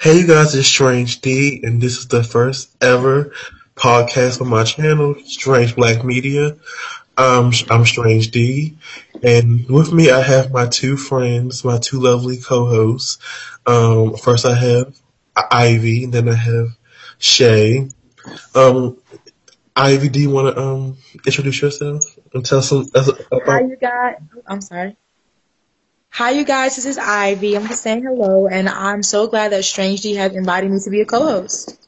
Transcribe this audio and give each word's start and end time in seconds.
Hey, 0.00 0.20
you 0.20 0.26
guys, 0.26 0.54
it's 0.54 0.66
Strange 0.66 1.20
D, 1.20 1.60
and 1.62 1.78
this 1.78 1.98
is 1.98 2.08
the 2.08 2.24
first 2.24 2.74
ever 2.82 3.34
podcast 3.74 4.40
on 4.40 4.48
my 4.48 4.64
channel, 4.64 5.14
Strange 5.26 5.76
Black 5.76 6.02
Media. 6.02 6.56
Um, 7.18 7.52
I'm 7.68 7.84
Strange 7.84 8.30
D, 8.30 8.78
and 9.22 9.68
with 9.68 9.92
me 9.92 10.10
I 10.10 10.22
have 10.22 10.52
my 10.52 10.68
two 10.68 10.96
friends, 10.96 11.66
my 11.66 11.76
two 11.76 12.00
lovely 12.00 12.38
co-hosts. 12.38 13.18
Um, 13.66 14.16
first 14.16 14.46
I 14.46 14.54
have 14.54 14.98
Ivy, 15.36 16.04
and 16.04 16.14
then 16.14 16.30
I 16.30 16.34
have 16.34 16.68
Shay. 17.18 17.90
Um, 18.54 18.96
Ivy, 19.76 20.08
do 20.08 20.18
you 20.18 20.30
want 20.30 20.56
to 20.56 20.62
um 20.62 20.96
introduce 21.26 21.60
yourself 21.60 22.02
and 22.32 22.42
tell 22.42 22.62
some 22.62 22.88
about? 22.94 23.20
Hi, 23.44 23.60
you 23.60 23.76
guys. 23.76 24.16
I'm 24.46 24.62
sorry. 24.62 24.96
Hi, 26.12 26.30
you 26.30 26.44
guys. 26.44 26.76
This 26.76 26.86
is 26.86 26.98
Ivy. 26.98 27.56
I'm 27.56 27.66
just 27.68 27.82
saying 27.82 28.02
hello, 28.02 28.48
and 28.48 28.68
I'm 28.68 29.02
so 29.02 29.28
glad 29.28 29.52
that 29.52 29.64
Strange 29.64 30.00
D 30.00 30.16
has 30.16 30.34
invited 30.34 30.70
me 30.70 30.80
to 30.80 30.90
be 30.90 31.00
a 31.00 31.06
co-host. 31.06 31.78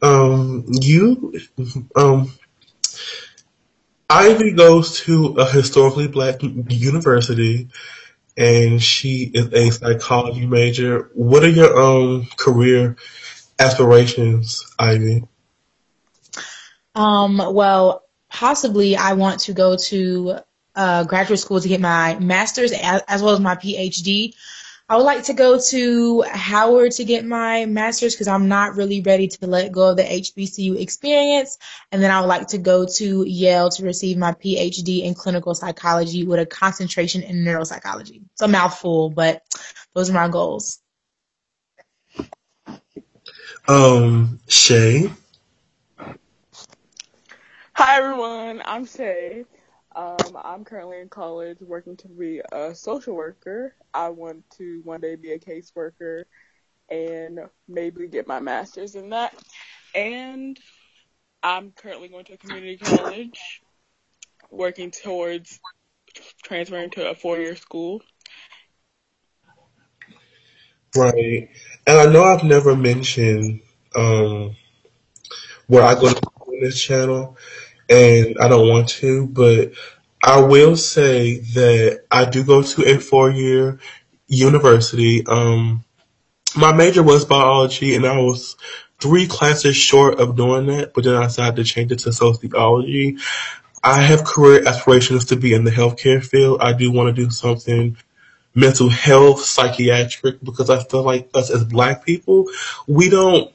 Um, 0.00 0.64
you, 0.68 1.38
um, 1.94 2.32
Ivy 4.08 4.52
goes 4.52 5.00
to 5.00 5.36
a 5.36 5.44
historically 5.48 6.08
black 6.08 6.42
university, 6.42 7.68
and 8.36 8.82
she 8.82 9.30
is 9.32 9.52
a 9.52 9.70
psychology 9.70 10.46
major. 10.46 11.10
What 11.12 11.44
are 11.44 11.50
your 11.50 11.78
um 11.78 12.26
career 12.36 12.96
aspirations, 13.58 14.66
Ivy? 14.78 15.24
Um, 16.94 17.36
well, 17.36 18.04
possibly 18.30 18.96
I 18.96 19.12
want 19.12 19.40
to 19.40 19.52
go 19.52 19.76
to 19.76 20.38
uh, 20.74 21.04
graduate 21.04 21.40
school 21.40 21.60
to 21.60 21.68
get 21.68 21.80
my 21.80 22.18
master's 22.18 22.72
as, 22.72 23.02
as 23.08 23.22
well 23.22 23.34
as 23.34 23.40
my 23.40 23.54
PhD. 23.54 24.34
I 24.86 24.96
would 24.96 25.04
like 25.04 25.24
to 25.24 25.32
go 25.32 25.58
to 25.58 26.22
Howard 26.30 26.92
to 26.92 27.04
get 27.04 27.24
my 27.24 27.64
master's 27.64 28.14
because 28.14 28.28
I'm 28.28 28.48
not 28.48 28.76
really 28.76 29.00
ready 29.00 29.28
to 29.28 29.46
let 29.46 29.72
go 29.72 29.90
of 29.90 29.96
the 29.96 30.02
HBCU 30.02 30.78
experience. 30.78 31.56
And 31.90 32.02
then 32.02 32.10
I 32.10 32.20
would 32.20 32.26
like 32.26 32.48
to 32.48 32.58
go 32.58 32.84
to 32.84 33.24
Yale 33.26 33.70
to 33.70 33.82
receive 33.82 34.18
my 34.18 34.32
PhD 34.32 35.04
in 35.04 35.14
clinical 35.14 35.54
psychology 35.54 36.26
with 36.26 36.38
a 36.38 36.44
concentration 36.44 37.22
in 37.22 37.36
neuropsychology. 37.36 38.24
It's 38.32 38.42
a 38.42 38.48
mouthful, 38.48 39.08
but 39.08 39.42
those 39.94 40.10
are 40.10 40.14
my 40.14 40.28
goals. 40.28 40.80
Um, 43.66 44.40
Shay. 44.48 45.10
Hi 47.72 47.96
everyone, 47.96 48.62
I'm 48.66 48.84
Shay. 48.84 49.46
Um, 49.96 50.36
I'm 50.42 50.64
currently 50.64 51.00
in 51.00 51.08
college 51.08 51.58
working 51.60 51.96
to 51.98 52.08
be 52.08 52.40
a 52.52 52.74
social 52.74 53.14
worker. 53.14 53.74
I 53.92 54.08
want 54.08 54.48
to 54.58 54.80
one 54.84 55.00
day 55.00 55.14
be 55.14 55.32
a 55.32 55.38
caseworker 55.38 56.24
and 56.90 57.40
maybe 57.68 58.08
get 58.08 58.26
my 58.26 58.40
master's 58.40 58.96
in 58.96 59.10
that. 59.10 59.34
And 59.94 60.58
I'm 61.42 61.70
currently 61.72 62.08
going 62.08 62.24
to 62.24 62.32
a 62.34 62.36
community 62.36 62.78
college 62.78 63.62
working 64.50 64.90
towards 64.90 65.60
transferring 66.42 66.90
to 66.90 67.10
a 67.10 67.14
four 67.14 67.38
year 67.38 67.56
school. 67.56 68.02
Right. 70.96 71.50
And 71.86 71.98
I 71.98 72.06
know 72.06 72.22
I've 72.22 72.44
never 72.44 72.76
mentioned 72.76 73.60
um, 73.96 74.56
where 75.66 75.82
I 75.82 75.94
go 75.94 76.12
to 76.12 76.26
on 76.40 76.60
this 76.60 76.80
channel, 76.80 77.36
and 77.88 78.36
I 78.40 78.48
don't 78.48 78.68
want 78.68 78.88
to, 78.90 79.26
but 79.26 79.72
I 80.22 80.40
will 80.40 80.76
say 80.76 81.38
that 81.38 82.04
I 82.10 82.24
do 82.24 82.44
go 82.44 82.62
to 82.62 82.82
a 82.94 82.98
four 82.98 83.30
year 83.30 83.78
university. 84.26 85.26
Um, 85.26 85.84
my 86.56 86.72
major 86.72 87.02
was 87.02 87.24
biology, 87.24 87.94
and 87.94 88.06
I 88.06 88.18
was 88.18 88.56
three 89.00 89.26
classes 89.26 89.76
short 89.76 90.20
of 90.20 90.36
doing 90.36 90.66
that, 90.66 90.94
but 90.94 91.04
then 91.04 91.14
I 91.14 91.24
decided 91.24 91.56
to 91.56 91.64
change 91.64 91.92
it 91.92 91.98
to 92.00 92.12
sociology. 92.12 93.18
I 93.82 94.00
have 94.00 94.24
career 94.24 94.66
aspirations 94.66 95.26
to 95.26 95.36
be 95.36 95.52
in 95.52 95.64
the 95.64 95.70
healthcare 95.70 96.24
field. 96.24 96.62
I 96.62 96.72
do 96.72 96.90
want 96.90 97.14
to 97.14 97.22
do 97.22 97.30
something 97.30 97.98
mental 98.54 98.88
health, 98.88 99.40
psychiatric, 99.44 100.42
because 100.42 100.70
I 100.70 100.82
feel 100.82 101.02
like 101.02 101.28
us 101.34 101.50
as 101.50 101.64
black 101.64 102.06
people, 102.06 102.46
we 102.86 103.10
don't 103.10 103.52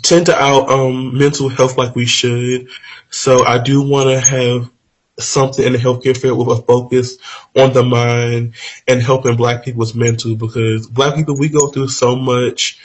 tend 0.00 0.26
to 0.26 0.40
our 0.40 0.70
um, 0.70 1.16
mental 1.16 1.48
health 1.48 1.76
like 1.76 1.94
we 1.94 2.06
should. 2.06 2.68
So 3.10 3.44
I 3.44 3.58
do 3.58 3.82
want 3.82 4.08
to 4.08 4.20
have 4.30 4.70
something 5.18 5.64
in 5.64 5.74
the 5.74 5.78
healthcare 5.78 6.16
field 6.16 6.38
with 6.38 6.58
a 6.58 6.62
focus 6.62 7.18
on 7.54 7.72
the 7.72 7.82
mind 7.82 8.54
and 8.88 9.02
helping 9.02 9.36
black 9.36 9.64
people's 9.64 9.94
mental 9.94 10.34
because 10.34 10.86
black 10.86 11.14
people 11.14 11.38
we 11.38 11.50
go 11.50 11.68
through 11.68 11.88
so 11.88 12.16
much 12.16 12.78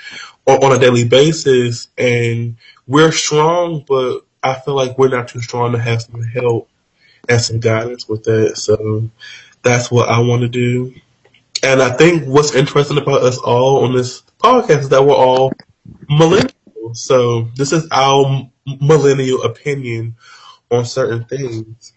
on, 0.45 0.63
on 0.63 0.75
a 0.75 0.79
daily 0.79 1.07
basis 1.07 1.87
and 1.97 2.57
we're 2.85 3.13
strong 3.13 3.83
but 3.87 4.21
I 4.43 4.55
feel 4.55 4.75
like 4.75 4.97
we're 4.97 5.07
not 5.07 5.29
too 5.29 5.41
strong 5.41 5.71
to 5.71 5.79
have 5.79 6.01
some 6.01 6.21
help 6.21 6.69
and 7.27 7.41
some 7.41 7.59
guidance 7.59 8.07
with 8.07 8.23
that. 8.23 8.57
So 8.57 9.09
that's 9.63 9.91
what 9.91 10.09
I 10.09 10.19
want 10.19 10.41
to 10.41 10.47
do. 10.47 10.93
And 11.63 11.81
I 11.81 11.89
think 11.91 12.25
what's 12.25 12.53
interesting 12.55 12.97
about 12.97 13.23
us 13.23 13.37
all 13.37 13.83
on 13.83 13.93
this 13.93 14.21
podcast 14.39 14.79
is 14.79 14.89
that 14.89 15.03
we're 15.03 15.15
all 15.15 15.51
millennials. 16.09 16.53
So 16.93 17.43
this 17.55 17.71
is 17.71 17.87
our 17.91 18.49
millennial 18.65 19.43
opinion 19.43 20.15
on 20.71 20.85
certain 20.85 21.25
things. 21.25 21.93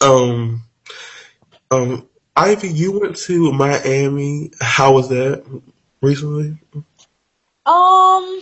Um, 0.00 0.62
um, 1.70 2.08
Ivy, 2.36 2.68
you 2.68 2.98
went 2.98 3.16
to 3.18 3.52
Miami. 3.52 4.50
How 4.60 4.92
was 4.92 5.08
that 5.10 5.44
recently? 6.02 6.58
Um, 7.66 8.40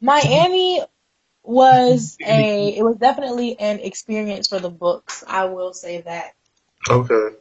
Miami 0.00 0.82
was 1.42 2.18
a 2.20 2.76
it 2.76 2.82
was 2.82 2.96
definitely 2.96 3.58
an 3.58 3.80
experience 3.80 4.48
for 4.48 4.58
the 4.58 4.70
books. 4.70 5.24
I 5.26 5.46
will 5.46 5.72
say 5.72 6.02
that. 6.02 6.34
Okay. 6.90 7.36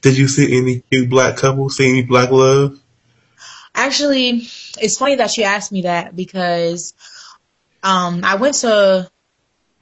Did 0.00 0.18
you 0.18 0.28
see 0.28 0.56
any 0.56 0.80
cute 0.80 1.08
black 1.08 1.36
couples? 1.36 1.76
See 1.76 1.88
any 1.88 2.02
black 2.02 2.30
love? 2.30 2.80
Actually, 3.76 4.48
it's 4.80 4.96
funny 4.96 5.16
that 5.16 5.36
you 5.36 5.44
asked 5.44 5.70
me 5.70 5.82
that 5.82 6.16
because 6.16 6.94
um, 7.82 8.22
I 8.24 8.36
went 8.36 8.54
to 8.56 9.10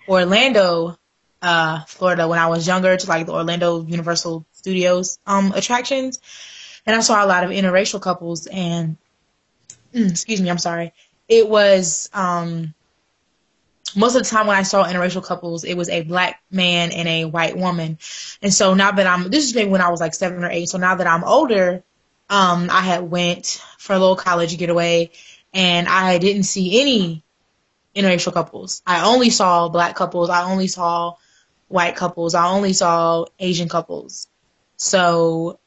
Orlando, 0.09 0.99
uh, 1.41 1.85
Florida 1.85 2.27
when 2.27 2.41
I 2.41 2.49
was 2.49 2.67
younger 2.67 2.97
to 2.97 3.09
like 3.09 3.27
the 3.27 3.33
Orlando 3.33 3.85
Universal 3.87 4.45
Studios 4.53 5.19
um, 5.27 5.53
attractions, 5.53 6.19
and 6.85 6.97
I 6.97 7.01
saw 7.01 7.25
a 7.25 7.29
lot 7.29 7.45
of 7.45 7.51
interracial 7.51 8.01
couples. 8.01 8.49
And 8.49 8.97
excuse 9.95 10.43
me, 10.43 10.51
I'm 10.51 10.59
sorry. 10.59 10.93
It 11.29 11.49
was 11.49 12.11
um, 12.13 12.75
most 13.95 14.17
of 14.17 14.25
the 14.25 14.29
time 14.29 14.49
when 14.49 14.57
I 14.57 14.63
saw 14.63 14.85
interracial 14.85 15.25
couples, 15.25 15.63
it 15.65 15.75
was 15.75 15.89
a 15.89 16.03
black 16.03 16.43
man 16.51 16.91
and 16.91 17.07
a 17.07 17.25
white 17.27 17.57
woman. 17.57 17.99
And 18.43 18.53
so 18.53 18.75
now 18.75 18.91
that 18.91 19.07
I'm, 19.07 19.31
this 19.31 19.45
is 19.45 19.55
maybe 19.55 19.71
when 19.71 19.81
I 19.81 19.91
was 19.91 20.01
like 20.01 20.15
seven 20.15 20.43
or 20.43 20.51
eight. 20.51 20.69
So 20.69 20.79
now 20.79 20.97
that 20.97 21.07
I'm 21.07 21.25
older, 21.25 21.85
um, 22.35 22.69
I 22.69 22.81
had 22.81 23.09
went 23.09 23.63
for 23.79 23.93
a 23.93 23.99
little 23.99 24.17
college 24.17 24.59
getaway 24.59 25.13
and 25.53 25.87
I 25.87 26.19
didn't 26.19 26.43
see 26.43 26.81
any 26.81 27.23
interracial 27.95 28.33
couples. 28.33 28.83
I 28.85 29.07
only 29.07 29.31
saw 29.31 29.69
black 29.69 29.95
couples. 29.95 30.31
I 30.31 30.51
only 30.51 30.67
saw 30.67 31.15
white 31.69 31.95
couples. 31.95 32.35
I 32.35 32.49
only 32.49 32.73
saw 32.73 33.27
Asian 33.39 33.69
couples. 33.69 34.27
So 34.77 35.61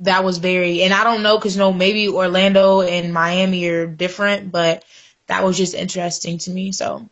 that 0.00 0.22
was 0.22 0.38
very, 0.38 0.84
and 0.84 0.94
I 0.94 1.02
don't 1.02 1.24
know, 1.24 1.36
cause 1.40 1.56
you 1.56 1.58
know, 1.58 1.72
maybe 1.72 2.08
Orlando 2.08 2.82
and 2.82 3.12
Miami 3.12 3.66
are 3.66 3.88
different, 3.88 4.52
but 4.52 4.84
that 5.26 5.42
was 5.42 5.56
just 5.56 5.74
interesting 5.74 6.38
to 6.38 6.50
me. 6.52 6.70
So 6.70 7.08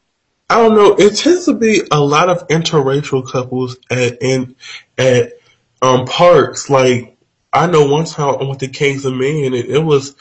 I 0.48 0.62
don't 0.62 0.76
know. 0.76 0.94
It 0.96 1.16
tends 1.16 1.46
to 1.46 1.54
be 1.54 1.82
a 1.90 2.00
lot 2.00 2.28
of 2.28 2.46
interracial 2.46 3.28
couples 3.28 3.78
at 3.90 4.22
in 4.22 4.54
at 4.96 5.32
um 5.80 6.04
parks. 6.04 6.70
Like 6.70 7.11
I 7.52 7.66
know 7.66 7.86
one 7.86 8.06
time 8.06 8.36
I 8.40 8.44
went 8.44 8.60
to 8.60 8.68
Kings 8.68 9.02
Dominion 9.02 9.54
and 9.54 9.68
it 9.68 9.80
was 9.80 10.16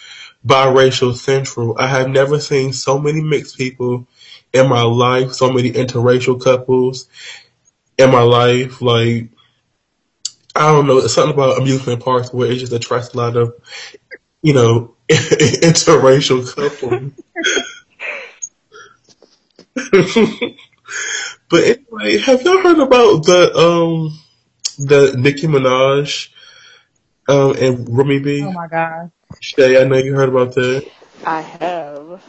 biracial 0.46 1.16
central. 1.16 1.78
I 1.80 1.88
have 1.88 2.10
never 2.10 2.40
seen 2.40 2.74
so 2.74 3.00
many 3.00 3.22
mixed 3.22 3.58
people 3.58 4.08
in 4.54 4.68
my 4.68 4.82
life, 4.82 5.34
so 5.34 5.52
many 5.52 5.72
interracial 5.72 6.42
couples 6.44 7.08
in 7.98 8.12
my 8.12 8.22
life. 8.22 8.82
Like 8.82 9.30
I 10.56 10.72
don't 10.72 10.88
know, 10.88 10.98
it's 10.98 11.14
something 11.14 11.34
about 11.34 11.60
amusement 11.60 12.04
parks 12.04 12.34
where 12.34 12.52
it 12.52 12.58
just 12.58 12.74
attracts 12.74 13.14
a 13.14 13.18
lot 13.18 13.38
of, 13.38 13.54
you 14.42 14.54
know, 14.54 14.96
interracial 15.10 16.46
couples. 16.54 17.14
but 21.50 21.64
anyway, 21.64 22.18
have 22.18 22.42
y'all 22.42 22.62
heard 22.62 22.80
about 22.80 23.24
the 23.24 23.56
um 23.56 24.20
the 24.78 25.16
Nicki 25.18 25.48
Minaj 25.48 26.30
um 27.28 27.56
and 27.60 27.88
Remy 27.98 28.20
B? 28.20 28.44
Oh 28.44 28.52
my 28.52 28.68
god. 28.68 29.12
Shay, 29.40 29.82
I 29.82 29.86
know 29.86 29.98
you 29.98 30.14
heard 30.16 30.30
about 30.30 30.54
that. 30.56 30.86
I 31.26 31.42
have. 31.42 32.24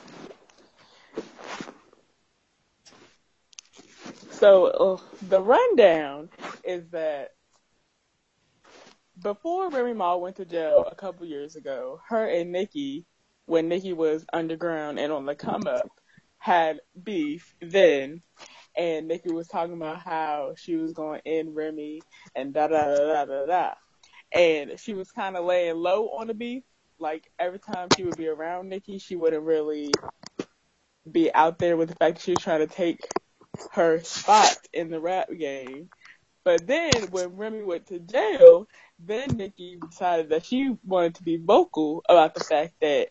So 4.30 4.66
uh, 4.66 4.98
the 5.28 5.40
rundown 5.40 6.28
is 6.64 6.88
that 6.90 7.30
before 9.22 9.70
Remy 9.70 9.94
Ma 9.94 10.16
went 10.16 10.36
to 10.36 10.44
jail 10.44 10.84
a 10.90 10.94
couple 10.94 11.26
years 11.26 11.56
ago, 11.56 12.00
her 12.08 12.26
and 12.26 12.50
Nicki, 12.50 13.06
when 13.46 13.68
Nicki 13.68 13.92
was 13.92 14.24
underground 14.32 14.98
and 14.98 15.12
on 15.12 15.26
the 15.26 15.34
come 15.34 15.66
up, 15.66 15.90
had 16.38 16.80
beef 17.02 17.54
then. 17.60 18.22
And 18.76 19.06
Nicki 19.06 19.30
was 19.30 19.48
talking 19.48 19.74
about 19.74 19.98
how 19.98 20.54
she 20.56 20.76
was 20.76 20.92
going 20.92 21.20
in 21.24 21.54
Remy 21.54 22.00
and 22.34 22.52
da 22.52 22.68
da 22.68 22.86
da 22.86 23.06
da 23.06 23.24
da 23.26 23.46
da. 23.46 23.74
And 24.34 24.78
she 24.78 24.94
was 24.94 25.10
kind 25.10 25.36
of 25.36 25.44
laying 25.44 25.76
low 25.76 26.08
on 26.08 26.26
the 26.26 26.34
beef. 26.34 26.64
Like 26.98 27.30
every 27.38 27.58
time 27.58 27.88
she 27.96 28.04
would 28.04 28.16
be 28.16 28.28
around 28.28 28.68
Nicki, 28.68 28.98
she 28.98 29.16
wouldn't 29.16 29.42
really 29.42 29.92
be 31.10 31.32
out 31.34 31.58
there 31.58 31.76
with 31.76 31.88
the 31.88 31.96
fact 31.96 32.16
that 32.16 32.22
she 32.22 32.32
was 32.32 32.42
trying 32.42 32.66
to 32.66 32.72
take 32.72 33.00
her 33.72 34.02
spot 34.02 34.56
in 34.72 34.90
the 34.90 35.00
rap 35.00 35.28
game. 35.36 35.90
But 36.44 36.66
then 36.66 37.08
when 37.10 37.36
Remy 37.36 37.62
went 37.62 37.86
to 37.88 37.98
jail, 37.98 38.66
then 38.98 39.36
Nicki 39.36 39.78
decided 39.90 40.30
that 40.30 40.44
she 40.44 40.76
wanted 40.84 41.16
to 41.16 41.22
be 41.22 41.36
vocal 41.36 42.04
about 42.08 42.34
the 42.34 42.44
fact 42.44 42.74
that, 42.80 43.08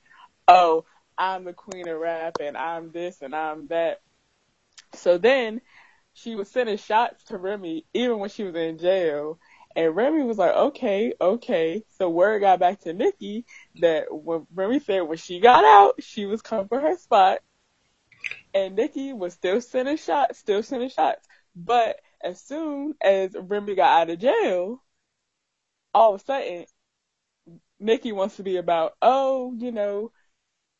oh, 0.47 0.85
I'm 1.17 1.43
the 1.43 1.53
queen 1.53 1.87
of 1.87 1.99
rap 1.99 2.37
and 2.41 2.57
I'm 2.57 2.91
this 2.91 3.21
and 3.21 3.35
I'm 3.35 3.67
that. 3.67 4.01
So 4.95 5.17
then 5.17 5.61
she 6.13 6.35
was 6.35 6.49
sending 6.49 6.77
shots 6.77 7.23
to 7.25 7.37
Remy 7.37 7.85
even 7.93 8.19
when 8.19 8.29
she 8.29 8.43
was 8.43 8.55
in 8.55 8.77
jail. 8.77 9.39
And 9.75 9.95
Remy 9.95 10.23
was 10.23 10.37
like, 10.37 10.53
okay, 10.55 11.13
okay. 11.19 11.83
So 11.97 12.09
word 12.09 12.41
got 12.41 12.59
back 12.59 12.81
to 12.81 12.93
Nicki 12.93 13.45
that 13.79 14.05
when 14.09 14.45
Remy 14.53 14.79
said 14.79 15.01
when 15.01 15.17
she 15.17 15.39
got 15.39 15.63
out, 15.63 16.03
she 16.03 16.25
was 16.25 16.41
coming 16.41 16.67
for 16.67 16.79
her 16.79 16.97
spot. 16.97 17.39
And 18.53 18.75
Nicki 18.75 19.13
was 19.13 19.33
still 19.33 19.61
sending 19.61 19.97
shots, 19.97 20.39
still 20.39 20.63
sending 20.63 20.89
shots. 20.89 21.25
But 21.55 21.99
as 22.21 22.41
soon 22.41 22.95
as 23.01 23.35
Remy 23.39 23.75
got 23.75 24.01
out 24.01 24.09
of 24.09 24.19
jail, 24.19 24.83
all 25.93 26.15
of 26.15 26.21
a 26.21 26.23
sudden, 26.23 26.65
Nicki 27.79 28.11
wants 28.11 28.37
to 28.37 28.43
be 28.43 28.57
about, 28.57 28.93
oh, 29.01 29.53
you 29.57 29.71
know, 29.71 30.11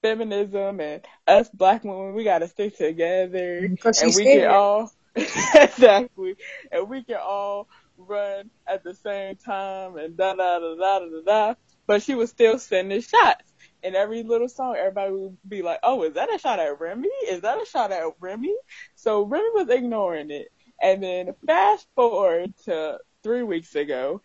feminism 0.01 0.79
and 0.79 1.05
us 1.27 1.49
black 1.49 1.83
women, 1.83 2.13
we 2.13 2.23
gotta 2.23 2.47
stick 2.47 2.77
together 2.77 3.71
and 3.99 4.15
we 4.15 4.25
can 4.27 4.45
all 4.49 4.91
exactly, 5.15 6.35
and 6.71 6.89
we 6.89 7.03
can 7.03 7.17
all 7.21 7.67
run 8.07 8.49
at 8.67 8.83
the 8.83 8.93
same 8.93 9.35
time 9.35 9.97
and 9.97 10.17
da 10.17 10.33
da 10.35 10.59
da 10.59 10.75
da 10.75 10.99
da 10.99 11.21
da. 11.25 11.53
But 11.87 12.03
she 12.03 12.15
was 12.15 12.29
still 12.29 12.57
sending 12.59 13.01
shots. 13.01 13.53
And 13.83 13.95
every 13.95 14.23
little 14.23 14.47
song, 14.49 14.75
everybody 14.77 15.11
would 15.11 15.37
be 15.47 15.61
like, 15.61 15.79
"Oh, 15.83 16.03
is 16.03 16.13
that 16.13 16.33
a 16.33 16.37
shot 16.37 16.59
at 16.59 16.79
Remy? 16.79 17.09
Is 17.27 17.41
that 17.41 17.61
a 17.61 17.65
shot 17.65 17.91
at 17.91 18.03
Remy?" 18.19 18.55
So 18.95 19.23
Remy 19.23 19.49
was 19.53 19.69
ignoring 19.69 20.31
it. 20.31 20.49
And 20.81 21.03
then 21.03 21.33
fast 21.45 21.87
forward 21.95 22.53
to 22.65 22.99
three 23.23 23.43
weeks 23.43 23.75
ago, 23.75 24.21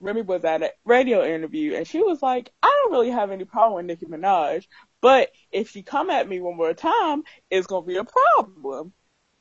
Remy 0.00 0.22
was 0.22 0.44
at 0.44 0.62
a 0.62 0.72
radio 0.84 1.24
interview 1.24 1.74
and 1.74 1.86
she 1.86 2.02
was 2.02 2.22
like, 2.22 2.50
I 2.62 2.66
don't 2.82 2.92
really 2.92 3.10
have 3.10 3.30
any 3.30 3.44
problem 3.44 3.74
with 3.74 3.86
Nicki 3.86 4.06
Minaj, 4.06 4.66
but 5.00 5.30
if 5.52 5.70
she 5.70 5.82
come 5.82 6.10
at 6.10 6.28
me 6.28 6.40
one 6.40 6.56
more 6.56 6.74
time, 6.74 7.22
it's 7.50 7.66
gonna 7.68 7.86
be 7.86 7.96
a 7.96 8.04
problem. 8.04 8.92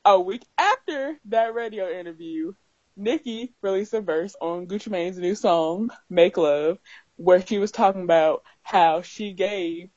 A 0.06 0.20
week 0.20 0.46
after 0.58 1.20
that 1.26 1.54
radio 1.54 1.90
interview, 1.90 2.54
Nicki 2.96 3.54
released 3.62 3.94
a 3.94 4.02
verse 4.02 4.36
on 4.42 4.68
Gucci 4.68 4.90
Mane's 4.90 5.18
new 5.18 5.36
song, 5.36 5.90
Make 6.10 6.38
Love, 6.38 6.78
where 7.16 7.46
she 7.46 7.58
was 7.58 7.72
talking 7.72 8.04
about 8.04 8.44
how 8.64 9.02
she 9.02 9.34
gave 9.34 9.90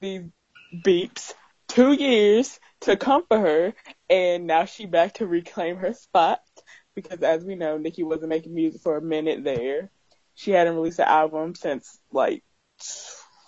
these 0.00 0.22
beeps 0.84 1.32
two 1.68 1.92
years 1.92 2.58
to 2.80 2.96
come 2.96 3.24
for 3.26 3.38
her 3.38 3.74
and 4.08 4.46
now 4.46 4.64
she 4.64 4.86
back 4.86 5.14
to 5.14 5.26
reclaim 5.26 5.76
her 5.76 5.92
spot 5.92 6.40
because 6.94 7.22
as 7.22 7.44
we 7.44 7.54
know, 7.54 7.78
Nicki 7.78 8.02
wasn't 8.02 8.28
making 8.30 8.54
music 8.54 8.82
for 8.82 8.96
a 8.96 9.02
minute 9.02 9.44
there. 9.44 9.90
She 10.34 10.50
hadn't 10.50 10.74
released 10.74 10.98
an 10.98 11.06
album 11.08 11.54
since 11.54 11.98
like 12.12 12.42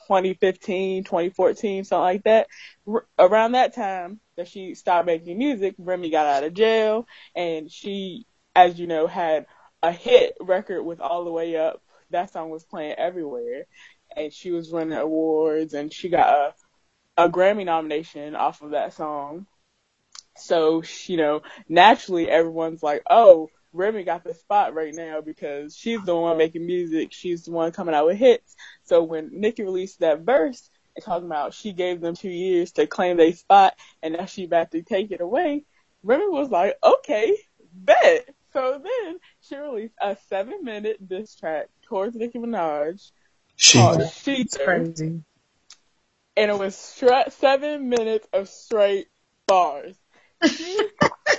2015, 0.09 1.05
2014, 1.05 1.85
something 1.85 2.03
like 2.03 2.25
that. 2.25 2.47
R- 2.87 3.07
around 3.19 3.53
that 3.53 3.75
time 3.75 4.21
that 4.37 4.49
she 4.49 4.75
stopped 4.75 5.07
making 5.07 5.39
music, 5.39 5.75
Remy 5.79 6.11
got 6.11 6.27
out 6.27 6.45
of 6.45 6.55
jail 6.55 7.07
and 7.35 7.71
she, 7.71 8.27
as 8.55 8.79
you 8.79 8.87
know, 8.87 9.07
had 9.07 9.47
a 9.83 9.93
hit 9.93 10.37
record 10.41 10.83
with 10.83 11.01
All 11.01 11.25
the 11.25 11.33
Way 11.33 11.57
Up. 11.57 11.83
That 12.11 12.33
song 12.33 12.51
was 12.51 12.65
playing 12.65 12.95
everywhere 12.95 13.67
and 14.17 14.33
she 14.33 14.51
was 14.51 14.71
winning 14.71 14.99
awards 14.99 15.75
and 15.75 15.93
she 15.93 16.09
got 16.09 16.55
a, 17.17 17.25
a 17.25 17.29
Grammy 17.29 17.65
nomination 17.65 18.37
off 18.37 18.63
of 18.63 18.73
that 18.73 18.95
song. 18.95 19.47
So, 20.37 20.83
you 21.07 21.17
know, 21.17 21.43
naturally 21.69 22.29
everyone's 22.29 22.83
like, 22.83 23.03
oh, 23.09 23.49
Remy 23.73 24.05
got 24.05 24.25
the 24.25 24.35
spot 24.35 24.75
right 24.75 24.95
now 24.95 25.21
because 25.23 25.75
she's 25.75 26.03
the 26.03 26.15
one 26.15 26.37
making 26.37 26.67
music. 26.67 27.13
She's 27.13 27.45
the 27.45 27.53
one 27.53 27.73
coming 27.73 27.95
out 27.95 28.07
with 28.07 28.19
hits. 28.19 28.55
So 28.85 29.03
when 29.03 29.31
Nicki 29.33 29.63
released 29.63 30.01
that 30.01 30.21
verse 30.21 30.69
and 30.95 31.05
talking 31.05 31.27
about 31.27 31.55
she 31.55 31.73
gave 31.73 32.01
them 32.01 32.15
two 32.15 32.29
years 32.29 32.73
to 32.73 32.87
claim 32.87 33.17
their 33.17 33.33
spot 33.33 33.75
and 34.03 34.15
now 34.15 34.27
she 34.27 34.45
about 34.45 34.71
to 34.73 34.83
take 34.83 35.11
it 35.11 35.23
away, 35.23 35.65
Remy 36.03 36.29
was 36.29 36.51
like, 36.51 36.77
okay, 36.85 37.35
bet. 37.73 38.29
So 38.53 38.83
then 38.83 39.19
she 39.41 39.57
released 39.57 39.95
a 40.01 40.17
seven 40.29 40.65
minute 40.65 41.07
diss 41.09 41.35
track 41.35 41.69
towards 41.83 42.17
Nicki 42.17 42.39
Minaj 42.39 43.11
She 43.57 43.79
called 43.79 44.03
It's 44.27 44.57
crazy. 44.57 45.23
And 46.37 46.51
it 46.51 46.59
was 46.59 46.75
stra- 46.77 47.31
seven 47.31 47.89
minutes 47.89 48.27
of 48.33 48.49
straight 48.49 49.09
bars. 49.47 49.97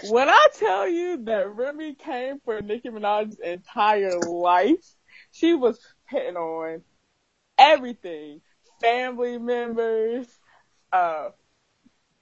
When 0.09 0.27
I 0.29 0.47
tell 0.59 0.87
you 0.87 1.23
that 1.25 1.55
Remy 1.55 1.95
came 1.95 2.39
for 2.43 2.61
Nicki 2.61 2.89
Minaj's 2.89 3.39
entire 3.39 4.19
life, 4.19 4.83
she 5.31 5.53
was 5.53 5.79
hitting 6.09 6.35
on 6.35 6.81
everything. 7.57 8.41
Family 8.81 9.37
members, 9.37 10.27
uh, 10.91 11.29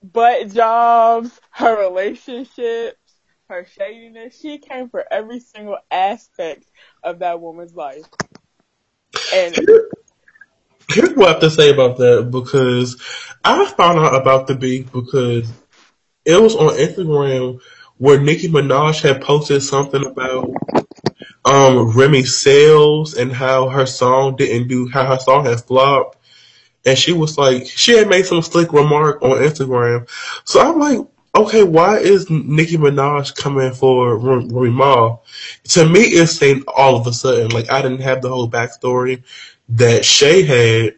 butt 0.04 0.50
jobs, 0.54 1.40
her 1.50 1.90
relationships, 1.90 3.01
her 3.52 3.66
shadiness. 3.66 4.40
She 4.40 4.58
came 4.58 4.90
for 4.90 5.06
every 5.12 5.40
single 5.40 5.78
aspect 5.92 6.66
of 7.04 7.20
that 7.20 7.42
woman's 7.42 7.76
life. 7.76 8.06
And 9.34 9.56
Here's 10.90 11.14
what 11.16 11.28
I 11.28 11.32
have 11.34 11.42
to 11.42 11.52
say 11.52 11.70
about 11.70 11.98
that 11.98 12.30
because 12.32 13.02
I 13.44 13.66
found 13.66 14.00
out 14.00 14.16
about 14.16 14.48
the 14.48 14.56
beef 14.56 14.92
because 14.92 15.52
it 16.26 16.42
was 16.42 16.56
on 16.56 16.76
Instagram 16.76 17.62
where 17.98 18.20
Nicki 18.20 18.48
Minaj 18.50 19.02
had 19.02 19.22
posted 19.22 19.64
something 19.64 20.06
about 20.06 20.54
um 21.46 21.92
Remy's 21.96 22.36
sales 22.36 23.14
and 23.16 23.32
how 23.32 23.70
her 23.70 23.86
song 23.86 24.36
didn't 24.36 24.68
do 24.68 24.88
how 24.88 25.06
her 25.06 25.20
song 25.20 25.46
had 25.46 25.62
flopped. 25.62 26.18
And 26.86 26.98
she 26.98 27.14
was 27.14 27.38
like, 27.38 27.68
she 27.68 27.96
had 27.96 28.10
made 28.10 28.26
some 28.26 28.42
slick 28.42 28.74
remark 28.74 29.22
on 29.22 29.38
Instagram. 29.38 30.10
So 30.46 30.60
I'm 30.60 30.80
like, 30.80 31.00
okay, 31.36 31.64
why 31.64 31.98
is 31.98 32.30
Nicki 32.30 32.78
Minaj 32.78 33.36
coming 33.36 33.74
for 33.74 34.18
Remy 34.18 34.72
Ma? 34.72 35.18
To 35.70 35.88
me, 35.88 36.02
it's 36.02 36.34
saying 36.34 36.64
all 36.68 36.96
of 36.96 37.08
a 37.08 37.14
sudden, 37.14 37.50
like 37.50 37.72
I 37.72 37.82
didn't 37.82 38.02
have 38.02 38.22
the 38.22 38.30
whole 38.30 38.50
backstory 38.50 39.24
that 39.70 40.06
Shay 40.06 40.44
had. 40.44 40.96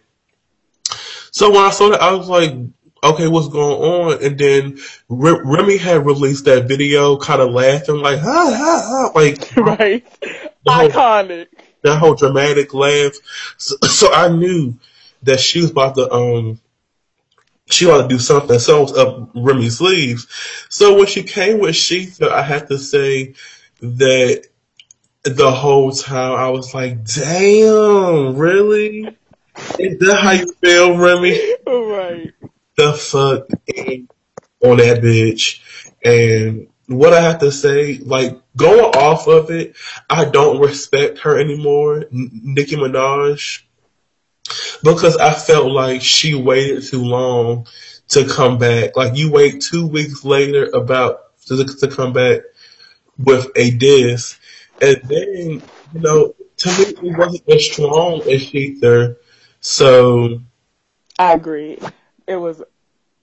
So 1.32 1.50
when 1.52 1.62
I 1.62 1.72
saw 1.72 1.90
that, 1.90 2.02
I 2.02 2.14
was 2.14 2.30
like, 2.30 2.54
okay, 3.04 3.28
what's 3.28 3.50
going 3.50 3.82
on? 3.82 4.24
And 4.24 4.38
then 4.38 4.78
Re- 5.10 5.42
Remy 5.44 5.78
had 5.78 6.06
released 6.06 6.46
that 6.46 6.68
video, 6.68 7.18
kind 7.18 7.42
of 7.42 7.52
laughing, 7.52 7.98
like, 7.98 8.20
ha 8.20 8.56
ha 8.56 8.82
ha, 8.86 9.20
like 9.20 9.56
right, 9.58 10.06
whole 10.66 10.90
iconic. 10.90 11.48
that 11.84 12.00
whole 12.00 12.16
dramatic 12.16 12.74
laugh. 12.74 13.14
So, 13.58 13.76
so 13.88 14.14
I 14.14 14.30
knew 14.30 14.78
that 15.24 15.40
she 15.40 15.62
was 15.62 15.72
about 15.72 15.96
to 15.96 16.12
um 16.12 16.60
she 17.70 17.90
ought 17.90 18.04
to 18.04 18.08
do 18.08 18.20
something. 18.20 18.60
So 18.60 18.82
was 18.82 18.98
up 18.98 19.32
Remy's 19.36 19.78
sleeves. 19.78 20.28
So 20.70 20.98
when 20.98 21.08
she 21.08 21.24
came 21.24 21.60
with 21.60 21.76
Shether, 21.76 22.30
I 22.30 22.42
have 22.42 22.68
to 22.68 22.78
say 22.78 23.36
that 23.82 24.48
the 25.24 25.52
whole 25.52 25.92
time 25.92 26.34
I 26.34 26.50
was 26.50 26.74
like, 26.74 27.04
damn, 27.06 28.36
really? 28.36 29.18
Is 29.80 30.00
that 30.00 30.20
how 30.22 30.32
you 30.32 30.54
feel, 30.62 30.98
Remy? 30.98 31.56
right. 31.68 32.34
The 32.76 32.94
fuck 32.94 33.48
on 34.62 34.78
that 34.78 35.02
bitch. 35.02 35.62
And 36.04 36.68
what 36.88 37.14
I 37.14 37.22
have 37.22 37.40
to 37.40 37.52
say, 37.52 37.98
like 38.00 38.38
going 38.56 38.84
off 38.84 39.28
of 39.28 39.52
it, 39.52 39.76
I 40.10 40.26
don't 40.26 40.60
respect 40.60 41.20
her 41.20 41.40
anymore, 41.40 42.06
N- 42.12 42.32
Nicki 42.44 42.76
Minaj, 42.76 43.62
because 44.84 45.18
I 45.18 45.34
felt 45.34 45.72
like 45.72 46.02
she 46.02 46.36
waited 46.36 46.84
too 46.84 47.04
long 47.04 47.68
to 48.10 48.26
come 48.26 48.58
back. 48.58 48.96
Like 48.96 49.16
you 49.16 49.32
wait 49.32 49.62
two 49.62 49.88
weeks 49.88 50.24
later 50.24 50.70
about 50.74 51.38
to, 51.48 51.64
to 51.64 51.88
come 51.88 52.14
back 52.14 52.42
with 53.18 53.48
a 53.56 53.72
diss, 53.72 54.38
and 54.82 55.02
then 55.04 55.62
you 55.94 56.00
know 56.00 56.36
to 56.58 56.70
me 56.70 57.10
it 57.10 57.18
wasn't 57.18 57.50
as 57.50 57.66
strong 57.66 58.22
as 58.22 58.42
Shether. 58.42 59.18
So 59.60 60.42
I 61.18 61.34
agree. 61.34 61.80
It 62.28 62.38
was 62.38 62.62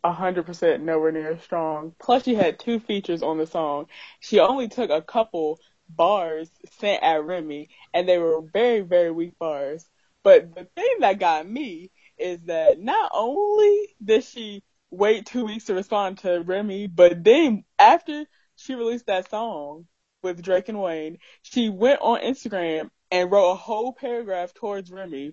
hundred 0.05 0.47
percent 0.47 0.83
nowhere 0.83 1.13
near 1.13 1.39
strong. 1.41 1.95
Plus, 1.99 2.25
she 2.25 2.35
had 2.35 2.59
two 2.59 2.81
features 2.81 3.23
on 3.23 3.37
the 3.39 3.47
song. 3.47 3.87
She 4.21 4.41
only 4.41 4.69
took 4.69 4.91
a 4.91 5.03
couple 5.03 5.61
bars 5.89 6.49
sent 6.79 7.03
at 7.03 7.25
Remy, 7.25 7.69
and 7.93 8.09
they 8.09 8.19
were 8.19 8.41
very, 8.41 8.81
very 8.81 9.11
weak 9.11 9.39
bars. 9.39 9.85
But 10.23 10.55
the 10.55 10.69
thing 10.77 10.97
that 11.01 11.19
got 11.19 11.49
me 11.49 11.91
is 12.19 12.41
that 12.43 12.79
not 12.79 13.11
only 13.15 13.89
did 14.05 14.25
she 14.25 14.63
wait 14.91 15.27
two 15.27 15.47
weeks 15.47 15.65
to 15.65 15.75
respond 15.75 16.19
to 16.19 16.43
Remy, 16.43 16.89
but 16.89 17.25
then 17.25 17.65
after 17.79 18.27
she 18.57 18.75
released 18.75 19.07
that 19.07 19.31
song 19.31 19.87
with 20.23 20.43
Drake 20.43 20.69
and 20.69 20.81
Wayne, 20.81 21.19
she 21.43 21.71
went 21.71 22.01
on 22.03 22.21
Instagram 22.21 22.91
and 23.11 23.31
wrote 23.31 23.53
a 23.53 23.57
whole 23.57 23.93
paragraph 23.93 24.53
towards 24.53 24.91
Remy, 24.91 25.33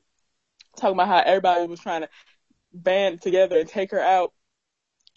talking 0.77 0.95
about 0.95 1.07
how 1.07 1.19
everybody 1.19 1.67
was 1.67 1.81
trying 1.81 2.01
to 2.01 2.09
band 2.73 3.21
together 3.21 3.59
and 3.59 3.67
take 3.67 3.91
her 3.91 3.99
out. 3.99 4.33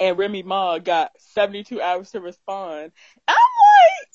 And 0.01 0.19
Remy 0.19 0.43
Ma 0.43 0.79
got 0.79 1.13
72 1.19 1.81
hours 1.81 2.11
to 2.13 2.21
respond. 2.21 2.91
I'm 3.29 3.37
like, 3.37 4.09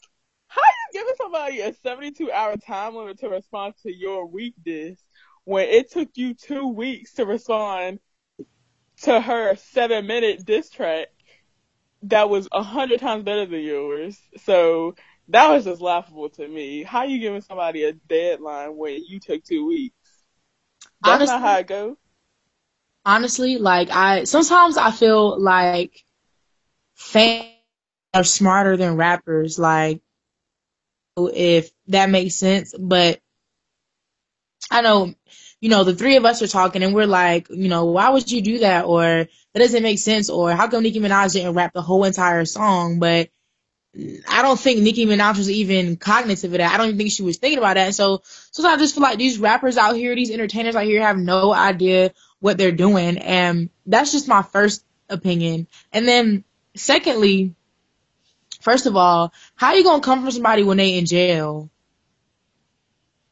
how 0.47 0.61
you 0.61 0.99
giving 0.99 1.15
somebody 1.17 1.61
a 1.61 1.73
72 1.73 2.31
hour 2.31 2.57
time 2.57 2.95
limit 2.95 3.19
to 3.19 3.29
respond 3.29 3.75
to 3.83 3.93
your 3.93 4.25
weakness 4.25 5.04
when 5.45 5.67
it 5.69 5.91
took 5.91 6.09
you 6.15 6.35
two 6.35 6.67
weeks 6.69 7.13
to 7.15 7.25
respond 7.25 7.99
to 9.01 9.19
her 9.21 9.55
seven 9.55 10.07
minute 10.07 10.45
diss 10.45 10.69
track 10.69 11.07
that 12.03 12.29
was 12.29 12.47
a 12.53 12.63
hundred 12.63 12.99
times 12.99 13.23
better 13.23 13.45
than 13.45 13.61
yours. 13.61 14.19
So 14.37 14.95
that 15.29 15.49
was 15.49 15.65
just 15.65 15.81
laughable 15.81 16.29
to 16.31 16.47
me. 16.47 16.83
How 16.83 17.03
you 17.03 17.19
giving 17.19 17.41
somebody 17.41 17.83
a 17.83 17.93
deadline 17.93 18.77
when 18.77 19.03
you 19.05 19.19
took 19.19 19.43
two 19.43 19.65
weeks? 19.67 19.95
That's 21.03 21.23
honestly, 21.23 21.25
not 21.25 21.41
how 21.41 21.57
it 21.59 21.67
goes. 21.67 21.97
Honestly, 23.05 23.57
like 23.57 23.89
I 23.91 24.23
sometimes 24.25 24.77
I 24.77 24.91
feel 24.91 25.39
like 25.39 26.05
fans 26.95 27.47
are 28.13 28.23
smarter 28.23 28.77
than 28.77 28.95
rappers. 28.97 29.59
Like 29.59 30.01
if 31.17 31.71
that 31.87 32.09
makes 32.09 32.35
sense, 32.35 32.73
but 32.77 33.19
I 34.71 34.81
know 34.81 35.13
you 35.65 35.69
know, 35.69 35.83
the 35.83 35.95
three 35.95 36.17
of 36.17 36.25
us 36.25 36.43
are 36.43 36.47
talking 36.47 36.83
and 36.83 36.93
we're 36.93 37.07
like, 37.07 37.47
you 37.49 37.69
know, 37.69 37.85
why 37.85 38.09
would 38.09 38.31
you 38.31 38.41
do 38.41 38.59
that? 38.59 38.85
Or 38.85 39.01
that 39.07 39.59
doesn't 39.59 39.81
make 39.81 39.97
sense. 39.97 40.29
Or 40.29 40.51
how 40.51 40.67
come 40.67 40.83
Nicki 40.83 40.99
Minaj 40.99 41.33
didn't 41.33 41.53
rap 41.53 41.73
the 41.73 41.81
whole 41.81 42.03
entire 42.03 42.45
song? 42.45 42.99
But 42.99 43.29
I 44.29 44.41
don't 44.43 44.59
think 44.59 44.81
Nicki 44.81 45.07
Minaj 45.07 45.37
was 45.37 45.49
even 45.49 45.95
cognitive 45.95 46.51
of 46.51 46.57
that. 46.59 46.71
I 46.71 46.77
don't 46.77 46.89
even 46.89 46.97
think 46.99 47.11
she 47.11 47.23
was 47.23 47.37
thinking 47.37 47.57
about 47.57 47.75
that. 47.75 47.95
So 47.95 48.21
sometimes 48.51 48.77
I 48.77 48.83
just 48.83 48.93
feel 48.93 49.01
like 49.01 49.17
these 49.17 49.39
rappers 49.39 49.77
out 49.77 49.95
here, 49.95 50.13
these 50.13 50.29
entertainers 50.29 50.75
out 50.75 50.83
here 50.83 51.01
have 51.01 51.17
no 51.17 51.51
idea 51.51 52.13
what 52.39 52.59
they're 52.59 52.71
doing. 52.71 53.17
And 53.17 53.71
that's 53.85 54.11
just 54.11 54.27
my 54.27 54.43
first 54.43 54.85
opinion. 55.09 55.67
And 55.91 56.07
then 56.07 56.43
secondly, 56.75 57.55
first 58.61 58.85
of 58.85 58.95
all, 58.95 59.33
how 59.55 59.73
you 59.73 59.83
gonna 59.83 60.03
come 60.03 60.25
for 60.25 60.29
somebody 60.31 60.63
when 60.63 60.77
they 60.77 60.99
in 60.99 61.05
jail? 61.07 61.71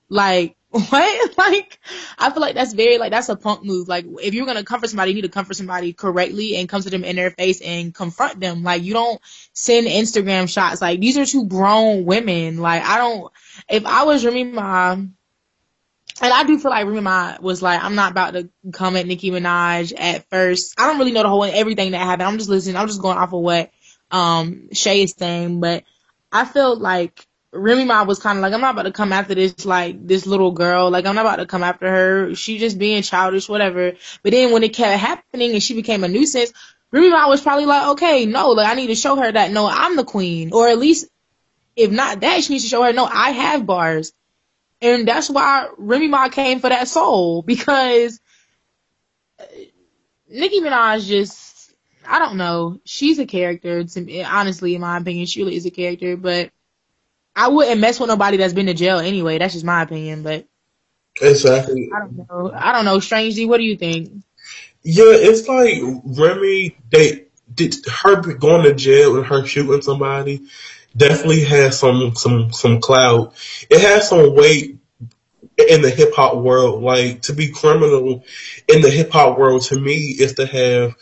Like, 0.09 0.55
what? 0.89 1.37
Like, 1.37 1.79
I 2.17 2.31
feel 2.31 2.41
like 2.41 2.55
that's 2.55 2.73
very 2.73 2.97
like 2.97 3.11
that's 3.11 3.29
a 3.29 3.35
punk 3.35 3.63
move. 3.63 3.87
Like, 3.87 4.05
if 4.23 4.33
you're 4.33 4.47
gonna 4.47 4.63
comfort 4.63 4.89
somebody, 4.89 5.11
you 5.11 5.15
need 5.15 5.21
to 5.21 5.29
comfort 5.29 5.55
somebody 5.55 5.93
correctly 5.93 6.55
and 6.55 6.67
come 6.67 6.81
to 6.81 6.89
them 6.89 7.03
in 7.03 7.15
their 7.15 7.29
face 7.29 7.61
and 7.61 7.93
confront 7.93 8.39
them. 8.39 8.63
Like, 8.63 8.81
you 8.81 8.93
don't 8.93 9.21
send 9.53 9.85
Instagram 9.85 10.51
shots. 10.51 10.81
Like, 10.81 10.99
these 10.99 11.15
are 11.19 11.27
two 11.27 11.45
grown 11.45 12.05
women. 12.05 12.57
Like, 12.57 12.81
I 12.83 12.97
don't. 12.97 13.31
If 13.69 13.85
I 13.85 14.05
was 14.05 14.25
Remy 14.25 14.45
Ma, 14.45 14.93
and 14.93 15.11
I 16.21 16.43
do 16.43 16.57
feel 16.57 16.71
like 16.71 16.87
Remy 16.87 17.01
Ma 17.01 17.37
was 17.39 17.61
like, 17.61 17.83
I'm 17.83 17.93
not 17.93 18.11
about 18.11 18.33
to 18.33 18.49
come 18.71 18.95
at 18.95 19.05
Nicki 19.05 19.29
Minaj 19.29 19.93
at 19.95 20.27
first. 20.31 20.73
I 20.79 20.87
don't 20.87 20.97
really 20.97 21.11
know 21.11 21.21
the 21.21 21.29
whole 21.29 21.43
everything 21.43 21.91
that 21.91 22.01
happened. 22.01 22.27
I'm 22.27 22.39
just 22.39 22.49
listening. 22.49 22.77
I'm 22.77 22.87
just 22.87 23.01
going 23.01 23.17
off 23.19 23.33
of 23.33 23.41
what 23.41 23.69
um 24.09 24.69
Shay 24.73 25.03
is 25.03 25.13
saying, 25.15 25.59
but 25.59 25.83
I 26.31 26.45
feel 26.45 26.75
like 26.75 27.27
Remy 27.53 27.85
Ma 27.85 28.03
was 28.03 28.19
kind 28.19 28.37
of 28.37 28.41
like, 28.41 28.53
I'm 28.53 28.61
not 28.61 28.73
about 28.73 28.83
to 28.83 28.91
come 28.91 29.13
after 29.13 29.35
this, 29.35 29.65
like, 29.65 30.05
this 30.05 30.25
little 30.25 30.51
girl. 30.51 30.89
Like, 30.89 31.05
I'm 31.05 31.15
not 31.15 31.25
about 31.25 31.35
to 31.37 31.45
come 31.45 31.63
after 31.63 31.87
her. 31.87 32.35
She 32.35 32.57
just 32.57 32.79
being 32.79 33.03
childish, 33.03 33.47
whatever. 33.47 33.93
But 34.23 34.31
then 34.31 34.51
when 34.51 34.63
it 34.63 34.73
kept 34.73 34.99
happening 34.99 35.51
and 35.51 35.61
she 35.61 35.75
became 35.75 36.03
a 36.03 36.07
nuisance, 36.07 36.51
Remy 36.91 37.09
Ma 37.09 37.29
was 37.29 37.41
probably 37.41 37.65
like, 37.65 37.89
okay, 37.89 38.25
no, 38.25 38.49
like, 38.49 38.67
I 38.67 38.75
need 38.75 38.87
to 38.87 38.95
show 38.95 39.15
her 39.15 39.31
that, 39.31 39.51
no, 39.51 39.67
I'm 39.67 39.95
the 39.95 40.03
queen. 40.03 40.51
Or 40.51 40.67
at 40.67 40.79
least, 40.79 41.07
if 41.75 41.91
not 41.91 42.21
that, 42.21 42.43
she 42.43 42.53
needs 42.53 42.63
to 42.65 42.69
show 42.69 42.83
her, 42.83 42.93
no, 42.93 43.05
I 43.05 43.31
have 43.31 43.65
bars. 43.65 44.13
And 44.81 45.07
that's 45.07 45.29
why 45.29 45.69
Remy 45.77 46.07
Ma 46.07 46.29
came 46.29 46.59
for 46.59 46.69
that 46.69 46.87
soul. 46.87 47.41
Because 47.45 48.19
uh, 49.39 49.45
Nicki 50.29 50.59
Minaj 50.59 51.07
just, 51.07 51.73
I 52.05 52.19
don't 52.19 52.37
know. 52.37 52.79
She's 52.83 53.19
a 53.19 53.25
character. 53.25 53.83
To 53.83 54.01
me, 54.01 54.23
honestly, 54.23 54.75
in 54.75 54.81
my 54.81 54.97
opinion, 54.97 55.25
she 55.25 55.41
really 55.41 55.55
is 55.55 55.65
a 55.65 55.71
character. 55.71 56.17
But 56.17 56.51
I 57.35 57.49
wouldn't 57.49 57.81
mess 57.81 57.99
with 57.99 58.09
nobody 58.09 58.37
that's 58.37 58.53
been 58.53 58.67
to 58.67 58.73
jail 58.73 58.99
anyway. 58.99 59.37
That's 59.37 59.53
just 59.53 59.65
my 59.65 59.81
opinion, 59.81 60.23
but 60.23 60.45
exactly. 61.21 61.89
I 61.95 61.99
don't 61.99 62.17
know. 62.17 62.51
I 62.55 62.71
don't 62.71 62.85
know. 62.85 62.99
Strangely, 62.99 63.45
what 63.45 63.57
do 63.57 63.63
you 63.63 63.75
think? 63.75 64.23
Yeah, 64.83 65.05
it's 65.07 65.47
like 65.47 65.81
Remy. 66.03 66.77
They 66.91 67.25
did 67.53 67.75
her 67.87 68.21
going 68.33 68.63
to 68.63 68.73
jail 68.73 69.17
and 69.17 69.25
her 69.25 69.45
shooting 69.45 69.81
somebody 69.81 70.47
definitely 70.95 71.43
has 71.43 71.79
some 71.79 72.15
some 72.15 72.51
some 72.51 72.79
clout. 72.79 73.33
It 73.69 73.81
has 73.81 74.09
some 74.09 74.35
weight 74.35 74.77
in 75.57 75.81
the 75.81 75.89
hip 75.89 76.13
hop 76.15 76.37
world. 76.37 76.83
Like 76.83 77.23
to 77.23 77.33
be 77.33 77.51
criminal 77.51 78.23
in 78.67 78.81
the 78.81 78.89
hip 78.89 79.11
hop 79.11 79.37
world 79.37 79.63
to 79.63 79.79
me 79.79 79.97
is 79.97 80.35
to 80.35 80.45
have 80.45 80.95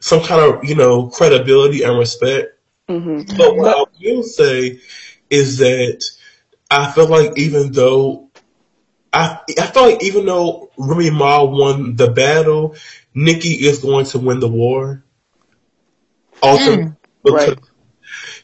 some 0.00 0.22
kind 0.22 0.40
of 0.40 0.64
you 0.64 0.74
know 0.74 1.08
credibility 1.08 1.82
and 1.82 1.98
respect. 1.98 2.58
Mm-hmm. 2.88 3.36
But 3.36 3.56
what 3.56 3.76
I 3.76 3.84
will 4.02 4.22
say 4.22 4.80
is 5.34 5.58
that 5.58 6.02
I 6.70 6.90
feel 6.92 7.08
like 7.08 7.36
even 7.38 7.72
though 7.72 8.30
I 9.12 9.38
I 9.58 9.66
feel 9.66 9.90
like 9.90 10.02
even 10.02 10.26
though 10.26 10.70
Remy 10.76 11.10
Ma 11.10 11.44
won 11.44 11.96
the 11.96 12.08
battle, 12.08 12.76
Nicki 13.14 13.52
is 13.52 13.80
going 13.80 14.06
to 14.06 14.18
win 14.18 14.40
the 14.40 14.48
war. 14.48 15.04
Also, 16.42 16.76
mm, 16.76 16.96
because 17.22 17.48
right. 17.48 17.58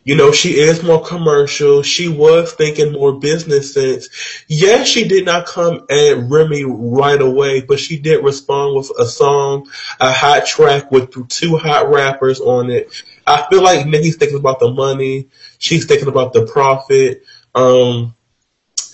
you 0.05 0.15
know 0.15 0.33
she 0.33 0.59
is 0.59 0.83
more 0.83 1.03
commercial. 1.03 1.83
She 1.83 2.09
was 2.09 2.53
thinking 2.53 2.93
more 2.93 3.19
business 3.19 3.75
sense. 3.75 4.09
Yes, 4.47 4.87
she 4.87 5.09
did 5.09 5.25
not 5.25 5.47
come 5.47 5.87
at 5.91 6.19
Remy 6.19 6.65
right 6.65 7.21
away, 7.21 7.63
but 7.63 7.81
she 7.81 7.99
did 7.99 8.25
respond 8.25 8.77
with 8.77 8.91
a 8.99 9.07
song, 9.07 9.69
a 9.99 10.13
hot 10.13 10.47
track 10.47 10.91
with 10.93 11.29
two 11.29 11.57
hot 11.57 11.91
rappers 11.91 12.41
on 12.41 12.71
it. 12.71 13.03
I 13.31 13.47
feel 13.49 13.63
like 13.63 13.87
Nicki's 13.87 14.17
thinking 14.17 14.39
about 14.39 14.59
the 14.59 14.71
money. 14.71 15.29
She's 15.59 15.87
thinking 15.87 16.09
about 16.09 16.33
the 16.33 16.47
profit. 16.47 17.23
Um, 17.55 18.15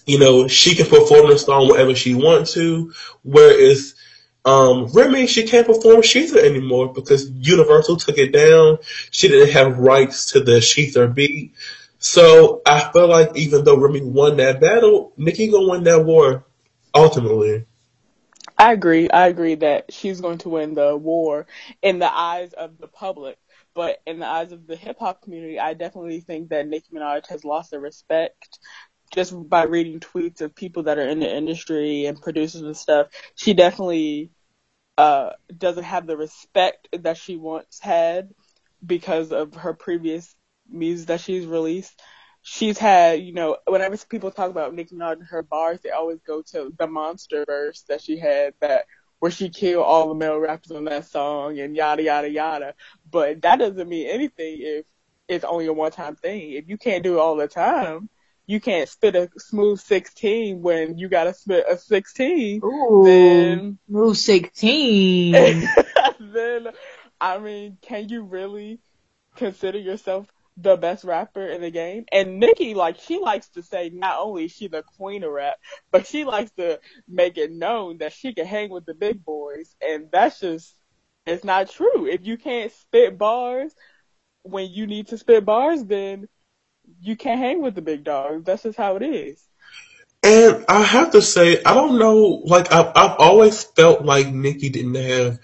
you 0.04 0.18
know, 0.18 0.46
she 0.46 0.74
can 0.74 0.86
perform 0.86 1.28
the 1.28 1.38
song 1.38 1.68
whenever 1.68 1.94
she 1.94 2.14
wants 2.14 2.52
to. 2.52 2.92
Whereas 3.22 3.94
um, 4.44 4.88
Remy, 4.92 5.26
she 5.26 5.46
can't 5.46 5.66
perform 5.66 6.02
Shether 6.02 6.36
anymore 6.36 6.92
because 6.92 7.30
Universal 7.30 7.96
took 7.96 8.18
it 8.18 8.32
down. 8.32 8.78
She 9.10 9.28
didn't 9.28 9.52
have 9.52 9.78
rights 9.78 10.32
to 10.32 10.40
the 10.40 10.58
Shether 10.58 11.12
beat. 11.12 11.54
So 11.98 12.60
I 12.66 12.92
feel 12.92 13.08
like 13.08 13.36
even 13.36 13.64
though 13.64 13.78
Remy 13.78 14.02
won 14.02 14.36
that 14.36 14.60
battle, 14.60 15.12
Nicki 15.16 15.50
gonna 15.50 15.68
win 15.68 15.84
that 15.84 16.04
war 16.04 16.44
ultimately. 16.94 17.64
I 18.58 18.72
agree. 18.72 19.10
I 19.10 19.26
agree 19.26 19.56
that 19.56 19.92
she's 19.92 20.20
going 20.20 20.38
to 20.38 20.48
win 20.48 20.74
the 20.74 20.96
war 20.96 21.46
in 21.82 21.98
the 21.98 22.12
eyes 22.12 22.52
of 22.52 22.78
the 22.78 22.86
public. 22.86 23.38
But 23.76 23.98
in 24.06 24.20
the 24.20 24.26
eyes 24.26 24.52
of 24.52 24.66
the 24.66 24.74
hip 24.74 24.96
hop 24.98 25.20
community, 25.20 25.60
I 25.60 25.74
definitely 25.74 26.20
think 26.20 26.48
that 26.48 26.66
Nicki 26.66 26.88
Minaj 26.94 27.26
has 27.26 27.44
lost 27.44 27.70
the 27.70 27.78
respect 27.78 28.58
just 29.14 29.34
by 29.50 29.64
reading 29.64 30.00
tweets 30.00 30.40
of 30.40 30.54
people 30.54 30.84
that 30.84 30.98
are 30.98 31.06
in 31.06 31.20
the 31.20 31.32
industry 31.32 32.06
and 32.06 32.20
producers 32.20 32.62
and 32.62 32.76
stuff. 32.76 33.08
She 33.34 33.52
definitely 33.52 34.30
uh, 34.96 35.32
doesn't 35.56 35.84
have 35.84 36.06
the 36.06 36.16
respect 36.16 36.88
that 36.98 37.18
she 37.18 37.36
once 37.36 37.78
had 37.78 38.30
because 38.84 39.30
of 39.30 39.54
her 39.54 39.74
previous 39.74 40.34
music 40.66 41.08
that 41.08 41.20
she's 41.20 41.44
released. 41.44 42.00
She's 42.40 42.78
had, 42.78 43.20
you 43.20 43.34
know, 43.34 43.58
whenever 43.66 43.98
people 43.98 44.30
talk 44.30 44.50
about 44.50 44.74
Nicki 44.74 44.94
Minaj 44.94 45.18
and 45.18 45.26
her 45.26 45.42
bars, 45.42 45.80
they 45.82 45.90
always 45.90 46.20
go 46.26 46.40
to 46.52 46.72
the 46.78 46.86
monster 46.86 47.44
verse 47.44 47.82
that 47.88 48.00
she 48.00 48.18
had 48.18 48.54
that 48.60 48.86
where 49.18 49.30
she 49.30 49.48
killed 49.48 49.84
all 49.84 50.08
the 50.08 50.14
male 50.14 50.38
rappers 50.38 50.70
on 50.70 50.84
that 50.84 51.06
song 51.06 51.58
and 51.58 51.76
yada 51.76 52.02
yada 52.02 52.28
yada. 52.28 52.74
But 53.10 53.42
that 53.42 53.58
doesn't 53.58 53.88
mean 53.88 54.06
anything 54.08 54.58
if 54.60 54.86
it's 55.28 55.44
only 55.44 55.66
a 55.66 55.72
one 55.72 55.92
time 55.92 56.16
thing. 56.16 56.52
If 56.52 56.68
you 56.68 56.76
can't 56.76 57.02
do 57.02 57.14
it 57.14 57.20
all 57.20 57.36
the 57.36 57.48
time, 57.48 58.08
you 58.46 58.60
can't 58.60 58.88
spit 58.88 59.16
a 59.16 59.28
smooth 59.38 59.80
sixteen 59.80 60.62
when 60.62 60.98
you 60.98 61.08
gotta 61.08 61.34
spit 61.34 61.64
a 61.68 61.76
sixteen. 61.78 62.60
Ooh, 62.64 63.02
then 63.04 63.78
smooth 63.88 64.16
sixteen. 64.16 65.32
then 66.20 66.68
I 67.20 67.38
mean, 67.38 67.78
can 67.82 68.08
you 68.08 68.22
really 68.22 68.78
consider 69.34 69.78
yourself 69.78 70.26
the 70.56 70.76
best 70.76 71.04
rapper 71.04 71.46
in 71.46 71.60
the 71.60 71.70
game. 71.70 72.06
And 72.12 72.40
Nicki, 72.40 72.74
like, 72.74 72.98
she 72.98 73.18
likes 73.18 73.48
to 73.50 73.62
say 73.62 73.90
not 73.92 74.18
only 74.20 74.48
she 74.48 74.68
the 74.68 74.82
queen 74.82 75.22
of 75.22 75.32
rap, 75.32 75.56
but 75.90 76.06
she 76.06 76.24
likes 76.24 76.50
to 76.52 76.80
make 77.06 77.36
it 77.36 77.52
known 77.52 77.98
that 77.98 78.12
she 78.12 78.32
can 78.32 78.46
hang 78.46 78.70
with 78.70 78.86
the 78.86 78.94
big 78.94 79.24
boys. 79.24 79.74
And 79.86 80.08
that's 80.10 80.40
just, 80.40 80.74
it's 81.26 81.44
not 81.44 81.70
true. 81.70 82.06
If 82.06 82.26
you 82.26 82.38
can't 82.38 82.72
spit 82.72 83.18
bars 83.18 83.74
when 84.42 84.70
you 84.70 84.86
need 84.86 85.08
to 85.08 85.18
spit 85.18 85.44
bars, 85.44 85.84
then 85.84 86.26
you 87.00 87.16
can't 87.16 87.40
hang 87.40 87.60
with 87.60 87.74
the 87.74 87.82
big 87.82 88.04
dogs. 88.04 88.44
That's 88.44 88.62
just 88.62 88.78
how 88.78 88.96
it 88.96 89.02
is. 89.02 89.42
And 90.26 90.64
I 90.68 90.82
have 90.82 91.12
to 91.12 91.22
say, 91.22 91.62
I 91.62 91.72
don't 91.72 92.00
know, 92.00 92.42
like, 92.44 92.72
I've, 92.72 92.88
I've 92.96 93.16
always 93.20 93.62
felt 93.62 94.04
like 94.04 94.26
Nicki 94.26 94.70
didn't 94.70 94.96
have, 94.96 95.38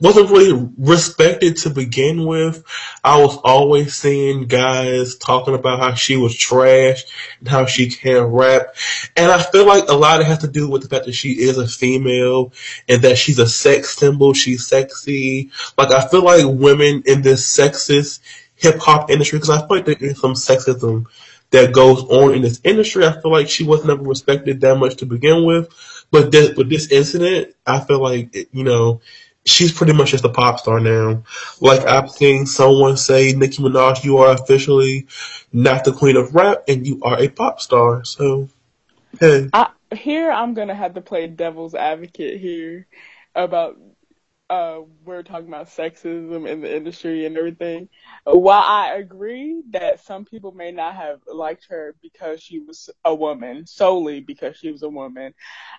wasn't 0.00 0.30
really 0.30 0.70
respected 0.78 1.56
to 1.56 1.70
begin 1.70 2.24
with. 2.24 2.62
I 3.02 3.20
was 3.20 3.36
always 3.38 3.96
seeing 3.96 4.46
guys 4.46 5.16
talking 5.16 5.56
about 5.56 5.80
how 5.80 5.94
she 5.94 6.16
was 6.16 6.36
trash 6.36 7.02
and 7.40 7.48
how 7.48 7.66
she 7.66 7.90
can't 7.90 8.32
rap. 8.32 8.76
And 9.16 9.32
I 9.32 9.42
feel 9.42 9.66
like 9.66 9.88
a 9.88 9.94
lot 9.94 10.20
of 10.20 10.26
it 10.26 10.28
has 10.28 10.38
to 10.38 10.48
do 10.48 10.70
with 10.70 10.82
the 10.82 10.88
fact 10.88 11.06
that 11.06 11.14
she 11.14 11.30
is 11.30 11.58
a 11.58 11.66
female 11.66 12.52
and 12.88 13.02
that 13.02 13.18
she's 13.18 13.40
a 13.40 13.48
sex 13.48 13.96
symbol. 13.96 14.34
She's 14.34 14.68
sexy. 14.68 15.50
Like, 15.76 15.90
I 15.90 16.06
feel 16.06 16.22
like 16.22 16.44
women 16.46 17.02
in 17.06 17.22
this 17.22 17.44
sexist 17.44 18.20
hip 18.54 18.78
hop 18.78 19.10
industry, 19.10 19.40
because 19.40 19.50
I 19.50 19.66
feel 19.66 19.78
like 19.78 19.86
there 19.86 19.96
is 19.98 20.20
some 20.20 20.34
sexism 20.34 21.06
that 21.50 21.72
goes 21.72 22.02
on 22.04 22.34
in 22.34 22.42
this 22.42 22.60
industry. 22.64 23.06
I 23.06 23.20
feel 23.20 23.32
like 23.32 23.48
she 23.48 23.64
was 23.64 23.84
never 23.84 24.02
respected 24.02 24.60
that 24.60 24.76
much 24.76 24.96
to 24.96 25.06
begin 25.06 25.44
with. 25.44 25.68
But 26.10 26.32
this, 26.32 26.56
with 26.56 26.68
this 26.70 26.90
incident, 26.90 27.54
I 27.66 27.80
feel 27.80 28.00
like, 28.00 28.34
you 28.52 28.64
know, 28.64 29.00
she's 29.44 29.72
pretty 29.72 29.92
much 29.92 30.10
just 30.10 30.24
a 30.24 30.28
pop 30.28 30.60
star 30.60 30.80
now. 30.80 31.22
Like 31.60 31.80
I've 31.86 32.10
seen 32.10 32.46
someone 32.46 32.96
say, 32.96 33.32
Nicki 33.32 33.62
Minaj, 33.62 34.04
you 34.04 34.18
are 34.18 34.32
officially 34.32 35.06
not 35.52 35.84
the 35.84 35.92
queen 35.92 36.16
of 36.16 36.34
rap 36.34 36.64
and 36.68 36.86
you 36.86 37.00
are 37.02 37.18
a 37.18 37.28
pop 37.28 37.60
star. 37.60 38.04
So, 38.04 38.48
hey. 39.20 39.48
I, 39.52 39.70
here 39.94 40.30
I'm 40.30 40.54
gonna 40.54 40.74
have 40.74 40.94
to 40.94 41.00
play 41.00 41.26
devil's 41.26 41.74
advocate 41.74 42.40
here 42.40 42.86
about 43.34 43.78
uh, 44.50 44.80
we're 45.04 45.22
talking 45.22 45.48
about 45.48 45.68
sexism 45.68 46.48
in 46.48 46.60
the 46.60 46.74
industry 46.74 47.26
and 47.26 47.36
everything. 47.36 47.88
While 48.24 48.62
I 48.62 48.94
agree 48.94 49.62
that 49.70 50.04
some 50.04 50.24
people 50.24 50.52
may 50.52 50.72
not 50.72 50.94
have 50.94 51.20
liked 51.26 51.66
her 51.68 51.94
because 52.02 52.42
she 52.42 52.60
was 52.60 52.88
a 53.04 53.14
woman, 53.14 53.66
solely 53.66 54.20
because 54.20 54.56
she 54.56 54.72
was 54.72 54.82
a 54.82 54.88
woman, 54.88 55.34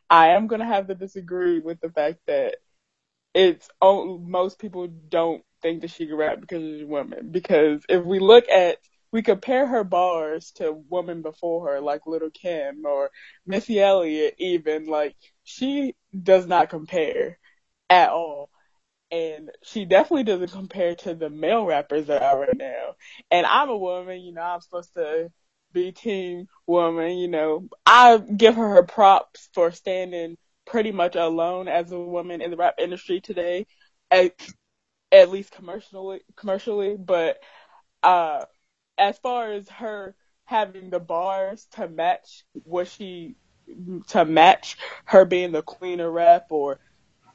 I 0.10 0.30
am 0.30 0.48
going 0.48 0.62
to 0.62 0.68
have 0.68 0.88
to 0.88 0.96
disagree 0.96 1.60
with 1.60 1.80
the 1.82 1.90
fact 1.90 2.20
that 2.28 2.56
it's 3.34 3.70
most 3.82 4.60
people 4.60 4.88
don't 4.88 5.44
think 5.62 5.82
that 5.82 5.92
she 5.92 6.08
can 6.08 6.16
rap 6.16 6.40
because 6.40 6.62
she's 6.62 6.84
a 6.84 6.88
woman. 6.88 7.30
Because 7.32 7.84
if 7.90 8.04
we 8.04 8.20
look 8.20 8.48
at 8.50 8.78
we 9.12 9.24
compare 9.24 9.66
her 9.66 9.84
bars 9.84 10.52
to 10.52 10.84
women 10.88 11.24
before 11.24 11.68
her, 11.70 11.82
like 11.82 12.02
Lil' 12.06 12.30
Kim 12.30 12.86
or 12.86 13.10
Missy 13.48 13.82
Elliott, 13.82 14.36
even 14.38 14.86
like 14.86 15.16
she 15.44 15.96
does 16.22 16.46
not 16.46 16.70
compare 16.70 17.40
at 17.90 18.10
all 18.10 18.52
and 19.12 19.50
she 19.64 19.86
definitely 19.86 20.24
doesn't 20.24 20.52
compare 20.52 20.96
to 20.96 21.14
the 21.14 21.30
male 21.30 21.66
rappers 21.66 22.08
that 22.08 22.22
are 22.22 22.40
right 22.40 22.58
now. 22.58 22.96
And 23.32 23.46
I'm 23.46 23.70
a 23.70 23.78
woman, 23.78 24.22
you 24.22 24.34
know, 24.34 24.42
I'm 24.42 24.62
supposed 24.62 24.94
to 24.96 25.32
be 25.74 25.92
team 25.92 26.48
woman, 26.68 27.18
you 27.18 27.28
know. 27.28 27.68
I 27.86 28.18
give 28.18 28.56
her 28.56 28.70
her 28.76 28.84
props 28.84 29.50
for 29.54 29.72
standing 29.72 30.38
pretty 30.66 30.92
much 30.92 31.16
alone 31.16 31.68
as 31.68 31.92
a 31.92 32.00
woman 32.00 32.42
in 32.42 32.52
the 32.52 32.58
rap 32.58 32.76
industry 32.78 33.22
today, 33.22 33.66
at, 34.12 34.34
at 35.12 35.30
least 35.32 35.52
commercially, 35.52 36.22
commercially. 36.36 36.96
But 36.98 37.40
uh, 38.04 38.46
as 38.98 39.18
far 39.20 39.52
as 39.52 39.68
her 39.70 40.16
having 40.46 40.90
the 40.90 41.00
bars 41.00 41.68
to 41.72 41.88
match 41.88 42.44
what 42.64 42.88
she 42.88 43.36
to 44.08 44.26
match 44.26 44.78
her 45.06 45.26
being 45.26 45.52
the 45.52 45.62
queen 45.62 46.00
of 46.00 46.12
rap 46.12 46.48
or 46.50 46.80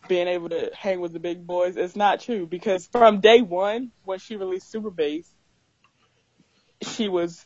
being 0.08 0.28
able 0.28 0.48
to 0.50 0.70
hang 0.74 1.00
with 1.00 1.12
the 1.12 1.20
big 1.20 1.46
boys. 1.46 1.76
It's 1.76 1.96
not 1.96 2.20
true 2.20 2.46
because 2.46 2.86
from 2.86 3.20
day 3.20 3.40
one, 3.40 3.90
when 4.04 4.18
she 4.18 4.36
released 4.36 4.70
Super 4.70 4.90
Bass, 4.90 5.26
she 6.82 7.08
was 7.08 7.44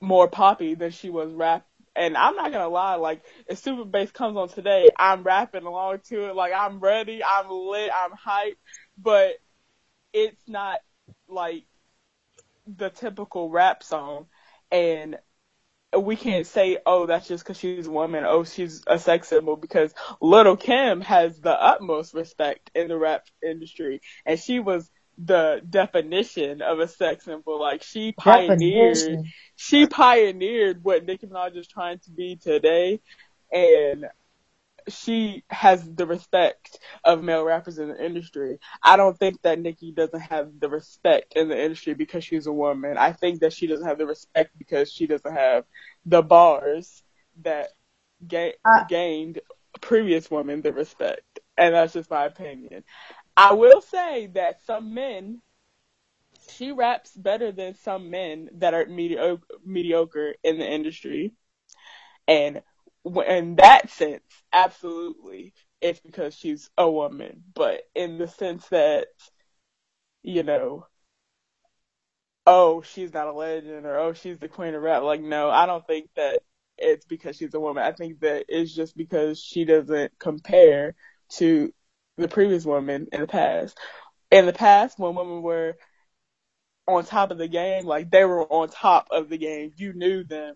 more 0.00 0.28
poppy 0.28 0.74
than 0.74 0.90
she 0.90 1.10
was 1.10 1.32
rap. 1.32 1.66
And 1.96 2.16
I'm 2.16 2.36
not 2.36 2.52
gonna 2.52 2.68
lie, 2.68 2.94
like 2.94 3.22
if 3.48 3.58
Super 3.58 3.84
Bass 3.84 4.12
comes 4.12 4.36
on 4.36 4.48
today, 4.48 4.88
I'm 4.96 5.24
rapping 5.24 5.64
along 5.64 6.00
to 6.08 6.28
it. 6.28 6.36
Like 6.36 6.52
I'm 6.54 6.78
ready, 6.78 7.22
I'm 7.24 7.50
lit, 7.50 7.90
I'm 7.92 8.12
hyped, 8.12 8.56
but 8.96 9.32
it's 10.12 10.42
not 10.46 10.78
like 11.28 11.64
the 12.66 12.90
typical 12.90 13.50
rap 13.50 13.82
song. 13.82 14.26
And 14.70 15.16
we 15.96 16.16
can't 16.16 16.46
say, 16.46 16.78
oh, 16.84 17.06
that's 17.06 17.28
just 17.28 17.44
because 17.44 17.58
she's 17.58 17.86
a 17.86 17.90
woman. 17.90 18.24
Oh, 18.26 18.44
she's 18.44 18.82
a 18.86 18.98
sex 18.98 19.28
symbol 19.28 19.56
because 19.56 19.94
Lil' 20.20 20.56
Kim 20.56 21.00
has 21.00 21.40
the 21.40 21.52
utmost 21.52 22.14
respect 22.14 22.70
in 22.74 22.88
the 22.88 22.96
rap 22.96 23.24
industry, 23.42 24.00
and 24.26 24.38
she 24.38 24.60
was 24.60 24.90
the 25.16 25.60
definition 25.68 26.62
of 26.62 26.78
a 26.78 26.88
sex 26.88 27.24
symbol. 27.24 27.58
Like 27.60 27.82
she 27.82 28.12
pioneered, 28.12 28.94
definition. 28.94 29.24
she 29.56 29.86
pioneered 29.86 30.84
what 30.84 31.04
Nicki 31.04 31.26
Minaj 31.26 31.56
is 31.56 31.68
trying 31.68 31.98
to 32.00 32.10
be 32.10 32.36
today, 32.36 33.00
and 33.50 34.06
she 34.90 35.44
has 35.50 35.84
the 35.94 36.06
respect 36.06 36.78
of 37.04 37.22
male 37.22 37.44
rappers 37.44 37.78
in 37.78 37.88
the 37.88 38.04
industry. 38.04 38.58
I 38.82 38.96
don't 38.96 39.18
think 39.18 39.42
that 39.42 39.60
Nicki 39.60 39.92
doesn't 39.92 40.20
have 40.20 40.50
the 40.58 40.68
respect 40.68 41.34
in 41.36 41.48
the 41.48 41.60
industry 41.60 41.94
because 41.94 42.24
she's 42.24 42.46
a 42.46 42.52
woman. 42.52 42.96
I 42.98 43.12
think 43.12 43.40
that 43.40 43.52
she 43.52 43.66
doesn't 43.66 43.86
have 43.86 43.98
the 43.98 44.06
respect 44.06 44.58
because 44.58 44.92
she 44.92 45.06
doesn't 45.06 45.32
have 45.32 45.64
the 46.06 46.22
bars 46.22 47.02
that 47.42 47.68
ga- 48.26 48.54
uh, 48.64 48.84
gained 48.88 49.40
previous 49.80 50.30
women 50.30 50.62
the 50.62 50.72
respect. 50.72 51.22
And 51.56 51.74
that's 51.74 51.92
just 51.92 52.10
my 52.10 52.24
opinion. 52.24 52.84
I 53.36 53.52
will 53.54 53.80
say 53.80 54.28
that 54.34 54.64
some 54.64 54.94
men, 54.94 55.40
she 56.50 56.72
raps 56.72 57.16
better 57.16 57.52
than 57.52 57.74
some 57.74 58.10
men 58.10 58.48
that 58.54 58.74
are 58.74 58.86
mediocre, 58.86 59.44
mediocre 59.64 60.34
in 60.42 60.58
the 60.58 60.68
industry. 60.68 61.32
And 62.26 62.62
in 63.04 63.56
that 63.56 63.90
sense, 63.90 64.22
absolutely, 64.52 65.54
it's 65.80 66.00
because 66.00 66.34
she's 66.34 66.70
a 66.76 66.90
woman. 66.90 67.44
But 67.54 67.82
in 67.94 68.18
the 68.18 68.28
sense 68.28 68.66
that, 68.68 69.06
you 70.22 70.42
know, 70.42 70.86
oh, 72.46 72.82
she's 72.82 73.12
not 73.12 73.28
a 73.28 73.32
legend 73.32 73.86
or 73.86 73.98
oh, 73.98 74.12
she's 74.14 74.38
the 74.38 74.48
queen 74.48 74.74
of 74.74 74.82
rap, 74.82 75.02
like, 75.02 75.20
no, 75.20 75.50
I 75.50 75.66
don't 75.66 75.86
think 75.86 76.08
that 76.16 76.40
it's 76.78 77.04
because 77.06 77.36
she's 77.36 77.54
a 77.54 77.60
woman. 77.60 77.82
I 77.82 77.92
think 77.92 78.20
that 78.20 78.46
it's 78.48 78.74
just 78.74 78.96
because 78.96 79.40
she 79.40 79.64
doesn't 79.64 80.12
compare 80.18 80.94
to 81.30 81.72
the 82.16 82.28
previous 82.28 82.64
woman 82.64 83.08
in 83.12 83.20
the 83.20 83.26
past. 83.26 83.78
In 84.30 84.46
the 84.46 84.52
past, 84.52 84.98
when 84.98 85.14
women 85.14 85.42
were 85.42 85.76
on 86.86 87.04
top 87.04 87.30
of 87.30 87.38
the 87.38 87.48
game, 87.48 87.84
like 87.84 88.10
they 88.10 88.24
were 88.24 88.46
on 88.46 88.68
top 88.68 89.08
of 89.10 89.28
the 89.28 89.38
game, 89.38 89.72
you 89.76 89.92
knew 89.92 90.24
them 90.24 90.54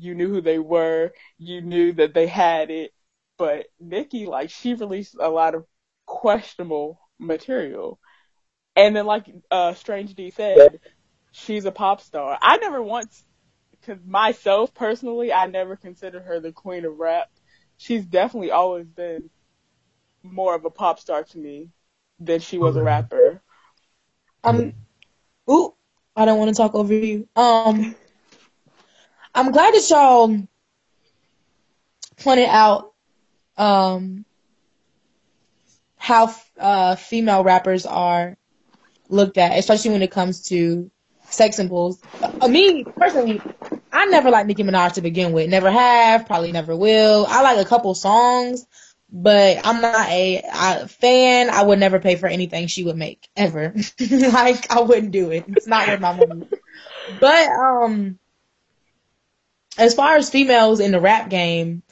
you 0.00 0.14
knew 0.14 0.28
who 0.28 0.40
they 0.40 0.58
were, 0.58 1.12
you 1.38 1.60
knew 1.60 1.92
that 1.92 2.14
they 2.14 2.26
had 2.26 2.70
it. 2.70 2.92
But 3.38 3.66
Nicki, 3.78 4.26
like, 4.26 4.50
she 4.50 4.74
released 4.74 5.16
a 5.18 5.28
lot 5.28 5.54
of 5.54 5.64
questionable 6.06 7.00
material. 7.18 7.98
And 8.76 8.94
then, 8.96 9.06
like 9.06 9.26
uh, 9.50 9.74
Strange 9.74 10.14
D 10.14 10.30
said, 10.30 10.80
she's 11.32 11.64
a 11.64 11.72
pop 11.72 12.00
star. 12.00 12.38
I 12.40 12.58
never 12.58 12.82
once, 12.82 13.24
cause 13.86 13.98
myself 14.06 14.74
personally, 14.74 15.32
I 15.32 15.46
never 15.46 15.76
considered 15.76 16.22
her 16.22 16.40
the 16.40 16.52
queen 16.52 16.84
of 16.84 16.98
rap. 16.98 17.28
She's 17.76 18.04
definitely 18.04 18.50
always 18.50 18.86
been 18.86 19.30
more 20.22 20.54
of 20.54 20.64
a 20.64 20.70
pop 20.70 21.00
star 21.00 21.24
to 21.24 21.38
me 21.38 21.70
than 22.18 22.40
she 22.40 22.58
was 22.58 22.76
a 22.76 22.82
rapper. 22.82 23.40
Um, 24.44 24.74
ooh, 25.50 25.74
I 26.14 26.24
don't 26.24 26.38
want 26.38 26.50
to 26.50 26.54
talk 26.54 26.74
over 26.74 26.92
you. 26.94 27.28
Um, 27.36 27.94
I'm 29.34 29.52
glad 29.52 29.74
that 29.74 29.88
y'all 29.90 30.36
pointed 32.18 32.48
out 32.48 32.92
um, 33.56 34.24
how 35.96 36.34
uh, 36.58 36.96
female 36.96 37.44
rappers 37.44 37.86
are 37.86 38.36
looked 39.08 39.38
at, 39.38 39.58
especially 39.58 39.90
when 39.90 40.02
it 40.02 40.10
comes 40.10 40.48
to 40.48 40.90
sex 41.24 41.56
symbols. 41.56 42.00
Uh, 42.22 42.48
me 42.48 42.84
personally, 42.84 43.40
I 43.92 44.06
never 44.06 44.30
liked 44.30 44.48
Nicki 44.48 44.62
Minaj 44.62 44.94
to 44.94 45.02
begin 45.02 45.32
with. 45.32 45.48
Never 45.48 45.70
have, 45.70 46.26
probably 46.26 46.52
never 46.52 46.76
will. 46.76 47.26
I 47.28 47.42
like 47.42 47.64
a 47.64 47.68
couple 47.68 47.94
songs, 47.94 48.66
but 49.12 49.58
I'm 49.64 49.80
not 49.80 50.08
a, 50.08 50.42
a 50.44 50.88
fan. 50.88 51.50
I 51.50 51.62
would 51.62 51.78
never 51.78 51.98
pay 51.98 52.16
for 52.16 52.28
anything 52.28 52.66
she 52.66 52.84
would 52.84 52.96
make 52.96 53.28
ever. 53.36 53.74
like 54.10 54.70
I 54.70 54.80
wouldn't 54.80 55.12
do 55.12 55.30
it. 55.30 55.44
It's 55.48 55.66
not 55.66 55.88
worth 55.88 56.00
my 56.00 56.14
money. 56.14 56.46
But 57.20 57.48
um, 57.48 58.19
as 59.80 59.94
far 59.94 60.16
as 60.16 60.30
females 60.30 60.78
in 60.78 60.92
the 60.92 61.00
rap 61.00 61.30
game, 61.30 61.82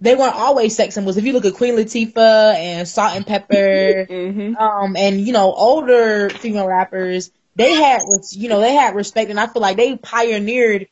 they 0.00 0.14
weren't 0.14 0.34
always 0.34 0.76
sex 0.76 0.94
symbols. 0.94 1.16
If 1.16 1.24
you 1.24 1.32
look 1.32 1.46
at 1.46 1.54
Queen 1.54 1.74
Latifah 1.74 2.54
and 2.54 2.86
Salt-N-Pepa, 2.86 4.08
mm-hmm. 4.10 4.56
um, 4.56 4.96
and 4.96 5.20
you 5.20 5.32
know 5.32 5.52
older 5.52 6.30
female 6.30 6.66
rappers, 6.66 7.32
they 7.56 7.72
had 7.72 8.02
you 8.30 8.48
know 8.48 8.60
they 8.60 8.74
had 8.74 8.94
respect, 8.94 9.30
and 9.30 9.40
I 9.40 9.46
feel 9.46 9.62
like 9.62 9.76
they 9.76 9.96
pioneered 9.96 10.88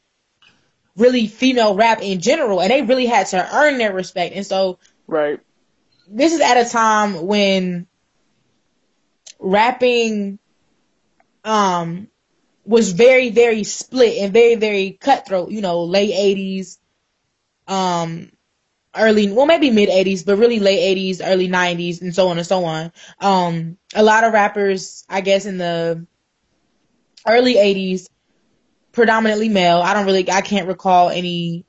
really 0.96 1.26
female 1.26 1.76
rap 1.76 2.00
in 2.02 2.20
general, 2.20 2.60
and 2.60 2.70
they 2.70 2.82
really 2.82 3.06
had 3.06 3.28
to 3.28 3.56
earn 3.56 3.78
their 3.78 3.92
respect. 3.92 4.34
And 4.34 4.46
so, 4.46 4.78
right, 5.06 5.38
this 6.08 6.32
is 6.32 6.40
at 6.40 6.66
a 6.66 6.68
time 6.68 7.26
when 7.26 7.86
rapping, 9.38 10.38
um, 11.44 12.08
was 12.66 12.92
very, 12.92 13.30
very 13.30 13.64
split 13.64 14.18
and 14.18 14.32
very, 14.32 14.56
very 14.56 14.92
cutthroat, 15.00 15.50
you 15.50 15.60
know, 15.60 15.84
late 15.84 16.10
80s, 16.10 16.78
um, 17.68 18.30
early, 18.94 19.30
well, 19.30 19.46
maybe 19.46 19.70
mid 19.70 19.88
80s, 19.88 20.26
but 20.26 20.36
really 20.36 20.58
late 20.58 20.96
80s, 20.96 21.20
early 21.24 21.48
90s, 21.48 22.02
and 22.02 22.14
so 22.14 22.28
on 22.28 22.38
and 22.38 22.46
so 22.46 22.64
on. 22.64 22.92
Um, 23.20 23.78
a 23.94 24.02
lot 24.02 24.24
of 24.24 24.32
rappers, 24.32 25.04
I 25.08 25.20
guess, 25.20 25.46
in 25.46 25.58
the 25.58 26.06
early 27.26 27.54
80s, 27.54 28.08
predominantly 28.92 29.48
male. 29.48 29.80
I 29.80 29.94
don't 29.94 30.06
really, 30.06 30.30
I 30.30 30.40
can't 30.40 30.66
recall 30.66 31.10
any, 31.10 31.64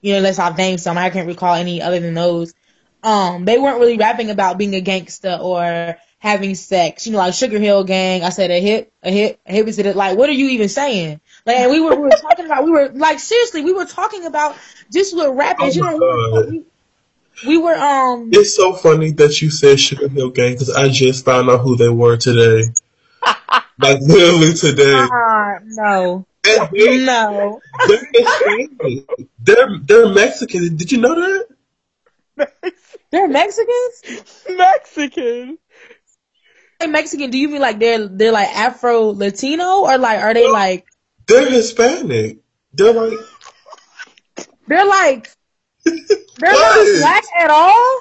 you 0.00 0.12
know, 0.12 0.18
unless 0.18 0.38
I've 0.38 0.56
named 0.56 0.80
some, 0.80 0.96
I 0.96 1.10
can't 1.10 1.26
recall 1.28 1.54
any 1.54 1.82
other 1.82 2.00
than 2.00 2.14
those. 2.14 2.54
Um, 3.02 3.44
they 3.44 3.58
weren't 3.58 3.80
really 3.80 3.98
rapping 3.98 4.30
about 4.30 4.56
being 4.56 4.74
a 4.74 4.80
gangster 4.80 5.38
or 5.40 5.98
having 6.24 6.54
sex. 6.54 7.06
You 7.06 7.12
know, 7.12 7.18
like 7.18 7.34
Sugar 7.34 7.58
Hill 7.58 7.84
Gang. 7.84 8.24
I 8.24 8.30
said 8.30 8.50
a 8.50 8.58
hit, 8.58 8.90
a 9.02 9.10
hit, 9.10 9.40
a 9.46 9.52
hit. 9.52 9.66
Was 9.66 9.78
it 9.78 9.94
like, 9.94 10.16
what 10.16 10.30
are 10.30 10.32
you 10.32 10.48
even 10.48 10.70
saying? 10.70 11.20
Like, 11.44 11.58
and 11.58 11.70
we 11.70 11.80
were, 11.80 11.94
we 11.94 12.02
were 12.02 12.10
talking 12.10 12.46
about, 12.46 12.64
we 12.64 12.70
were 12.70 12.88
like, 12.94 13.20
seriously, 13.20 13.62
we 13.62 13.74
were 13.74 13.84
talking 13.84 14.24
about 14.24 14.56
just 14.90 15.14
with 15.14 15.28
rappers. 15.28 15.76
Oh 15.76 15.78
you 15.78 15.82
my 15.82 15.92
know, 15.92 16.46
we, 16.50 16.64
we 17.46 17.58
were, 17.58 17.74
um, 17.74 18.30
It's 18.32 18.56
so 18.56 18.72
funny 18.72 19.12
that 19.12 19.42
you 19.42 19.50
said 19.50 19.78
Sugar 19.78 20.08
Hill 20.08 20.30
Gang 20.30 20.52
because 20.52 20.70
I 20.70 20.88
just 20.88 21.26
found 21.26 21.50
out 21.50 21.60
who 21.60 21.76
they 21.76 21.90
were 21.90 22.16
today. 22.16 22.62
like 23.78 24.00
literally 24.00 24.54
today. 24.54 24.94
uh, 24.94 25.58
no, 25.64 26.26
they, 26.42 27.04
no. 27.04 27.60
they're 27.86 29.06
They're 29.40 29.78
they're 29.78 30.08
Mexican. 30.08 30.76
Did 30.76 30.90
you 30.90 30.98
know 30.98 31.14
that? 32.36 32.54
They're 33.10 33.28
Mexicans? 33.28 34.44
Mexican. 34.48 35.58
Hey, 36.80 36.86
Mexican, 36.88 37.30
do 37.30 37.38
you 37.38 37.48
mean 37.48 37.60
like 37.60 37.78
they're, 37.78 38.06
they're 38.08 38.32
like 38.32 38.48
Afro 38.48 39.12
Latino 39.12 39.80
or 39.80 39.96
like, 39.98 40.18
are 40.20 40.34
they 40.34 40.48
like, 40.50 40.86
They're 41.26 41.48
Hispanic. 41.50 42.38
They're 42.72 42.92
like 42.92 43.18
they're 44.66 44.86
like, 44.86 45.30
they're 45.84 45.94
What? 46.52 47.00
not 47.00 47.00
black 47.00 47.24
at 47.38 47.50
all? 47.50 48.00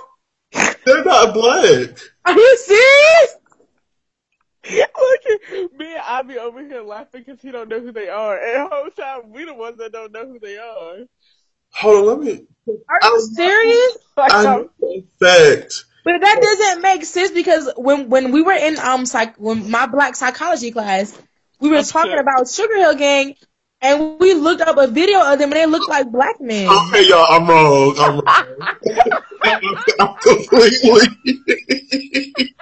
they're 0.85 1.03
not 1.03 1.33
black. 1.33 1.97
Are 2.25 2.33
you 2.33 2.57
serious? 2.57 3.35
Look 4.71 5.21
at 5.51 5.77
me 5.77 5.91
and 5.93 6.01
I 6.05 6.21
be 6.21 6.37
over 6.39 6.63
here 6.65 6.81
laughing 6.81 7.23
because 7.25 7.41
he 7.41 7.51
don't 7.51 7.67
know 7.69 7.79
who 7.81 7.91
they 7.91 8.07
are. 8.07 8.37
And 8.37 8.65
the 8.65 8.75
whole 8.75 8.89
time 8.91 9.31
we 9.31 9.43
the 9.45 9.53
ones 9.53 9.77
that 9.77 9.91
don't 9.91 10.11
know 10.13 10.25
who 10.25 10.39
they 10.39 10.57
are. 10.57 10.99
Hold 11.71 11.95
on, 11.97 12.05
let 12.05 12.19
me. 12.19 12.45
Are 12.67 12.99
you 13.03 13.09
I'm- 13.11 13.21
serious? 13.21 13.97
Like, 14.15 14.31
I 14.33 14.37
I'm- 14.45 14.45
know 14.45 14.69
for 14.79 15.25
fact. 15.25 15.85
But 16.03 16.19
that 16.21 16.39
doesn't 16.41 16.81
make 16.81 17.05
sense 17.05 17.31
because 17.31 17.71
when 17.77 18.09
when 18.09 18.31
we 18.31 18.41
were 18.41 18.53
in 18.53 18.77
um 18.79 19.05
psych 19.05 19.35
when 19.37 19.69
my 19.71 19.85
black 19.87 20.15
psychology 20.15 20.71
class, 20.71 21.17
we 21.59 21.69
were 21.69 21.77
That's 21.77 21.91
talking 21.91 22.11
good. 22.11 22.19
about 22.19 22.49
Sugar 22.49 22.75
Hill 22.77 22.95
Gang, 22.95 23.35
and 23.81 24.19
we 24.19 24.33
looked 24.33 24.61
up 24.61 24.77
a 24.77 24.87
video 24.87 25.21
of 25.21 25.39
them 25.39 25.51
and 25.51 25.57
they 25.57 25.65
looked 25.65 25.87
like 25.87 26.11
black 26.11 26.41
men. 26.41 26.67
Okay, 26.69 27.07
y'all, 27.07 27.25
I'm 27.29 27.47
wrong. 27.47 27.95
I'm 27.97 28.15
wrong. 28.15 28.23
I'm 29.99 30.15
completely. 30.21 31.07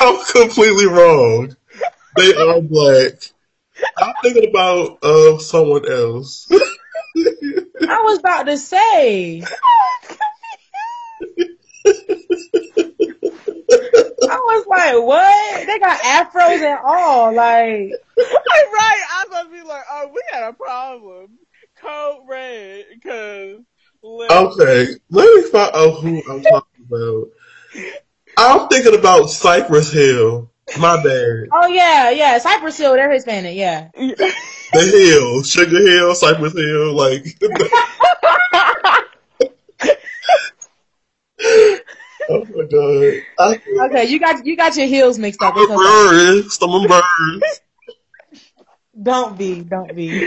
I'm 0.00 0.24
completely 0.26 0.86
wrong. 0.86 1.56
They 2.16 2.34
are 2.34 2.60
black. 2.60 3.12
I'm 3.96 4.14
thinking 4.22 4.50
about 4.50 4.98
uh 5.02 5.38
someone 5.38 5.90
else. 5.90 6.48
I 7.86 8.02
was 8.02 8.18
about 8.18 8.44
to 8.44 8.58
say. 8.58 9.42
I 14.26 14.36
was 14.56 14.66
like, 14.66 15.02
what? 15.02 15.66
They 15.66 15.78
got 15.78 16.00
afros 16.00 16.60
and 16.60 16.78
all. 16.84 17.34
Like, 17.34 17.90
right. 18.18 19.04
I 19.10 19.24
was 19.24 19.28
about 19.28 19.42
to 19.44 19.50
be 19.50 19.62
like, 19.68 19.84
oh, 19.90 20.10
we 20.14 20.22
got 20.30 20.50
a 20.50 20.52
problem. 20.52 21.38
Code 21.80 22.22
red, 22.28 22.84
because. 22.92 23.60
Okay, 24.06 24.86
let 25.10 25.34
me 25.34 25.50
find 25.50 25.74
out 25.74 26.00
who 26.00 26.22
I'm 26.30 26.42
talking 26.42 26.86
about. 26.86 27.28
I'm 28.36 28.68
thinking 28.68 28.98
about 28.98 29.30
Cypress 29.30 29.90
Hill. 29.90 30.50
My 30.78 30.96
bad. 31.02 31.48
oh 31.52 31.66
yeah, 31.66 32.10
yeah, 32.10 32.38
Cypress 32.38 32.78
Hill, 32.78 32.94
they're 32.94 33.12
Hispanic, 33.12 33.54
yeah. 33.54 33.88
The 33.94 34.32
Hill, 34.72 35.42
Sugar 35.42 35.78
Hill, 35.78 36.14
Cypress 36.14 36.54
Hill, 36.54 36.94
like. 36.94 37.24
oh 42.30 42.44
my 42.54 42.64
god. 42.64 43.14
I, 43.38 43.58
Okay, 43.86 44.04
you 44.06 44.20
got 44.20 44.44
you 44.46 44.56
got 44.56 44.76
your 44.76 44.86
heels 44.86 45.18
mixed 45.18 45.42
up. 45.42 45.54
I'm 45.56 45.58
It's 45.58 45.70
okay. 45.70 46.00
embarrassed. 46.04 46.62
I'm 46.62 46.70
embarrassed. 46.82 47.60
Don't 49.00 49.36
be, 49.38 49.62
don't 49.62 49.94
be. 49.94 50.26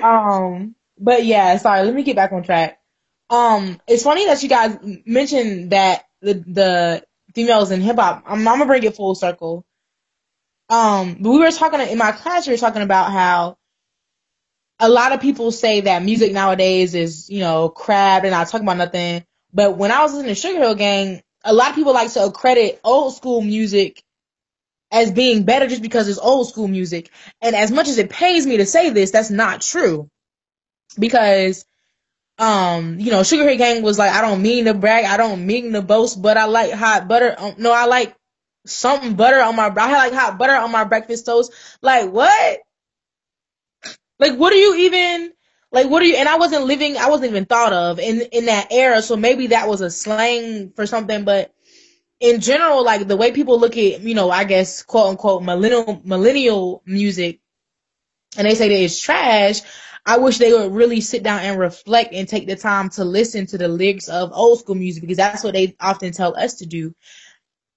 Um, 0.00 0.74
but 0.98 1.24
yeah, 1.24 1.56
sorry. 1.58 1.84
Let 1.84 1.94
me 1.94 2.02
get 2.02 2.16
back 2.16 2.32
on 2.32 2.42
track. 2.42 2.80
Um, 3.30 3.80
it's 3.88 4.02
funny 4.02 4.26
that 4.26 4.42
you 4.42 4.48
guys 4.48 4.78
mentioned 5.06 5.70
that 5.70 6.04
the 6.20 6.34
the 6.34 7.04
females 7.34 7.70
in 7.70 7.80
hip 7.80 7.96
hop. 7.96 8.24
I'm, 8.26 8.38
I'm 8.46 8.58
gonna 8.58 8.66
bring 8.66 8.84
it 8.84 8.96
full 8.96 9.14
circle. 9.14 9.64
Um, 10.68 11.18
but 11.20 11.30
we 11.30 11.38
were 11.38 11.50
talking 11.50 11.80
in 11.80 11.98
my 11.98 12.12
class. 12.12 12.46
We 12.46 12.52
were 12.54 12.58
talking 12.58 12.82
about 12.82 13.10
how 13.12 13.58
a 14.80 14.88
lot 14.88 15.12
of 15.12 15.20
people 15.20 15.52
say 15.52 15.82
that 15.82 16.02
music 16.02 16.32
nowadays 16.32 16.94
is 16.94 17.30
you 17.30 17.40
know 17.40 17.68
crap 17.68 18.22
and 18.24 18.32
not 18.32 18.48
talking 18.48 18.66
about 18.66 18.78
nothing. 18.78 19.24
But 19.54 19.76
when 19.78 19.92
I 19.92 20.02
was 20.02 20.12
listening 20.12 20.34
to 20.34 20.40
Sugar 20.40 20.58
Hill 20.58 20.74
Gang, 20.74 21.22
a 21.44 21.54
lot 21.54 21.70
of 21.70 21.74
people 21.76 21.94
like 21.94 22.12
to 22.12 22.24
accredit 22.24 22.80
old 22.82 23.14
school 23.14 23.40
music 23.40 24.02
as 24.90 25.12
being 25.12 25.44
better 25.44 25.66
just 25.66 25.82
because 25.82 26.08
it's 26.08 26.18
old 26.18 26.48
school 26.48 26.68
music. 26.68 27.10
And 27.40 27.54
as 27.54 27.70
much 27.70 27.88
as 27.88 27.98
it 27.98 28.10
pains 28.10 28.46
me 28.46 28.58
to 28.58 28.66
say 28.66 28.90
this, 28.90 29.12
that's 29.12 29.30
not 29.30 29.60
true. 29.60 30.08
Because, 30.98 31.64
um, 32.38 32.98
you 32.98 33.10
know, 33.10 33.22
Sugar 33.22 33.48
Hill 33.48 33.58
Gang 33.58 33.82
was 33.82 33.98
like, 33.98 34.12
I 34.12 34.20
don't 34.20 34.42
mean 34.42 34.64
to 34.64 34.74
brag, 34.74 35.04
I 35.04 35.16
don't 35.16 35.46
mean 35.46 35.72
to 35.72 35.82
boast, 35.82 36.20
but 36.20 36.36
I 36.36 36.46
like 36.46 36.72
hot 36.72 37.06
butter. 37.06 37.34
Um, 37.38 37.54
no, 37.58 37.72
I 37.72 37.86
like 37.86 38.14
something 38.66 39.14
butter 39.14 39.40
on 39.40 39.56
my, 39.56 39.66
I 39.66 39.92
like 39.92 40.12
hot 40.12 40.38
butter 40.38 40.54
on 40.54 40.72
my 40.72 40.84
breakfast 40.84 41.26
toast. 41.26 41.52
Like, 41.80 42.10
what? 42.10 42.60
Like, 44.18 44.36
what 44.36 44.52
are 44.52 44.56
you 44.56 44.74
even, 44.76 45.32
like, 45.74 45.90
what 45.90 46.02
are 46.02 46.06
you, 46.06 46.16
and 46.16 46.28
I 46.28 46.36
wasn't 46.36 46.64
living, 46.64 46.96
I 46.96 47.08
wasn't 47.08 47.30
even 47.30 47.44
thought 47.44 47.72
of 47.72 47.98
in, 47.98 48.22
in 48.32 48.46
that 48.46 48.68
era, 48.70 49.02
so 49.02 49.16
maybe 49.16 49.48
that 49.48 49.68
was 49.68 49.80
a 49.80 49.90
slang 49.90 50.72
for 50.74 50.86
something, 50.86 51.24
but 51.24 51.52
in 52.20 52.40
general, 52.40 52.84
like 52.84 53.06
the 53.06 53.16
way 53.16 53.32
people 53.32 53.58
look 53.58 53.76
at, 53.76 54.00
you 54.00 54.14
know, 54.14 54.30
I 54.30 54.44
guess 54.44 54.82
quote 54.82 55.10
unquote 55.10 55.42
millennial 55.42 56.00
millennial 56.04 56.82
music, 56.86 57.40
and 58.36 58.46
they 58.46 58.54
say 58.54 58.68
that 58.68 58.84
it's 58.84 59.00
trash. 59.00 59.60
I 60.06 60.18
wish 60.18 60.38
they 60.38 60.52
would 60.52 60.72
really 60.72 61.00
sit 61.00 61.22
down 61.22 61.40
and 61.40 61.58
reflect 61.58 62.12
and 62.12 62.28
take 62.28 62.46
the 62.46 62.56
time 62.56 62.90
to 62.90 63.04
listen 63.04 63.46
to 63.46 63.58
the 63.58 63.68
lyrics 63.68 64.08
of 64.08 64.32
old 64.32 64.58
school 64.58 64.74
music 64.74 65.02
because 65.02 65.16
that's 65.16 65.42
what 65.42 65.54
they 65.54 65.76
often 65.80 66.12
tell 66.12 66.36
us 66.36 66.56
to 66.56 66.66
do. 66.66 66.94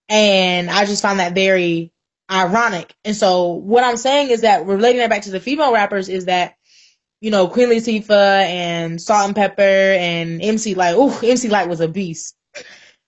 And 0.09 0.69
I 0.69 0.85
just 0.85 1.01
found 1.01 1.19
that 1.19 1.33
very 1.33 1.93
ironic. 2.29 2.93
And 3.05 3.15
so 3.15 3.53
what 3.53 3.85
I'm 3.85 3.95
saying 3.97 4.29
is 4.29 4.41
that 4.41 4.65
relating 4.65 4.99
that 4.99 5.09
back 5.09 5.21
to 5.23 5.31
the 5.31 5.39
female 5.39 5.73
rappers 5.73 6.09
is 6.09 6.25
that, 6.25 6.56
you 7.19 7.31
know, 7.31 7.47
Queen 7.47 7.69
Latifah 7.69 8.45
and 8.45 9.01
Salt-N-Pepa 9.01 9.59
and 9.59 10.41
MC 10.41 10.75
Lyte. 10.75 10.95
Ooh, 10.95 11.11
MC 11.25 11.49
Lyte 11.49 11.69
was 11.69 11.81
a 11.81 11.87
beast. 11.87 12.35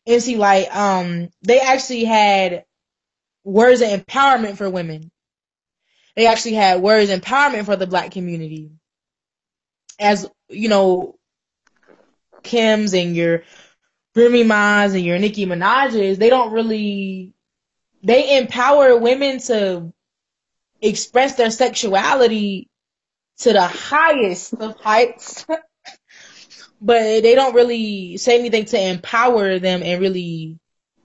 MC 0.08 0.36
Lyte, 0.38 0.76
um, 0.76 1.30
they 1.44 1.60
actually 1.60 2.06
had 2.06 2.66
words 3.44 3.82
of 3.82 3.90
empowerment 3.90 4.58
for 4.58 4.70
women. 4.70 5.12
They 6.16 6.26
actually 6.26 6.56
had 6.56 6.82
words 6.82 7.12
of 7.12 7.22
empowerment 7.22 7.66
for 7.66 7.76
the 7.76 7.88
black 7.88 8.12
community. 8.12 8.72
As, 10.00 10.28
you 10.50 10.70
know, 10.70 11.18
Kim's 12.42 12.94
and 12.94 13.16
your 13.16 13.44
Remy 14.16 14.44
Ma's 14.44 14.96
and 14.96 15.06
your 15.06 15.20
Nicki 15.20 15.46
Minaj's, 15.46 16.18
they 16.18 16.30
don't 16.30 16.52
really, 16.52 17.34
they 18.02 18.38
empower 18.38 18.98
women 18.98 19.40
to 19.40 19.94
express 20.82 21.36
their 21.36 21.52
sexuality 21.52 22.69
to 23.40 23.54
the 23.54 23.68
highest 23.68 24.54
of 24.54 24.80
heights. 24.80 25.46
but 26.82 27.02
they 27.02 27.36
don't 27.36 27.56
really 27.56 28.18
say 28.18 28.40
anything 28.40 28.66
to 28.66 28.82
empower 28.82 29.60
them 29.60 29.84
and 29.84 30.02
really 30.02 30.58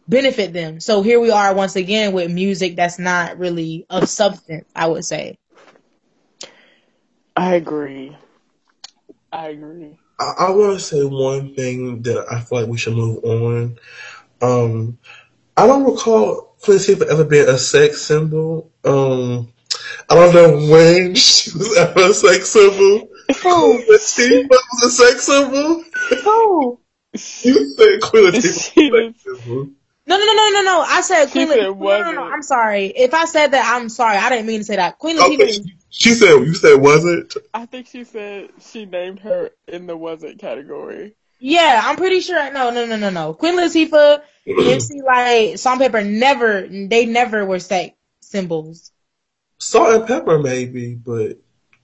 benefit 0.06 0.52
them. 0.52 0.80
So 0.80 1.02
here 1.02 1.20
we 1.20 1.30
are 1.30 1.54
once 1.54 1.76
again 1.76 2.12
with 2.12 2.30
music 2.30 2.76
that's 2.76 2.98
not 2.98 3.38
really 3.38 3.86
of 3.90 4.08
substance, 4.08 4.68
I 4.74 4.86
would 4.86 5.04
say. 5.04 5.38
I 7.36 7.54
agree. 7.54 8.16
I 9.32 9.48
agree. 9.48 9.98
I, 10.18 10.34
I 10.38 10.50
want 10.50 10.78
to 10.78 10.84
say 10.84 11.02
one 11.02 11.54
thing 11.54 12.02
that 12.02 12.26
I 12.30 12.40
feel 12.40 12.60
like 12.60 12.68
we 12.68 12.78
should 12.78 12.94
move 12.94 13.24
on. 13.24 13.78
Um, 14.40 14.98
I 15.56 15.66
don't 15.66 15.84
recall 15.84 16.54
Queen 16.62 16.78
Latifah 16.78 17.06
ever 17.06 17.24
being 17.24 17.48
a 17.48 17.58
sex 17.58 18.02
symbol. 18.02 18.70
Um, 18.84 19.52
I 20.10 20.14
don't 20.14 20.34
know 20.34 20.72
when 20.72 21.14
she 21.14 21.50
was 21.56 21.76
ever 21.76 22.10
a 22.10 22.14
sex 22.14 22.48
symbol. 22.50 23.08
Who? 23.42 23.82
Queen 23.82 23.88
Latifah 23.88 24.48
was 24.50 24.82
a 24.84 24.90
sex 24.90 25.24
symbol. 25.24 25.84
Who? 26.24 26.80
You 27.14 27.74
said 27.76 28.00
Queen 28.02 28.24
Latifah 28.24 28.34
was 28.34 28.64
She 28.74 28.88
a 28.88 29.12
sex 29.12 29.22
symbol. 29.22 29.68
No, 30.06 30.18
no, 30.18 30.24
no, 30.24 30.34
no, 30.34 30.50
no, 30.50 30.62
no. 30.62 30.80
I 30.86 31.00
said 31.00 31.26
She 31.26 31.32
Queen 31.32 31.48
said 31.48 31.58
Latifah. 31.58 31.70
it 31.70 31.78
No, 31.78 32.02
no, 32.02 32.12
no. 32.12 32.24
I'm 32.24 32.42
sorry. 32.42 32.86
If 32.86 33.14
I 33.14 33.24
said 33.24 33.52
that, 33.52 33.72
I'm 33.74 33.88
sorry. 33.88 34.16
I 34.16 34.28
didn't 34.30 34.46
mean 34.46 34.60
to 34.60 34.64
say 34.64 34.76
that. 34.76 34.98
Queen 34.98 35.16
Latifah. 35.16 35.34
Okay, 35.34 35.44
is- 35.44 35.70
she 35.90 36.10
said 36.14 36.34
you 36.40 36.54
said 36.54 36.80
was 36.80 37.04
it? 37.04 37.34
I 37.54 37.66
think 37.66 37.86
she 37.86 38.02
said 38.04 38.50
she 38.60 38.84
named 38.84 39.20
her 39.20 39.50
in 39.68 39.86
the 39.86 39.96
wasn't 39.96 40.40
category. 40.40 41.14
Yeah, 41.38 41.80
I'm 41.84 41.96
pretty 41.96 42.20
sure. 42.20 42.52
No, 42.52 42.70
no, 42.70 42.84
no, 42.86 42.96
no, 42.96 43.10
no. 43.10 43.32
Queen 43.34 43.54
Latifah, 43.56 44.20
MC 44.46 45.02
Lyte, 45.06 45.58
Salt 45.60 45.80
and 45.80 45.92
Pepper 45.92 46.04
never. 46.04 46.66
They 46.68 47.06
never 47.06 47.44
were 47.44 47.60
sex 47.60 47.94
symbols. 48.20 48.90
Salt-N-Pepa 49.64 50.42
maybe, 50.42 50.94
but 50.94 51.38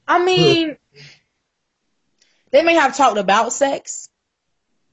I 0.06 0.22
mean, 0.24 0.76
they 2.50 2.62
may 2.62 2.74
have 2.74 2.96
talked 2.96 3.18
about 3.18 3.52
sex, 3.52 4.08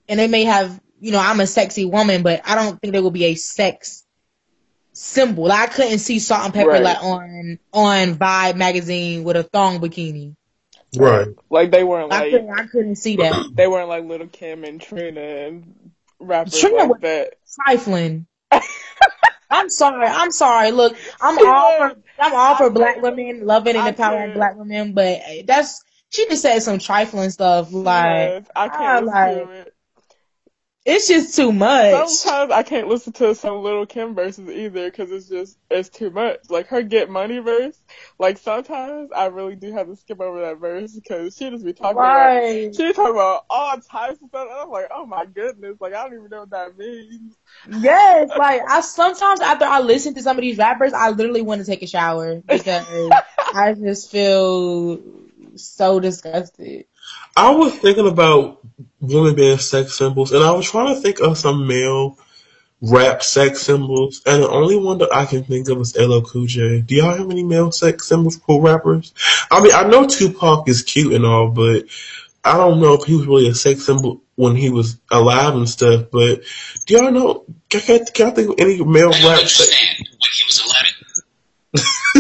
and 0.08 0.20
they 0.20 0.28
may 0.28 0.44
have, 0.46 0.80
you 1.00 1.12
know, 1.12 1.20
I'm 1.20 1.40
a 1.40 1.48
sexy 1.48 1.86
woman, 1.86 2.24
but 2.24 2.42
I 2.46 2.56
don't 2.56 2.80
think 2.80 2.94
there 2.94 3.02
will 3.02 3.12
be 3.12 3.26
a 3.26 3.36
sex 3.36 4.06
symbol. 4.94 5.46
Like, 5.46 5.70
I 5.70 5.74
couldn't 5.74 6.00
see 6.00 6.20
Salt-N-Pepa 6.20 6.66
Right. 6.68 6.82
like 6.84 7.04
on 7.04 7.60
on 7.74 8.16
Vibe 8.16 8.56
magazine 8.56 9.24
with 9.24 9.36
a 9.38 9.44
thong 9.44 9.80
bikini. 9.80 10.36
right. 10.98 11.28
Like 11.50 11.72
they 11.72 11.84
weren't 11.84 12.14
I 12.14 12.20
like 12.22 12.32
couldn't, 12.32 12.50
I 12.60 12.66
couldn't 12.68 12.96
see 12.96 13.18
that. 13.18 13.50
they 13.54 13.68
weren't 13.68 13.90
like 13.90 14.06
Lil' 14.06 14.28
Kim 14.28 14.64
and 14.64 14.80
Trina 14.80 15.20
and 15.22 15.92
rappers 16.20 16.60
Trina 16.60 16.78
like 16.78 16.90
was- 16.90 17.02
that. 17.02 17.34
Trifling. 17.66 18.28
I'm 19.50 19.70
sorry. 19.70 20.06
I'm 20.08 20.32
sorry. 20.32 20.72
Look, 20.72 20.96
I'm 21.22 21.38
all 21.48 21.78
for 21.90 21.96
I'm 22.20 22.34
all 22.36 22.56
for 22.56 22.70
black 22.70 23.02
women 23.02 23.46
loving 23.46 23.76
and 23.76 23.88
I 23.88 23.90
empowering 23.90 24.32
black 24.34 24.56
women, 24.58 24.94
but 24.94 25.20
that's 25.46 25.84
she 26.10 26.28
just 26.30 26.42
said 26.44 26.60
some 26.62 26.80
trifling 26.80 27.30
stuff 27.32 27.72
like 27.74 28.36
Yes, 28.36 28.46
I 28.56 28.70
I 28.70 28.70
can't 28.70 28.96
listen 29.00 29.50
like-. 29.50 29.74
It's 30.90 31.10
just 31.10 31.36
too 31.36 31.52
much. 31.52 32.08
Sometimes 32.08 32.50
I 32.54 32.64
can't 32.64 32.88
listen 32.88 33.12
to 33.14 33.36
some 33.36 33.62
Lil' 33.62 33.86
Kim 33.86 34.16
verses 34.16 34.50
either 34.50 34.86
because 34.90 35.12
it's 35.12 35.28
just 35.28 35.58
it's 35.70 35.90
too 35.90 36.10
much. 36.12 36.38
Like 36.50 36.68
her 36.68 36.82
Get 36.82 37.10
Money 37.10 37.40
verse, 37.40 37.78
like 38.18 38.38
sometimes 38.38 39.10
I 39.14 39.26
really 39.26 39.58
do 39.58 39.74
have 39.74 39.88
to 39.88 39.98
skip 39.98 40.22
over 40.22 40.40
that 40.42 40.60
verse 40.60 40.96
because 40.96 41.36
she 41.36 41.50
just 41.50 41.66
be 41.66 41.74
talking 41.74 42.06
about 42.06 42.32
she 42.72 42.88
be 42.88 42.94
talking 42.94 43.16
about 43.16 43.44
all 43.50 43.76
types 43.82 44.22
of 44.24 44.30
stuff, 44.30 44.48
and 44.50 44.60
I'm 44.62 44.70
like, 44.70 44.88
oh 44.90 45.06
my 45.06 45.26
goodness, 45.26 45.76
like 45.82 45.94
I 45.94 46.04
don't 46.06 46.14
even 46.20 46.30
know 46.30 46.40
what 46.42 46.52
that 46.52 46.78
means. 46.78 47.36
Yes, 47.70 48.30
like 48.38 48.62
I 48.66 48.80
sometimes 48.80 49.42
after 49.42 49.66
I 49.66 49.82
listen 49.82 50.14
to 50.14 50.22
some 50.22 50.38
of 50.38 50.42
these 50.42 50.58
rappers, 50.58 50.94
I 50.94 51.10
literally 51.10 51.42
want 51.42 51.60
to 51.60 51.68
take 51.68 51.82
a 51.84 51.88
shower 51.88 52.42
because 52.48 52.86
I 53.54 53.74
just 53.74 54.10
feel 54.10 55.02
so 55.56 56.00
disgusted. 56.00 56.86
I 57.38 57.52
was 57.52 57.78
thinking 57.78 58.08
about 58.08 58.66
women 59.00 59.36
being 59.36 59.60
sex 59.60 59.96
symbols, 59.96 60.32
and 60.32 60.44
I 60.44 60.52
was 60.54 60.70
trying 60.70 60.96
to 60.96 61.00
think 61.00 61.20
of 61.20 61.38
some 61.38 61.68
male 61.68 62.18
rap 62.82 63.22
sex 63.22 63.62
symbols, 63.62 64.24
and 64.26 64.42
the 64.42 64.50
only 64.50 64.76
one 64.76 64.98
that 64.98 65.14
I 65.14 65.28
can 65.28 65.44
think 65.44 65.70
of 65.70 65.80
is 65.80 65.96
LL 65.96 66.22
Cool 66.22 66.48
J. 66.48 66.82
Do 66.82 66.96
y'all 66.96 67.16
have 67.16 67.30
any 67.30 67.44
male 67.44 67.72
sex 67.72 68.08
symbols 68.08 68.38
for 68.38 68.60
rappers? 68.60 69.14
I 69.52 69.62
mean, 69.62 69.72
I 69.72 69.84
know 69.84 70.08
Tupac 70.08 70.68
is 70.68 70.82
cute 70.82 71.14
and 71.14 71.28
all, 71.28 71.52
but 71.52 71.86
I 72.44 72.58
don't 72.58 72.80
know 72.80 72.94
if 72.94 73.04
he 73.04 73.16
was 73.16 73.28
really 73.28 73.50
a 73.50 73.54
sex 73.54 73.86
symbol 73.86 74.24
when 74.34 74.56
he 74.56 74.72
was 74.72 74.98
alive 75.12 75.54
and 75.54 75.70
stuff. 75.70 76.06
But 76.12 76.42
do 76.88 76.96
y'all 76.96 77.12
know? 77.12 77.46
Can, 77.70 78.04
can, 78.06 78.28
I 78.28 78.32
think 78.32 78.50
of 78.50 78.56
any 78.58 78.84
male 78.84 79.14
I 79.14 79.30
rap 79.30 79.42
sex, 79.42 79.76
when 80.00 80.18
he 80.34 80.44
was 80.48 81.24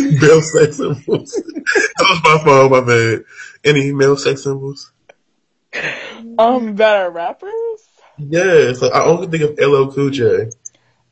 11. 0.05 0.19
male 0.21 0.41
sex 0.43 0.77
symbols? 0.77 1.31
that 1.31 2.05
was 2.07 2.21
my 2.23 2.43
fault, 2.43 2.71
my 2.71 2.81
bad. 2.81 3.23
Any 3.63 3.91
male 3.93 4.15
sex 4.15 4.43
symbols? 4.43 4.91
Um, 6.37 6.75
that 6.77 6.97
are 6.97 7.11
rappers. 7.11 7.51
Yes, 8.17 8.81
I 8.81 9.03
only 9.03 9.27
think 9.27 9.43
of 9.43 9.59
LL 9.59 9.91
Cool 9.91 10.09
J. 10.09 10.49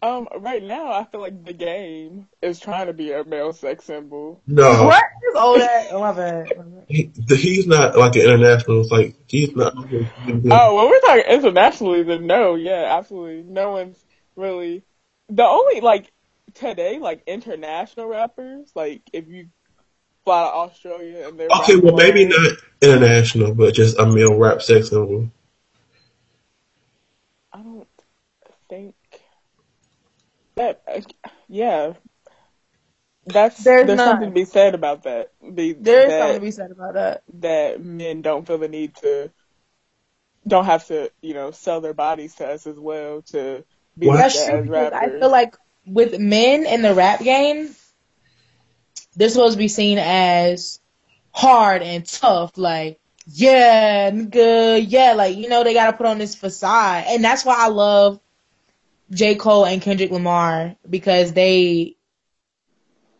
Um, 0.01 0.27
right 0.37 0.61
now 0.61 0.91
I 0.91 1.03
feel 1.05 1.21
like 1.21 1.43
the 1.45 1.53
game 1.53 2.27
is 2.41 2.59
trying 2.59 2.87
to 2.87 2.93
be 2.93 3.11
a 3.11 3.23
male 3.23 3.53
sex 3.53 3.85
symbol. 3.85 4.41
No, 4.45 4.85
What 4.85 5.03
is 5.29 5.35
all 5.35 5.57
that? 5.57 5.87
Oh 5.91 5.99
my 5.99 6.11
bad. 6.13 6.85
He, 6.87 7.11
he's 7.27 7.65
not 7.65 7.97
like 7.97 8.15
an 8.15 8.21
international. 8.23 8.81
It's 8.81 8.91
like 8.91 9.15
he's 9.27 9.55
not. 9.55 9.73
Oh, 9.75 10.75
when 10.75 10.89
we're 10.89 10.99
talking 10.99 11.23
internationally, 11.27 12.03
then 12.03 12.27
no, 12.27 12.53
yeah, 12.55 12.95
absolutely. 12.97 13.51
No 13.51 13.71
one's 13.71 14.03
really 14.35 14.83
the 15.29 15.43
only 15.43 15.81
like 15.81 16.11
today, 16.53 16.99
like 16.99 17.23
international 17.25 18.07
rappers. 18.07 18.71
Like 18.75 19.01
if 19.11 19.27
you 19.27 19.47
fly 20.25 20.43
to 20.43 20.49
Australia 20.49 21.27
and 21.27 21.39
they're 21.39 21.49
Okay, 21.49 21.75
well 21.77 21.95
rapping 21.95 22.15
maybe 22.15 22.25
not 22.25 22.57
international, 22.81 23.53
but 23.53 23.73
just 23.73 23.97
a 23.99 24.05
male 24.05 24.37
rap 24.37 24.61
sex 24.61 24.89
symbol. 24.89 25.29
I 27.53 27.61
don't 27.61 27.87
think 28.69 28.95
that. 30.55 30.81
Uh, 30.87 31.01
yeah, 31.47 31.93
that's 33.25 33.63
There's 33.63 33.87
there's, 33.87 33.99
something 33.99 34.29
to 34.29 34.33
be 34.33 34.45
said 34.45 34.75
about 34.75 35.03
that. 35.03 35.31
The, 35.41 35.73
There 35.73 36.01
is 36.01 36.09
that, 36.09 36.19
something 36.19 36.39
to 36.39 36.45
be 36.45 36.51
said 36.51 36.71
about 36.71 36.93
that. 36.95 37.23
that 37.41 37.83
men 37.83 38.21
don't 38.21 38.45
feel 38.45 38.57
the 38.57 38.67
need 38.67 38.95
to 38.95 39.31
don't 40.47 40.65
have 40.65 40.85
to 40.87 41.11
you 41.21 41.33
know 41.33 41.51
sell 41.51 41.81
their 41.81 41.93
bodies 41.93 42.35
to 42.35 42.47
us 42.47 42.67
as 42.67 42.77
well 42.77 43.21
to 43.23 43.63
be 43.97 44.07
What? 44.07 44.17
That's 44.17 44.35
that 44.35 44.49
true 44.49 44.59
as 44.59 44.65
because 44.65 44.93
I 44.93 45.19
feel 45.19 45.31
like 45.31 45.55
with 45.85 46.19
men 46.19 46.65
in 46.65 46.81
the 46.81 46.93
rap 46.93 47.21
game, 47.21 47.69
they're 49.15 49.29
supposed 49.29 49.53
to 49.53 49.57
be 49.57 49.67
seen 49.67 49.97
as 49.97 50.79
hard 51.31 51.81
and 51.81 52.05
tough, 52.05 52.57
like 52.57 52.99
yeah, 53.27 54.11
good, 54.11 54.85
yeah, 54.85 55.13
like 55.13 55.35
you 55.35 55.49
know 55.49 55.63
they 55.63 55.73
gotta 55.73 55.97
put 55.97 56.05
on 56.05 56.19
this 56.19 56.35
facade, 56.35 57.05
and 57.07 57.23
that's 57.23 57.43
why 57.43 57.55
I 57.57 57.69
love 57.69 58.19
J 59.11 59.35
Cole 59.35 59.65
and 59.65 59.81
Kendrick 59.81 60.11
Lamar 60.11 60.75
because 60.87 61.33
they 61.33 61.95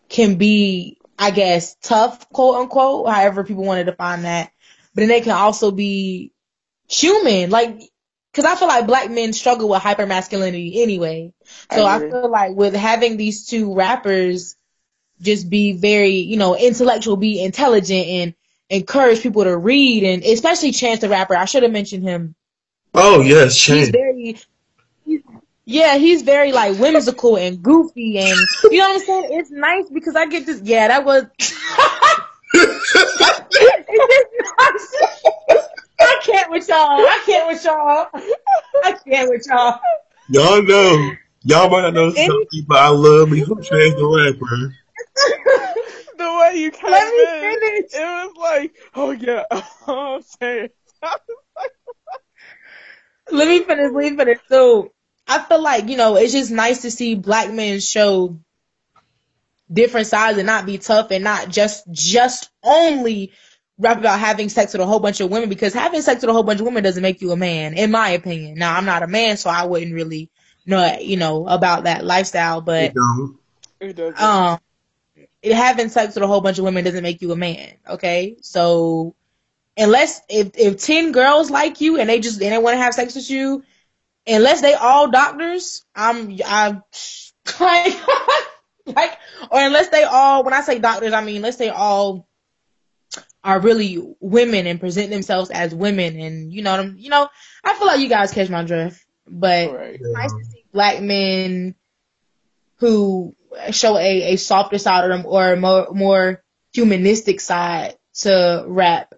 can 0.08 0.36
be, 0.36 0.99
I 1.17 1.31
guess, 1.31 1.75
tough, 1.81 2.29
quote 2.29 2.55
unquote, 2.55 3.10
however 3.10 3.43
people 3.43 3.63
want 3.63 3.79
to 3.79 3.91
define 3.91 4.21
that, 4.21 4.51
but 4.93 5.01
then 5.01 5.10
they 5.10 5.21
can 5.21 5.31
also 5.31 5.71
be 5.71 6.31
human, 6.88 7.49
like. 7.49 7.79
Cause 8.34 8.43
I 8.43 8.58
feel 8.58 8.67
like 8.67 8.86
black 8.86 9.10
men 9.10 9.31
struggle 9.31 9.69
with 9.69 9.81
hyper 9.81 10.05
masculinity 10.05 10.84
anyway. 10.84 11.31
So 11.71 11.86
I 11.86 11.95
I, 11.95 11.99
feel 11.99 12.29
like 12.29 12.53
with 12.53 12.75
having 12.75 13.15
these 13.15 13.47
two 13.47 13.73
rappers 13.73 14.58
just 15.21 15.49
be 15.49 15.73
very, 15.73 16.17
you 16.17 16.38
know, 16.38 16.56
intellectual, 16.56 17.17
be 17.17 17.43
intelligent 17.43 18.08
and 18.08 18.34
encourage 18.69 19.21
people 19.21 19.43
to 19.43 19.56
read 19.56 20.04
and 20.04 20.23
especially 20.23 20.71
Chance 20.71 21.01
the 21.01 21.10
Rapper. 21.10 21.36
I 21.36 21.45
should 21.45 21.63
have 21.63 21.71
mentioned 21.71 22.04
him. 22.04 22.36
Oh 22.93 23.21
yes, 23.21 23.58
Chance. 23.58 23.80
He's 23.80 23.89
very 23.89 24.38
he's, 25.06 25.21
yeah, 25.65 25.97
he's 25.97 26.21
very 26.23 26.51
like 26.51 26.78
whimsical 26.78 27.38
and 27.38 27.62
goofy 27.62 28.17
and 28.19 28.38
you 28.63 28.80
know 28.80 28.89
what 28.89 29.01
I'm 29.01 29.06
saying? 29.06 29.39
It's 29.39 29.51
nice 29.51 29.89
because 29.89 30.15
I 30.15 30.28
get 30.28 30.45
this 30.45 30.62
yeah, 30.63 30.88
that 30.88 31.06
was 31.06 31.25
it's 32.54 32.93
just 32.93 33.49
nice. 33.49 34.95
I 35.99 36.19
can't 36.23 36.51
with 36.51 36.67
y'all. 36.67 36.78
I 36.78 37.23
can't 37.25 37.47
with 37.47 37.63
y'all. 37.63 38.08
I 38.84 38.91
can't 39.08 39.30
with 39.30 39.45
y'all. 39.47 39.80
y'all 40.30 40.62
know, 40.63 41.12
y'all 41.43 41.69
might 41.69 41.82
not 41.82 41.93
know 41.93 42.12
something, 42.12 42.65
but 42.67 42.78
I 42.78 42.89
love 42.89 43.30
me 43.30 43.43
some 43.43 43.62
Chance 43.62 43.95
the 43.95 44.34
Rapper. 44.39 44.75
The 46.17 46.39
way 46.39 46.54
you 46.58 46.71
came 46.71 46.91
Let 46.91 47.08
me 47.13 47.25
in, 47.28 47.60
finish. 47.60 47.91
it 47.93 48.06
was 48.06 48.34
like, 48.38 48.75
oh 48.95 49.12
yeah, 49.12 49.43
I'm 49.88 50.21
saying. 50.21 50.69
let 53.32 53.47
me 53.47 53.60
finish, 53.63 53.91
let 53.93 54.12
me 54.12 54.17
finish. 54.17 54.39
So 54.49 54.91
I 55.28 55.39
feel 55.43 55.62
like, 55.62 55.88
you 55.89 55.97
know, 55.97 56.15
it's 56.15 56.34
just 56.34 56.51
nice 56.51 56.84
to 56.84 56.91
see 56.91 57.15
black 57.15 57.51
men 57.51 57.80
show 57.80 58.39
different 59.71 60.08
sides 60.08 60.38
and 60.38 60.45
not 60.45 60.65
be 60.65 60.78
tough 60.78 61.12
and 61.12 61.23
not 61.23 61.49
just 61.49 61.84
just 61.91 62.49
only 62.63 63.34
rap 63.78 63.97
about 63.97 64.19
having 64.19 64.47
sex 64.47 64.73
with 64.73 64.82
a 64.82 64.86
whole 64.86 64.99
bunch 64.99 65.19
of 65.21 65.30
women 65.32 65.49
because 65.49 65.73
having 65.73 66.01
sex 66.01 66.21
with 66.21 66.30
a 66.30 66.34
whole 66.34 66.43
bunch 66.43 66.60
of 66.60 66.65
women 66.65 66.84
doesn't 66.84 67.01
make 67.01 67.21
you 67.21 67.32
a 67.32 67.36
man, 67.38 67.73
in 67.73 67.91
my 67.91 68.10
opinion. 68.12 68.56
Now 68.58 68.75
I'm 68.75 68.86
not 68.86 69.04
a 69.04 69.08
man, 69.08 69.38
so 69.38 69.49
I 69.49 69.65
wouldn't 69.65 69.93
really 69.93 70.30
know 70.65 70.97
you 71.01 71.17
know 71.17 71.47
about 71.47 71.84
that 71.86 72.06
lifestyle, 72.06 72.62
but 72.62 72.93
You 72.93 72.93
know, 72.95 73.36
It 73.80 73.93
doesn't. 73.95 74.21
um 74.21 74.60
it, 74.60 74.60
having 75.53 75.89
sex 75.89 76.15
with 76.15 76.23
a 76.23 76.27
whole 76.27 76.41
bunch 76.41 76.58
of 76.58 76.65
women 76.65 76.84
doesn't 76.84 77.03
make 77.03 77.21
you 77.21 77.31
a 77.31 77.36
man 77.36 77.73
okay 77.88 78.38
so 78.41 79.15
unless 79.77 80.21
if 80.29 80.51
if 80.55 80.77
10 80.77 81.12
girls 81.12 81.49
like 81.49 81.81
you 81.81 81.99
and 81.99 82.10
they 82.10 82.19
just 82.19 82.41
and 82.41 82.51
they 82.51 82.58
want 82.58 82.75
to 82.75 82.81
have 82.81 82.93
sex 82.93 83.15
with 83.15 83.29
you 83.29 83.63
unless 84.27 84.62
they 84.62 84.73
all 84.73 85.10
doctors 85.10 85.84
i'm 85.95 86.38
i'm 86.45 86.84
like 87.60 87.93
like 88.86 89.17
or 89.51 89.60
unless 89.60 89.89
they 89.89 90.03
all 90.03 90.43
when 90.43 90.53
i 90.53 90.62
say 90.62 90.79
doctors 90.79 91.13
i 91.13 91.23
mean 91.23 91.38
unless 91.38 91.58
they 91.58 91.69
all 91.69 92.27
are 93.43 93.60
really 93.60 94.03
women 94.19 94.65
and 94.65 94.79
present 94.79 95.12
themselves 95.12 95.51
as 95.51 95.73
women 95.73 96.19
and 96.19 96.51
you 96.51 96.63
know 96.63 96.71
what 96.71 96.79
I'm, 96.79 96.97
you 96.97 97.10
know 97.10 97.27
i 97.63 97.73
feel 97.75 97.88
like 97.88 97.99
you 97.99 98.10
guys 98.10 98.31
catch 98.31 98.49
my 98.49 98.63
drift 98.63 99.05
but 99.27 99.71
right. 99.71 99.95
it's 99.95 100.03
nice 100.03 100.34
to 100.34 100.45
see 100.45 100.63
black 100.71 101.01
men 101.01 101.75
who 102.77 103.36
show 103.72 103.98
a, 103.98 104.34
a 104.34 104.36
softer 104.38 104.78
side 104.78 105.10
or 105.26 105.54
a 105.54 105.58
more, 105.58 105.88
more 105.91 106.44
humanistic 106.74 107.39
side 107.39 107.96
to 108.15 108.63
rap 108.68 109.13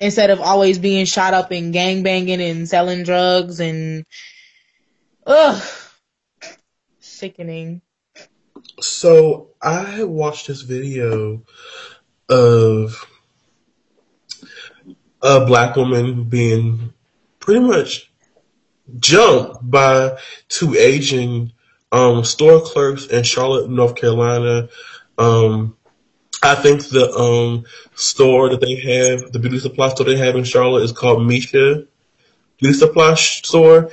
instead 0.00 0.30
of 0.30 0.40
always 0.40 0.78
being 0.78 1.06
shot 1.06 1.34
up 1.34 1.50
and 1.50 1.72
gang 1.72 2.02
banging 2.02 2.40
and 2.40 2.68
selling 2.68 3.04
drugs 3.04 3.60
and 3.60 4.04
ugh 5.26 5.62
sickening. 7.00 7.80
So 8.80 9.50
I 9.62 10.04
watched 10.04 10.48
this 10.48 10.62
video 10.62 11.42
of 12.28 13.06
a 15.22 15.46
black 15.46 15.76
woman 15.76 16.24
being 16.24 16.92
pretty 17.40 17.60
much 17.60 18.10
jumped 18.98 19.58
by 19.70 20.18
two 20.48 20.74
Asian 20.76 21.53
um, 21.94 22.24
store 22.24 22.60
clerks 22.60 23.06
in 23.06 23.22
Charlotte, 23.22 23.70
North 23.70 23.94
Carolina. 23.94 24.68
Um, 25.16 25.76
I 26.42 26.56
think 26.56 26.88
the 26.88 27.08
um, 27.12 27.66
store 27.94 28.50
that 28.50 28.60
they 28.60 28.74
have, 28.74 29.30
the 29.30 29.38
beauty 29.38 29.60
supply 29.60 29.88
store 29.90 30.06
they 30.06 30.16
have 30.16 30.34
in 30.34 30.42
Charlotte, 30.42 30.82
is 30.82 30.90
called 30.92 31.24
Misha 31.24 31.84
Beauty 32.58 32.74
Supply 32.74 33.14
Store. 33.14 33.90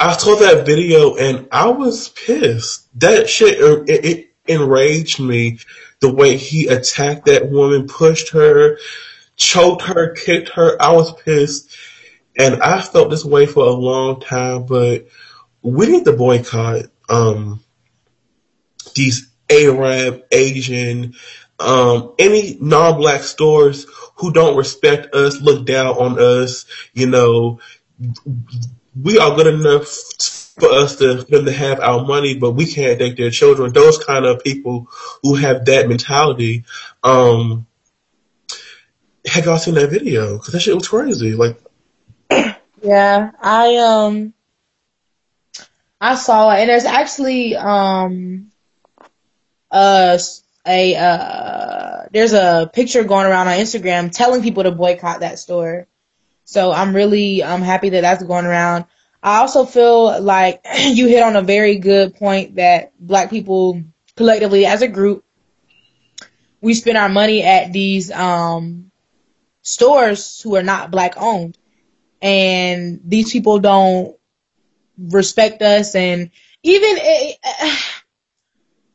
I 0.00 0.16
saw 0.16 0.36
that 0.36 0.64
video 0.64 1.16
and 1.16 1.48
I 1.52 1.68
was 1.68 2.08
pissed. 2.08 2.88
That 2.98 3.28
shit 3.28 3.58
it, 3.60 4.04
it 4.04 4.32
enraged 4.46 5.20
me. 5.20 5.58
The 6.00 6.12
way 6.12 6.36
he 6.36 6.68
attacked 6.68 7.26
that 7.26 7.50
woman, 7.50 7.88
pushed 7.88 8.30
her, 8.30 8.78
choked 9.36 9.82
her, 9.82 10.14
kicked 10.14 10.50
her. 10.50 10.80
I 10.80 10.92
was 10.92 11.12
pissed, 11.22 11.76
and 12.38 12.62
I 12.62 12.80
felt 12.80 13.10
this 13.10 13.24
way 13.24 13.46
for 13.46 13.64
a 13.64 13.70
long 13.70 14.20
time. 14.20 14.64
But 14.64 15.08
we 15.60 15.88
need 15.88 16.04
to 16.04 16.12
boycott 16.12 16.86
um, 17.08 17.60
these 18.94 19.30
Arab, 19.50 20.24
Asian, 20.30 21.14
um, 21.58 22.14
any 22.18 22.56
non-black 22.60 23.22
stores 23.22 23.86
who 24.16 24.32
don't 24.32 24.56
respect 24.56 25.14
us, 25.14 25.40
look 25.40 25.66
down 25.66 25.86
on 25.86 26.18
us. 26.18 26.66
You 26.92 27.06
know, 27.06 27.60
we 29.00 29.18
are 29.18 29.34
good 29.34 29.46
enough 29.46 29.86
for 30.58 30.70
us 30.70 30.96
to 30.96 31.14
them 31.14 31.44
to 31.44 31.52
have 31.52 31.80
our 31.80 32.04
money, 32.04 32.36
but 32.36 32.52
we 32.52 32.66
can't 32.66 32.98
take 32.98 33.16
their 33.16 33.30
children. 33.30 33.72
Those 33.72 34.02
kind 34.02 34.26
of 34.26 34.42
people 34.42 34.88
who 35.22 35.34
have 35.34 35.64
that 35.66 35.88
mentality. 35.88 36.64
Um, 37.02 37.66
have 39.26 39.44
y'all 39.44 39.58
seen 39.58 39.74
that 39.74 39.90
video? 39.90 40.38
Because 40.38 40.52
that 40.52 40.60
shit 40.60 40.74
was 40.74 40.88
crazy. 40.88 41.34
Like, 41.34 41.60
Yeah, 42.82 43.32
I 43.40 43.76
um 43.76 44.34
I 46.00 46.14
saw 46.14 46.50
it, 46.50 46.60
and 46.60 46.70
there's 46.70 46.84
actually 46.84 47.56
um 47.56 48.50
a 49.70 50.18
a 50.66 50.96
uh 50.96 52.06
there's 52.12 52.32
a 52.32 52.70
picture 52.72 53.04
going 53.04 53.26
around 53.26 53.48
on 53.48 53.58
Instagram 53.58 54.10
telling 54.12 54.42
people 54.42 54.62
to 54.64 54.70
boycott 54.72 55.20
that 55.20 55.38
store. 55.38 55.86
So 56.44 56.72
I'm 56.72 56.94
really 56.94 57.42
I'm 57.42 57.62
happy 57.62 57.90
that 57.90 58.02
that's 58.02 58.22
going 58.22 58.46
around. 58.46 58.86
I 59.22 59.38
also 59.38 59.64
feel 59.64 60.20
like 60.20 60.64
you 60.78 61.08
hit 61.08 61.22
on 61.22 61.36
a 61.36 61.42
very 61.42 61.76
good 61.78 62.14
point 62.14 62.56
that 62.56 62.92
black 62.98 63.30
people 63.30 63.82
collectively 64.16 64.66
as 64.66 64.82
a 64.82 64.88
group 64.88 65.24
we 66.60 66.74
spend 66.74 66.98
our 66.98 67.08
money 67.08 67.42
at 67.42 67.72
these 67.72 68.10
um 68.10 68.90
stores 69.62 70.40
who 70.40 70.56
are 70.56 70.62
not 70.62 70.90
black 70.90 71.14
owned 71.16 71.56
and 72.20 73.00
these 73.04 73.32
people 73.32 73.60
don't 73.60 74.17
respect 74.98 75.62
us 75.62 75.94
and 75.94 76.30
even 76.62 76.98
eh, 77.00 77.32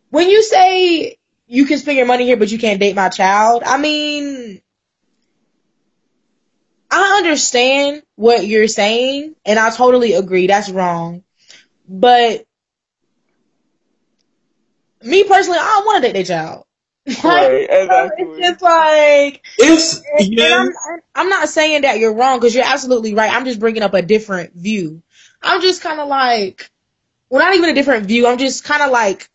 when 0.10 0.30
you 0.30 0.44
say 0.44 1.18
you 1.48 1.66
can 1.66 1.78
spend 1.78 1.98
your 1.98 2.06
money 2.06 2.26
here 2.26 2.38
but 2.38 2.52
you 2.52 2.60
can't 2.60 2.80
date 2.80 2.96
my 2.96 3.10
child 3.10 3.63
i 3.66 3.78
mean 3.78 4.62
i 6.92 7.18
understand 7.18 8.04
what 8.16 8.46
you're 8.46 8.68
saying 8.68 9.36
and 9.46 9.58
i 9.58 9.70
totally 9.70 10.13
agree 10.13 10.48
that's 10.48 10.70
wrong 10.70 11.24
but 11.88 12.46
me 15.02 15.24
personally 15.24 15.60
i 15.60 15.63
don't 15.63 15.86
want 15.86 16.04
to 16.04 16.12
date 16.12 16.13
their 16.13 16.38
child 16.38 16.66
Right, 17.24 17.68
exactly. 17.70 18.26
it's 18.26 18.39
just 18.39 18.62
like 18.62 19.46
it's 19.58 19.98
and, 19.98 20.20
and 20.20 20.34
yeah, 20.38 20.66
I'm 20.89 21.00
I'm 21.13 21.30
not 21.30 21.50
saying 21.50 21.82
that 21.82 22.00
you're 22.00 22.16
wrong 22.16 22.39
because 22.39 22.56
you're 22.56 22.63
absolutely 22.63 23.13
right. 23.13 23.30
I'm 23.30 23.44
just 23.44 23.60
bringing 23.60 23.84
up 23.84 23.94
a 23.94 24.02
different 24.02 24.54
view. 24.54 25.04
I'm 25.43 25.62
just 25.62 25.82
kind 25.82 25.99
of 25.99 26.08
like, 26.08 26.69
well, 27.29 27.43
not 27.43 27.56
even 27.56 27.69
a 27.69 27.73
different 27.73 28.08
view. 28.08 28.27
I'm 28.27 28.38
just 28.38 28.63
kind 28.63 28.82
of 28.82 28.91
like, 28.91 29.29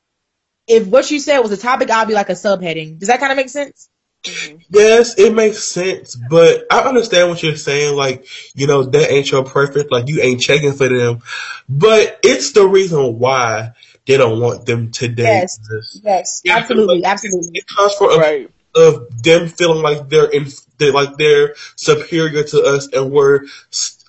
if 0.67 0.87
what 0.87 1.11
you 1.11 1.19
said 1.21 1.39
was 1.41 1.53
a 1.53 1.57
topic, 1.57 1.91
I'll 1.91 2.07
be 2.07 2.15
like 2.15 2.29
a 2.29 2.33
subheading. 2.33 2.99
Does 2.99 3.09
that 3.09 3.21
kind 3.21 3.33
of 3.33 3.37
make 3.37 3.49
sense? 3.49 3.89
Mhm. 4.25 4.61
yes, 4.71 5.17
it 5.19 5.33
makes 5.33 5.63
sense. 5.63 6.17
But 6.17 6.67
I 6.71 6.81
understand 6.81 7.29
what 7.29 7.43
you're 7.43 7.57
saying. 7.57 7.95
Like, 7.95 8.27
you 8.55 8.67
know, 8.67 8.83
that 8.83 9.11
ain't 9.13 9.31
your 9.31 9.45
perfect. 9.45 9.93
Like, 9.93 10.09
you 10.09 10.21
ain't 10.21 10.41
checking 10.41 10.73
for 10.73 10.89
them. 10.89 11.23
But 11.69 12.19
it's 12.25 12.53
the 12.53 12.67
reason 12.67 13.19
why 13.19 13.73
they 14.07 14.17
don't 14.17 14.41
want 14.41 14.67
them 14.67 14.91
to 14.93 15.09
date. 15.09 15.25
Yes. 15.25 16.01
Yes, 16.03 16.41
Yeah, 16.45 16.57
absolutely, 16.57 17.01
like, 17.01 17.13
absolutely. 17.13 17.51
It 17.55 17.67
comes 17.67 17.95
from 17.95 18.19
Right. 18.19 18.51
of 18.75 19.23
them 19.23 19.49
feeling 19.49 19.83
like 19.83 20.09
they're 20.09 20.31
in, 20.31 20.49
they're 20.79 20.93
like 20.93 21.17
they're 21.17 21.55
superior 21.77 22.43
to 22.43 22.63
us 22.63 22.89
and 22.93 23.11
we're 23.11 23.43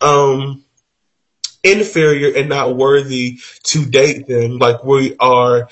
um 0.01 0.63
inferior 1.63 2.35
and 2.35 2.49
not 2.49 2.75
worthy 2.75 3.39
to 3.63 3.85
date 3.85 4.27
them. 4.27 4.57
Like 4.57 4.83
we 4.83 5.15
are 5.17 5.69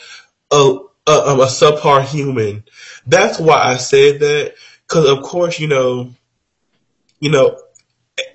a 0.51 0.77
a, 1.07 1.11
a 1.11 1.45
subpar 1.47 2.03
human. 2.03 2.63
That's 3.05 3.39
why 3.39 3.61
I 3.61 3.77
said 3.77 4.19
that. 4.19 4.53
Because 4.87 5.09
of 5.09 5.23
course, 5.23 5.59
you 5.59 5.67
know, 5.67 6.13
you 7.19 7.31
know, 7.31 7.59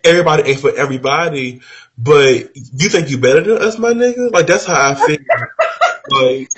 everybody 0.05 0.43
ain't 0.45 0.61
for 0.61 0.75
everybody. 0.75 1.61
But 1.97 2.57
you 2.57 2.89
think 2.89 3.11
you 3.11 3.19
better 3.19 3.43
than 3.43 3.59
us, 3.59 3.79
my 3.79 3.93
nigga? 3.93 4.33
Like 4.33 4.47
that's 4.47 4.65
how 4.65 4.91
I 4.91 4.95
feel. 4.95 5.19
like 6.11 6.49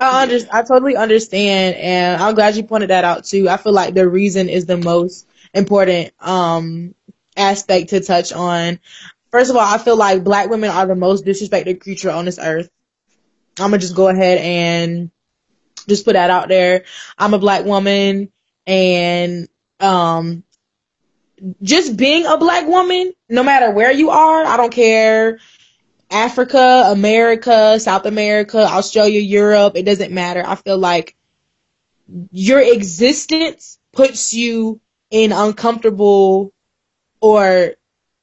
I 0.00 0.22
under, 0.22 0.38
I 0.52 0.62
totally 0.62 0.96
understand, 0.96 1.76
and 1.76 2.22
I'm 2.22 2.34
glad 2.34 2.56
you 2.56 2.64
pointed 2.64 2.90
that 2.90 3.04
out 3.04 3.24
too. 3.24 3.48
I 3.48 3.56
feel 3.56 3.72
like 3.72 3.94
the 3.94 4.08
reason 4.08 4.48
is 4.48 4.66
the 4.66 4.76
most 4.76 5.26
important 5.52 6.12
um 6.20 6.94
aspect 7.36 7.90
to 7.90 8.00
touch 8.00 8.32
on. 8.32 8.80
First 9.30 9.50
of 9.50 9.56
all, 9.56 9.62
I 9.62 9.78
feel 9.78 9.96
like 9.96 10.24
black 10.24 10.50
women 10.50 10.70
are 10.70 10.86
the 10.86 10.96
most 10.96 11.24
disrespected 11.24 11.80
creature 11.80 12.10
on 12.10 12.24
this 12.24 12.38
earth. 12.38 12.70
I'm 13.58 13.70
gonna 13.70 13.78
just 13.78 13.96
go 13.96 14.08
ahead 14.08 14.38
and 14.38 15.10
just 15.88 16.04
put 16.04 16.14
that 16.14 16.30
out 16.30 16.48
there. 16.48 16.84
I'm 17.18 17.34
a 17.34 17.38
black 17.38 17.64
woman, 17.64 18.32
and 18.66 19.48
um, 19.78 20.44
just 21.62 21.96
being 21.96 22.26
a 22.26 22.36
black 22.38 22.66
woman, 22.66 23.12
no 23.28 23.42
matter 23.42 23.70
where 23.70 23.92
you 23.92 24.10
are, 24.10 24.44
I 24.44 24.56
don't 24.56 24.72
care. 24.72 25.38
Africa, 26.10 26.88
America, 26.90 27.78
South 27.78 28.04
America, 28.04 28.58
Australia, 28.58 29.20
Europe, 29.20 29.76
it 29.76 29.84
doesn't 29.84 30.12
matter. 30.12 30.42
I 30.44 30.56
feel 30.56 30.78
like 30.78 31.16
your 32.32 32.60
existence 32.60 33.78
puts 33.92 34.34
you 34.34 34.80
in 35.10 35.30
uncomfortable 35.30 36.52
or 37.20 37.74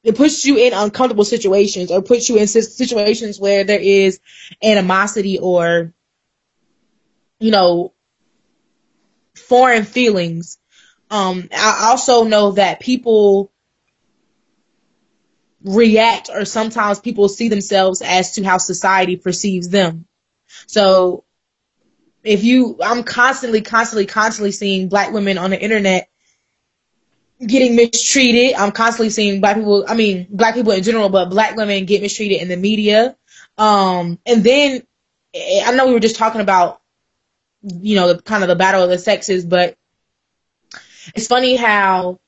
it 0.03 0.15
puts 0.15 0.45
you 0.45 0.57
in 0.57 0.73
uncomfortable 0.73 1.25
situations 1.25 1.91
or 1.91 2.01
puts 2.01 2.29
you 2.29 2.37
in 2.37 2.47
situations 2.47 3.39
where 3.39 3.63
there 3.63 3.79
is 3.79 4.19
animosity 4.63 5.39
or 5.39 5.93
you 7.39 7.51
know 7.51 7.93
foreign 9.35 9.83
feelings. 9.83 10.57
Um 11.09 11.49
i 11.53 11.87
also 11.89 12.23
know 12.23 12.51
that 12.51 12.79
people 12.79 13.51
react 15.63 16.29
or 16.33 16.45
sometimes 16.45 16.99
people 16.99 17.27
see 17.27 17.49
themselves 17.49 18.01
as 18.01 18.33
to 18.33 18.43
how 18.43 18.57
society 18.57 19.17
perceives 19.17 19.69
them. 19.69 20.05
So 20.67 21.25
if 22.23 22.43
you 22.43 22.77
i'm 22.83 23.03
constantly 23.03 23.61
constantly 23.61 24.05
constantly 24.05 24.51
seeing 24.51 24.89
black 24.89 25.13
women 25.13 25.37
on 25.37 25.51
the 25.51 25.61
internet 25.61 26.09
getting 27.45 27.75
mistreated. 27.75 28.55
I'm 28.55 28.71
constantly 28.71 29.09
seeing 29.09 29.41
black 29.41 29.57
people 29.57 29.85
i 29.87 29.95
mean 29.95 30.27
black 30.29 30.55
people 30.55 30.71
in 30.71 30.83
general 30.83 31.09
but 31.09 31.29
black 31.29 31.55
women 31.55 31.85
get 31.85 32.01
mistreated 32.01 32.41
in 32.41 32.47
the 32.47 32.57
media. 32.57 33.15
Um 33.57 34.19
and 34.25 34.43
then 34.43 34.83
eh, 35.33 35.63
i 35.65 35.73
know 35.73 35.87
we 35.87 35.93
were 35.93 35.99
just 35.99 36.15
talking 36.15 36.41
about 36.41 36.81
you 37.61 37.95
know 37.95 38.13
the 38.13 38.21
kind 38.21 38.43
of 38.43 38.49
the 38.49 38.55
battle 38.55 38.83
of 38.83 38.89
the 38.89 38.97
sexes 38.97 39.45
but 39.45 39.75
it's 41.15 41.27
funny 41.27 41.55
how 41.55 42.19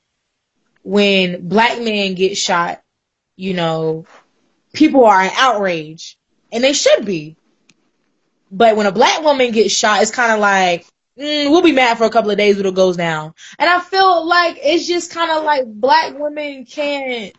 when 0.82 1.48
black 1.48 1.80
men 1.80 2.14
get 2.14 2.36
shot 2.36 2.82
you 3.36 3.54
know 3.54 4.06
people 4.72 5.04
are 5.04 5.22
in 5.22 5.30
outrage 5.34 6.18
and 6.52 6.62
they 6.62 6.72
should 6.72 7.04
be. 7.04 7.36
But 8.50 8.76
when 8.76 8.86
a 8.86 8.92
black 8.92 9.22
woman 9.22 9.52
gets 9.52 9.74
shot, 9.74 10.02
it's 10.02 10.10
kind 10.10 10.32
of 10.32 10.40
like, 10.40 10.86
mm, 11.20 11.50
we'll 11.50 11.62
be 11.62 11.72
mad 11.72 11.98
for 11.98 12.04
a 12.04 12.10
couple 12.10 12.30
of 12.30 12.38
days 12.38 12.56
when 12.56 12.66
it 12.66 12.74
goes 12.74 12.96
down. 12.96 13.34
And 13.58 13.68
I 13.68 13.80
feel 13.80 14.26
like 14.26 14.58
it's 14.62 14.86
just 14.86 15.12
kind 15.12 15.30
of 15.30 15.44
like 15.44 15.66
black 15.66 16.18
women 16.18 16.64
can't. 16.64 17.34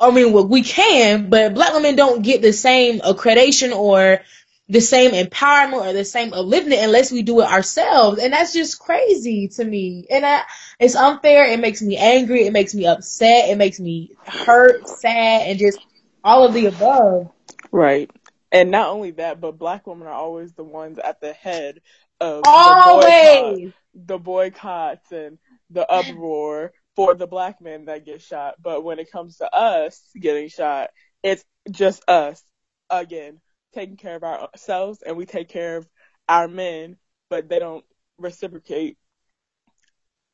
I 0.00 0.10
mean, 0.12 0.32
well, 0.32 0.46
we 0.46 0.62
can, 0.62 1.28
but 1.28 1.54
black 1.54 1.74
women 1.74 1.96
don't 1.96 2.22
get 2.22 2.40
the 2.40 2.52
same 2.52 3.00
accreditation 3.00 3.74
or 3.74 4.20
the 4.68 4.80
same 4.80 5.12
empowerment 5.12 5.86
or 5.86 5.92
the 5.92 6.04
same 6.04 6.30
upliftment 6.30 6.84
unless 6.84 7.10
we 7.10 7.22
do 7.22 7.40
it 7.40 7.50
ourselves. 7.50 8.20
And 8.20 8.32
that's 8.32 8.52
just 8.52 8.78
crazy 8.78 9.48
to 9.48 9.64
me. 9.64 10.06
And 10.10 10.24
I, 10.24 10.42
it's 10.78 10.94
unfair. 10.94 11.46
It 11.46 11.58
makes 11.58 11.82
me 11.82 11.96
angry. 11.96 12.46
It 12.46 12.52
makes 12.52 12.74
me 12.74 12.86
upset. 12.86 13.48
It 13.48 13.58
makes 13.58 13.80
me 13.80 14.12
hurt, 14.24 14.86
sad, 14.88 15.48
and 15.48 15.58
just 15.58 15.78
all 16.22 16.44
of 16.44 16.54
the 16.54 16.66
above. 16.66 17.32
Right. 17.72 18.10
And 18.52 18.70
not 18.70 18.88
only 18.88 19.12
that, 19.12 19.40
but 19.40 19.58
black 19.58 19.86
women 19.86 20.06
are 20.08 20.12
always 20.14 20.52
the 20.52 20.64
ones 20.64 20.98
at 20.98 21.20
the 21.20 21.32
head 21.32 21.80
of 22.20 22.42
Always. 22.44 23.14
the 23.14 23.64
boycott, 23.64 23.74
the 23.94 24.18
boycotts 24.18 25.12
and 25.12 25.38
the 25.70 25.90
uproar 25.90 26.72
for 26.96 27.14
the 27.14 27.26
black 27.26 27.60
men 27.60 27.86
that 27.86 28.06
get 28.06 28.22
shot. 28.22 28.54
But 28.60 28.84
when 28.84 28.98
it 28.98 29.10
comes 29.12 29.38
to 29.38 29.54
us 29.54 30.00
getting 30.18 30.48
shot, 30.48 30.90
it's 31.22 31.44
just 31.70 32.08
us 32.08 32.42
again 32.90 33.40
taking 33.74 33.96
care 33.96 34.16
of 34.16 34.24
ourselves 34.24 35.02
and 35.02 35.16
we 35.16 35.26
take 35.26 35.48
care 35.48 35.76
of 35.76 35.88
our 36.28 36.48
men, 36.48 36.96
but 37.28 37.48
they 37.48 37.58
don't 37.58 37.84
reciprocate 38.18 38.96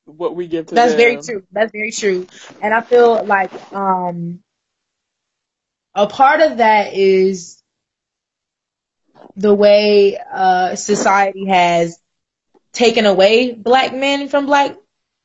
what 0.05 0.37
we 0.37 0.47
give 0.47 0.67
to 0.67 0.75
them. 0.77 0.85
That's 0.85 0.93
them. 0.93 0.99
very 0.99 1.17
true. 1.23 1.43
That's 1.53 1.73
very 1.73 1.91
true. 1.91 2.27
And 2.63 2.73
I 2.73 2.81
feel 2.81 3.25
like 3.25 3.53
um 3.73 4.43
a 5.95 6.07
part 6.07 6.41
of 6.41 6.59
that 6.59 6.95
is 6.95 7.63
the 9.37 9.55
way 9.55 10.19
uh 10.19 10.75
society 10.77 11.47
has 11.47 11.99
taken 12.73 13.07
away 13.07 13.53
black 13.53 13.95
men 13.95 14.29
from 14.29 14.47
black 14.47 14.77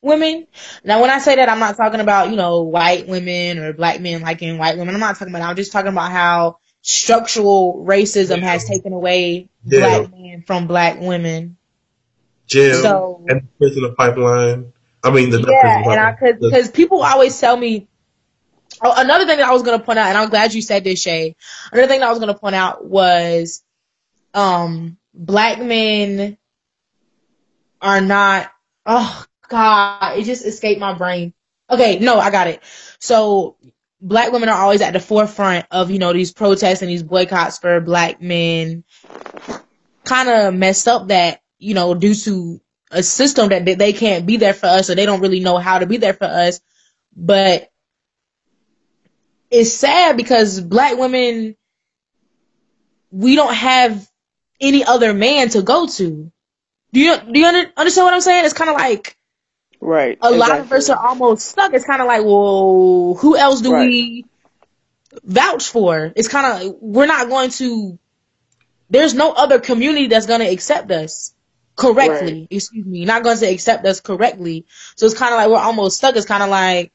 women. 0.02 0.48
Now 0.84 1.02
when 1.02 1.10
I 1.10 1.20
say 1.20 1.36
that 1.36 1.50
I'm 1.50 1.60
not 1.60 1.78
talking 1.78 2.00
about, 2.00 2.30
you 2.30 2.36
know, 2.36 2.62
white 2.64 3.08
women 3.08 3.60
or 3.60 3.74
black 3.74 4.00
men 4.00 4.22
liking 4.22 4.58
white 4.58 4.78
women. 4.78 4.94
I'm 4.94 5.02
not 5.02 5.18
talking 5.18 5.34
about 5.34 5.50
I'm 5.50 5.56
just 5.56 5.72
talking 5.72 5.92
about 5.92 6.12
how 6.12 6.60
structural 6.82 7.86
racism 7.88 8.42
has 8.42 8.66
taken 8.66 8.94
away 8.94 9.50
Yeah. 9.66 9.80
black 10.00 10.12
men 10.12 10.44
from 10.46 10.68
black 10.68 11.00
women. 11.00 11.58
Jail 12.48 12.82
So 12.82 13.26
and 13.28 13.48
prisoner 13.58 13.92
pipeline. 13.92 14.74
I 15.04 15.12
mean, 15.12 15.30
the 15.30 15.40
yeah, 15.40 16.10
and 16.10 16.40
because 16.42 16.72
people 16.72 17.04
always 17.04 17.40
tell 17.40 17.56
me. 17.56 17.88
Oh, 18.82 18.94
another 18.96 19.26
thing 19.26 19.38
that 19.38 19.48
I 19.48 19.54
was 19.54 19.64
gonna 19.64 19.80
point 19.80 20.00
out, 20.00 20.08
and 20.08 20.18
I'm 20.18 20.30
glad 20.30 20.54
you 20.54 20.62
said 20.62 20.84
this, 20.84 21.02
Shay. 21.02 21.36
Another 21.72 21.88
thing 21.88 22.00
that 22.00 22.08
I 22.08 22.12
was 22.12 22.20
gonna 22.20 22.38
point 22.38 22.56
out 22.56 22.86
was, 22.86 23.64
um, 24.34 24.98
black 25.14 25.62
men 25.62 26.38
are 27.82 28.02
not. 28.02 28.52
Oh 28.86 29.26
God, 29.48 30.18
it 30.18 30.24
just 30.24 30.46
escaped 30.46 30.80
my 30.80 30.94
brain. 30.94 31.34
Okay, 31.70 32.00
no, 32.00 32.20
I 32.20 32.32
got 32.32 32.48
it. 32.48 32.62
So 33.00 33.58
black 34.02 34.32
women 34.32 34.50
are 34.50 34.62
always 34.62 34.82
at 34.82 34.94
the 34.94 35.00
forefront 35.00 35.66
of 35.72 35.92
you 35.92 36.00
know 36.00 36.14
these 36.14 36.32
protests 36.32 36.82
and 36.82 36.90
these 36.90 37.04
boycotts 37.04 37.60
for 37.60 37.80
black 37.82 38.22
men. 38.22 38.84
Kind 40.06 40.30
of 40.30 40.54
messed 40.54 40.88
up 40.88 41.10
that 41.10 41.42
you 41.60 41.74
know 41.74 41.94
due 41.94 42.16
to 42.16 42.62
a 42.92 43.04
system 43.04 43.50
that 43.50 43.66
they- 43.66 43.94
can't 43.94 44.26
be 44.26 44.38
there 44.38 44.54
for 44.54 44.66
us 44.66 44.90
or 44.90 44.96
they 44.96 45.06
don't 45.06 45.22
really 45.22 45.42
know 45.42 45.58
how 45.58 45.78
to 45.78 45.86
be 45.86 45.98
there 45.98 46.14
for 46.14 46.26
us. 46.26 46.60
But 47.16 47.70
it's 49.52 49.74
sad 49.74 50.18
because 50.18 50.60
black 50.60 50.98
women, 50.98 51.56
we 53.12 53.36
don't 53.36 53.54
have 53.54 54.10
any 54.62 54.84
other 54.84 55.14
man 55.14 55.50
to 55.50 55.62
go 55.62 55.88
to. 55.88 56.32
Do 56.94 57.00
you 57.00 57.18
do 57.18 57.40
you 57.40 57.46
under, 57.46 57.72
understand 57.78 58.06
what 58.06 58.14
I'm 58.14 58.22
saying? 58.22 58.46
It's 58.46 58.54
kind 58.54 58.70
of 58.70 58.76
like 58.76 59.16
Right. 59.82 60.18
a 60.22 60.32
lot 60.32 60.60
of 60.60 60.72
us 60.72 60.90
are 60.90 61.08
almost 61.08 61.46
stuck. 61.48 61.74
It's 61.74 61.86
kind 61.86 62.02
of 62.02 62.08
like, 62.08 62.24
well, 62.24 63.16
who 63.20 63.38
else 63.38 63.62
do 63.62 63.74
Right. 63.74 63.88
we 63.90 64.26
vouch 65.24 65.70
for? 65.70 66.12
It's 66.16 66.28
kind 66.28 66.64
of 66.64 66.76
we're 66.82 67.06
not 67.08 67.30
going 67.30 67.52
to. 67.52 68.00
There's 68.90 69.14
no 69.14 69.32
other 69.32 69.60
community 69.60 70.08
that's 70.08 70.26
going 70.26 70.42
to 70.42 70.50
accept 70.50 70.92
us 70.92 71.34
correctly. 71.76 72.48
Excuse 72.50 72.86
me, 72.86 73.06
not 73.06 73.24
going 73.24 73.38
to 73.38 73.46
accept 73.46 73.86
us 73.86 74.02
correctly. 74.02 74.66
So 74.96 75.06
it's 75.06 75.18
kind 75.18 75.34
of 75.34 75.38
like 75.40 75.50
we're 75.50 75.58
almost 75.66 75.98
stuck. 75.98 76.16
It's 76.16 76.26
kind 76.26 76.44
of 76.44 76.50
like 76.50 76.92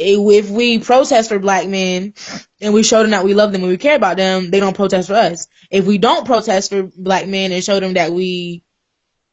if 0.00 0.50
we 0.50 0.78
protest 0.78 1.28
for 1.28 1.38
black 1.38 1.68
men 1.68 2.14
and 2.60 2.72
we 2.72 2.82
show 2.82 3.02
them 3.02 3.10
that 3.10 3.24
we 3.24 3.34
love 3.34 3.52
them 3.52 3.62
and 3.62 3.70
we 3.70 3.76
care 3.76 3.96
about 3.96 4.16
them, 4.16 4.50
they 4.50 4.60
don't 4.60 4.76
protest 4.76 5.08
for 5.08 5.14
us. 5.14 5.48
If 5.70 5.86
we 5.86 5.98
don't 5.98 6.26
protest 6.26 6.70
for 6.70 6.84
black 6.96 7.26
men 7.26 7.52
and 7.52 7.62
show 7.62 7.78
them 7.80 7.94
that 7.94 8.12
we 8.12 8.64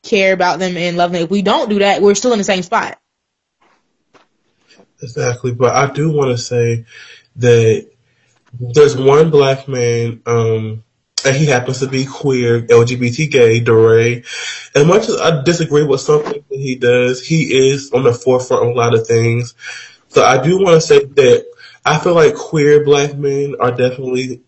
care 0.03 0.33
about 0.33 0.59
them 0.59 0.75
and 0.77 0.97
love 0.97 1.11
them, 1.11 1.23
if 1.23 1.29
we 1.29 1.41
don't 1.41 1.69
do 1.69 1.79
that, 1.79 2.01
we're 2.01 2.15
still 2.15 2.33
in 2.33 2.37
the 2.37 2.43
same 2.43 2.63
spot. 2.63 2.99
Exactly, 5.01 5.53
but 5.53 5.75
I 5.75 5.91
do 5.93 6.11
want 6.11 6.31
to 6.31 6.37
say 6.37 6.85
that 7.37 7.89
there's 8.59 8.97
one 8.97 9.29
black 9.29 9.67
man, 9.67 10.21
um, 10.25 10.83
and 11.23 11.35
he 11.35 11.45
happens 11.45 11.79
to 11.79 11.87
be 11.87 12.05
queer, 12.05 12.61
LGBT 12.61 13.31
gay, 13.31 13.59
DeRay. 13.59 14.25
As 14.75 14.85
much 14.85 15.07
as 15.07 15.19
I 15.19 15.43
disagree 15.43 15.83
with 15.83 16.01
something 16.01 16.43
that 16.49 16.57
he 16.57 16.75
does, 16.75 17.25
he 17.25 17.69
is 17.71 17.91
on 17.91 18.03
the 18.03 18.13
forefront 18.13 18.63
of 18.63 18.69
a 18.69 18.73
lot 18.73 18.95
of 18.95 19.05
things. 19.05 19.53
So 20.17 20.23
I 20.23 20.41
do 20.41 20.57
want 20.57 20.81
to 20.81 20.81
say 20.81 21.05
that 21.05 21.45
I 21.85 21.99
feel 21.99 22.15
like 22.15 22.33
queer 22.33 22.83
black 22.83 23.15
men 23.15 23.53
are 23.59 23.69
definitely, 23.69 24.41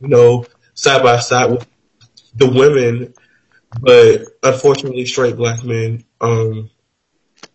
you 0.00 0.08
know, 0.08 0.44
side 0.74 1.04
by 1.04 1.20
side 1.20 1.52
with 1.52 1.64
the 2.34 2.50
women, 2.50 3.14
but 3.80 4.22
unfortunately, 4.42 5.06
straight 5.06 5.36
black 5.36 5.62
men, 5.62 6.02
um, 6.20 6.68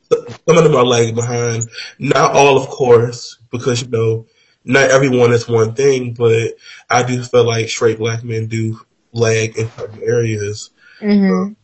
some 0.10 0.58
of 0.58 0.64
them 0.64 0.74
are 0.74 0.86
lagging 0.86 1.16
behind. 1.16 1.68
Not 2.00 2.32
all, 2.32 2.58
of 2.58 2.70
course, 2.70 3.38
because 3.52 3.82
you 3.82 3.90
know, 3.90 4.28
not 4.64 4.90
everyone 4.90 5.34
is 5.34 5.46
one 5.46 5.74
thing, 5.74 6.14
but 6.14 6.54
I 6.90 7.04
do 7.04 7.22
feel 7.22 7.44
like 7.44 7.68
straight 7.68 7.98
black 7.98 8.24
men 8.24 8.48
do 8.48 8.80
lag 9.12 9.58
in 9.58 9.70
certain 9.72 10.02
areas. 10.02 10.70
Mm-hmm. 11.02 11.56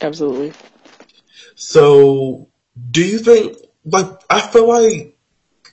Absolutely. 0.00 0.52
So, 1.56 2.48
do 2.92 3.04
you 3.04 3.18
think, 3.18 3.56
like, 3.90 4.06
I 4.28 4.40
feel 4.40 4.68
like 4.68 5.16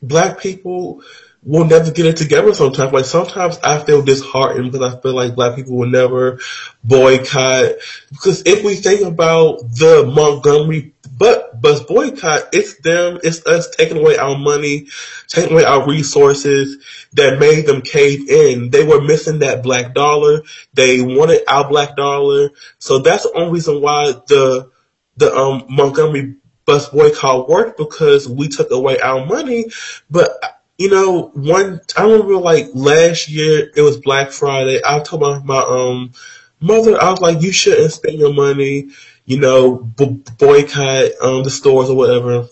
black 0.01 0.39
people 0.39 1.01
will 1.43 1.65
never 1.65 1.91
get 1.91 2.07
it 2.07 2.17
together 2.17 2.53
sometimes. 2.53 2.91
Like, 2.91 3.05
sometimes 3.05 3.59
I 3.63 3.83
feel 3.83 4.01
disheartened 4.01 4.71
because 4.71 4.93
I 4.93 4.99
feel 4.99 5.13
like 5.13 5.35
black 5.35 5.55
people 5.55 5.77
will 5.77 5.89
never 5.89 6.39
boycott. 6.83 7.73
Because 8.09 8.43
if 8.45 8.63
we 8.63 8.75
think 8.75 9.01
about 9.01 9.59
the 9.59 10.11
Montgomery 10.13 10.93
but 11.17 11.61
bus 11.61 11.81
boycott, 11.81 12.49
it's 12.51 12.79
them, 12.81 13.19
it's 13.23 13.45
us 13.45 13.69
taking 13.69 13.97
away 13.97 14.17
our 14.17 14.37
money, 14.37 14.87
taking 15.27 15.53
away 15.53 15.63
our 15.63 15.87
resources 15.87 16.83
that 17.13 17.39
made 17.39 17.65
them 17.67 17.81
cave 17.81 18.27
in. 18.29 18.69
They 18.69 18.83
were 18.83 19.01
missing 19.01 19.39
that 19.39 19.63
black 19.63 19.93
dollar. 19.93 20.41
They 20.73 21.01
wanted 21.01 21.41
our 21.47 21.69
black 21.69 21.95
dollar. 21.95 22.51
So 22.79 22.99
that's 22.99 23.23
the 23.23 23.33
only 23.35 23.53
reason 23.53 23.81
why 23.81 24.11
the 24.27 24.71
the 25.17 25.33
um 25.33 25.65
Montgomery 25.69 26.35
bus 26.65 26.89
boycott 26.89 27.47
worked 27.47 27.77
because 27.77 28.27
we 28.27 28.47
took 28.47 28.71
away 28.71 28.99
our 28.99 29.25
money. 29.25 29.65
But 30.09 30.31
you 30.77 30.89
know, 30.89 31.31
one 31.33 31.81
I 31.95 32.03
remember 32.03 32.37
like 32.37 32.67
last 32.73 33.29
year 33.29 33.71
it 33.75 33.81
was 33.81 33.97
Black 33.97 34.31
Friday. 34.31 34.81
I 34.85 34.99
told 34.99 35.21
my 35.21 35.39
my 35.39 35.59
um 35.59 36.11
mother 36.59 37.01
I 37.01 37.11
was 37.11 37.21
like, 37.21 37.41
you 37.41 37.51
shouldn't 37.51 37.93
spend 37.93 38.17
your 38.17 38.33
money, 38.33 38.89
you 39.25 39.39
know, 39.39 39.77
b- 39.77 40.23
boycott 40.37 41.11
um 41.21 41.43
the 41.43 41.49
stores 41.49 41.89
or 41.89 41.95
whatever. 41.95 42.47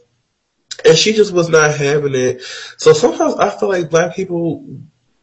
And 0.85 0.97
she 0.97 1.13
just 1.13 1.33
was 1.33 1.49
not 1.49 1.75
having 1.75 2.15
it. 2.15 2.43
So 2.77 2.93
sometimes 2.93 3.35
I 3.35 3.49
feel 3.49 3.69
like 3.69 3.89
black 3.89 4.15
people 4.15 4.65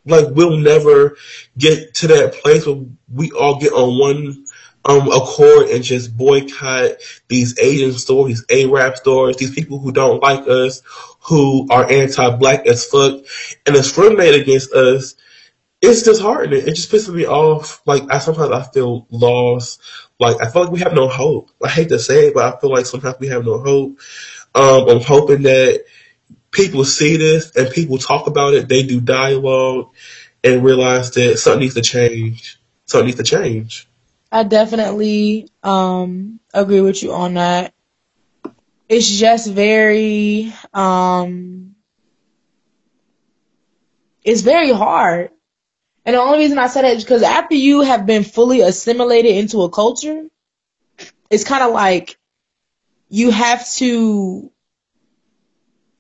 like 0.06 0.26
we'll 0.30 0.56
never 0.56 1.16
get 1.58 1.94
to 1.94 2.08
that 2.08 2.34
place 2.34 2.66
where 2.66 2.84
we 3.12 3.30
all 3.32 3.60
get 3.60 3.72
on 3.72 3.98
one 3.98 4.44
um 4.84 5.08
accord 5.08 5.68
and 5.68 5.84
just 5.84 6.16
boycott 6.16 6.92
these 7.28 7.58
Asian 7.58 7.92
stores, 7.92 8.44
these 8.48 8.68
Arab 8.68 8.96
stores, 8.96 9.36
these 9.36 9.54
people 9.54 9.78
who 9.78 9.92
don't 9.92 10.22
like 10.22 10.48
us, 10.48 10.82
who 11.20 11.66
are 11.70 11.90
anti-black 11.90 12.66
as 12.66 12.86
fuck, 12.86 13.24
and 13.66 13.76
discriminate 13.76 14.40
against 14.40 14.72
us. 14.72 15.16
It's 15.82 16.02
disheartening. 16.02 16.66
It 16.66 16.74
just 16.74 16.92
pisses 16.92 17.14
me 17.14 17.26
off. 17.26 17.80
Like 17.86 18.04
I 18.10 18.18
sometimes 18.18 18.52
I 18.52 18.62
feel 18.62 19.06
lost. 19.10 19.80
Like 20.18 20.36
I 20.42 20.50
feel 20.50 20.62
like 20.62 20.72
we 20.72 20.80
have 20.80 20.94
no 20.94 21.08
hope. 21.08 21.50
I 21.62 21.68
hate 21.68 21.88
to 21.88 21.98
say 21.98 22.28
it, 22.28 22.34
but 22.34 22.54
I 22.54 22.58
feel 22.60 22.70
like 22.70 22.86
sometimes 22.86 23.16
we 23.18 23.28
have 23.28 23.44
no 23.44 23.58
hope. 23.58 23.98
Um, 24.54 24.88
I'm 24.88 25.00
hoping 25.00 25.42
that 25.42 25.84
people 26.50 26.84
see 26.84 27.16
this 27.16 27.54
and 27.56 27.70
people 27.70 27.98
talk 27.98 28.26
about 28.26 28.54
it. 28.54 28.68
They 28.68 28.82
do 28.82 29.00
dialogue 29.00 29.94
and 30.42 30.64
realize 30.64 31.12
that 31.12 31.38
something 31.38 31.60
needs 31.60 31.74
to 31.74 31.82
change. 31.82 32.58
Something 32.86 33.06
needs 33.06 33.18
to 33.18 33.24
change. 33.24 33.88
I 34.32 34.44
definitely 34.44 35.48
um 35.62 36.40
agree 36.54 36.80
with 36.80 37.02
you 37.02 37.12
on 37.12 37.34
that. 37.34 37.74
It's 38.88 39.08
just 39.08 39.50
very 39.50 40.52
um 40.72 41.74
it's 44.24 44.42
very 44.42 44.72
hard. 44.72 45.30
And 46.04 46.14
the 46.16 46.20
only 46.20 46.38
reason 46.38 46.58
I 46.58 46.68
said 46.68 46.82
that 46.82 46.96
is 46.96 47.04
because 47.04 47.22
after 47.22 47.54
you 47.54 47.82
have 47.82 48.06
been 48.06 48.24
fully 48.24 48.60
assimilated 48.62 49.36
into 49.36 49.62
a 49.62 49.70
culture, 49.70 50.26
it's 51.30 51.44
kind 51.44 51.62
of 51.62 51.72
like 51.72 52.18
you 53.08 53.30
have 53.30 53.68
to. 53.74 54.50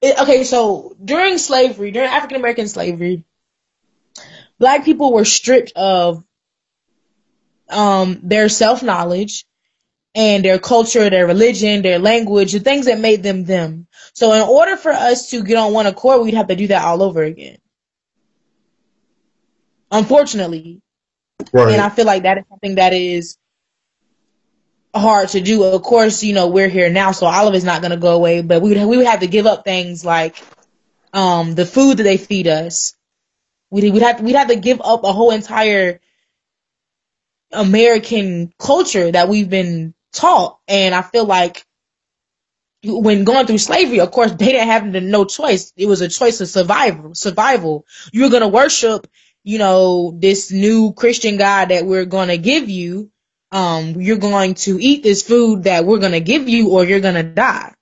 It, 0.00 0.18
okay, 0.20 0.44
so 0.44 0.96
during 1.04 1.36
slavery, 1.36 1.90
during 1.90 2.08
African 2.08 2.36
American 2.38 2.68
slavery, 2.68 3.24
black 4.58 4.84
people 4.84 5.12
were 5.12 5.26
stripped 5.26 5.72
of 5.76 6.24
um, 7.70 8.20
their 8.24 8.48
self 8.48 8.82
knowledge 8.82 9.46
and 10.14 10.44
their 10.44 10.58
culture, 10.58 11.10
their 11.10 11.26
religion, 11.26 11.82
their 11.82 11.98
language, 12.00 12.52
the 12.52 12.60
things 12.60 12.86
that 12.86 13.00
made 13.00 13.22
them 13.22 13.44
them. 13.44 13.88
So 14.14 14.32
in 14.34 14.42
order 14.42 14.76
for 14.76 14.92
us 14.92 15.30
to 15.30 15.44
get 15.44 15.56
on 15.58 15.72
one 15.72 15.86
accord, 15.86 16.22
we'd 16.22 16.34
have 16.34 16.48
to 16.48 16.56
do 16.56 16.68
that 16.68 16.84
all 16.84 17.02
over 17.02 17.22
again. 17.22 17.58
unfortunately. 19.92 20.82
Right. 21.52 21.72
And 21.72 21.82
I 21.82 21.90
feel 21.90 22.06
like 22.06 22.24
that 22.24 22.38
is 22.38 22.44
something 22.50 22.76
that 22.76 22.94
is 22.94 23.38
hard 24.94 25.30
to 25.30 25.40
do. 25.40 25.64
Of 25.64 25.82
course, 25.82 26.22
you 26.22 26.34
know, 26.34 26.48
we're 26.48 26.68
here 26.68 26.90
now, 26.90 27.12
so 27.12 27.26
all 27.26 27.48
of 27.48 27.54
it's 27.54 27.64
not 27.64 27.82
going 27.82 27.92
to 27.92 27.96
go 27.98 28.14
away, 28.14 28.42
but 28.42 28.62
we 28.62 28.70
would, 28.70 28.88
we 28.88 28.98
would 28.98 29.06
have 29.06 29.20
to 29.20 29.28
give 29.28 29.46
up 29.46 29.64
things 29.64 30.04
like, 30.04 30.42
um, 31.12 31.54
the 31.54 31.66
food 31.66 31.98
that 31.98 32.04
they 32.04 32.18
feed 32.18 32.48
us. 32.48 32.94
We'd, 33.70 33.92
we'd 33.92 34.02
have 34.02 34.20
we'd 34.20 34.36
have 34.36 34.48
to 34.48 34.56
give 34.56 34.80
up 34.82 35.04
a 35.04 35.12
whole 35.12 35.32
entire 35.32 36.00
American 37.52 38.52
culture 38.58 39.10
that 39.10 39.28
we've 39.28 39.50
been 39.50 39.94
taught. 40.12 40.58
And 40.68 40.94
I 40.94 41.02
feel 41.02 41.24
like 41.24 41.64
when 42.82 43.24
going 43.24 43.46
through 43.46 43.58
slavery, 43.58 44.00
of 44.00 44.10
course, 44.10 44.32
they 44.32 44.46
didn't 44.46 44.68
have 44.68 44.84
no 44.86 45.24
choice. 45.24 45.72
It 45.76 45.86
was 45.86 46.00
a 46.00 46.08
choice 46.08 46.40
of 46.40 46.48
survival. 46.48 47.14
Survival. 47.14 47.86
You're 48.12 48.30
gonna 48.30 48.48
worship, 48.48 49.06
you 49.42 49.58
know, 49.58 50.16
this 50.18 50.50
new 50.50 50.92
Christian 50.92 51.36
God 51.36 51.68
that 51.68 51.84
we're 51.84 52.06
gonna 52.06 52.38
give 52.38 52.68
you. 52.68 53.10
Um, 53.52 54.00
you're 54.00 54.16
going 54.16 54.54
to 54.54 54.78
eat 54.80 55.02
this 55.02 55.22
food 55.22 55.64
that 55.64 55.84
we're 55.84 55.98
gonna 55.98 56.20
give 56.20 56.48
you, 56.48 56.70
or 56.70 56.84
you're 56.84 57.00
gonna 57.00 57.24
die. 57.24 57.74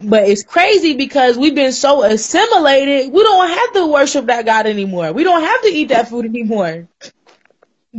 But 0.00 0.28
it's 0.28 0.42
crazy 0.42 0.94
because 0.94 1.38
we've 1.38 1.54
been 1.54 1.72
so 1.72 2.02
assimilated, 2.02 3.12
we 3.12 3.22
don't 3.22 3.48
have 3.48 3.72
to 3.74 3.86
worship 3.86 4.26
that 4.26 4.44
God 4.44 4.66
anymore. 4.66 5.12
We 5.12 5.24
don't 5.24 5.42
have 5.42 5.62
to 5.62 5.68
eat 5.68 5.88
that 5.88 6.08
food 6.08 6.26
anymore. 6.26 6.88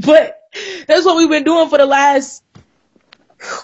But 0.05 0.39
that's 0.87 1.05
what 1.05 1.17
we've 1.17 1.29
been 1.29 1.43
doing 1.43 1.69
for 1.69 1.77
the 1.77 1.85
last 1.85 2.43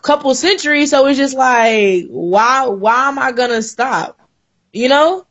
couple 0.04 0.34
centuries. 0.36 0.92
So 0.92 1.06
it's 1.08 1.18
just 1.18 1.36
like, 1.36 2.06
why, 2.08 2.68
why 2.68 3.08
am 3.10 3.20
I 3.20 3.32
gonna 3.32 3.62
stop? 3.62 4.20
You 4.72 4.90
know? 4.90 5.26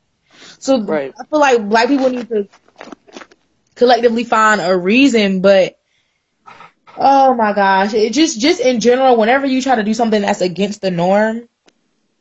So 0.58 0.80
Right. 0.80 1.14
I 1.18 1.24
feel 1.26 1.40
like 1.40 1.68
black 1.68 1.88
people 1.88 2.10
need 2.10 2.28
to 2.28 2.48
collectively 3.74 4.24
find 4.24 4.60
a 4.60 4.76
reason, 4.76 5.40
but 5.40 5.78
oh 6.96 7.34
my 7.34 7.52
gosh, 7.52 7.94
it 7.94 8.12
just, 8.12 8.40
just 8.40 8.60
in 8.60 8.80
general, 8.80 9.16
whenever 9.16 9.46
you 9.46 9.62
try 9.62 9.76
to 9.76 9.82
do 9.82 9.94
something 9.94 10.22
that's 10.22 10.40
against 10.40 10.80
the 10.82 10.90
norm, 10.90 11.48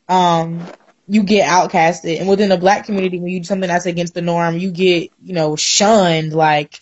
um, 0.08 0.68
you 1.08 1.24
get 1.24 1.48
outcasted. 1.48 2.20
And 2.20 2.30
within 2.30 2.50
the 2.50 2.58
black 2.58 2.86
community, 2.86 3.20
when 3.20 3.32
you 3.32 3.40
do 3.40 3.46
something 3.46 3.68
that's 3.68 3.86
against 3.86 4.14
the 4.14 4.22
norm, 4.22 4.58
you 4.58 4.72
get, 4.72 5.12
you 5.22 5.34
know, 5.34 5.56
shunned, 5.56 6.34
like, 6.34 6.82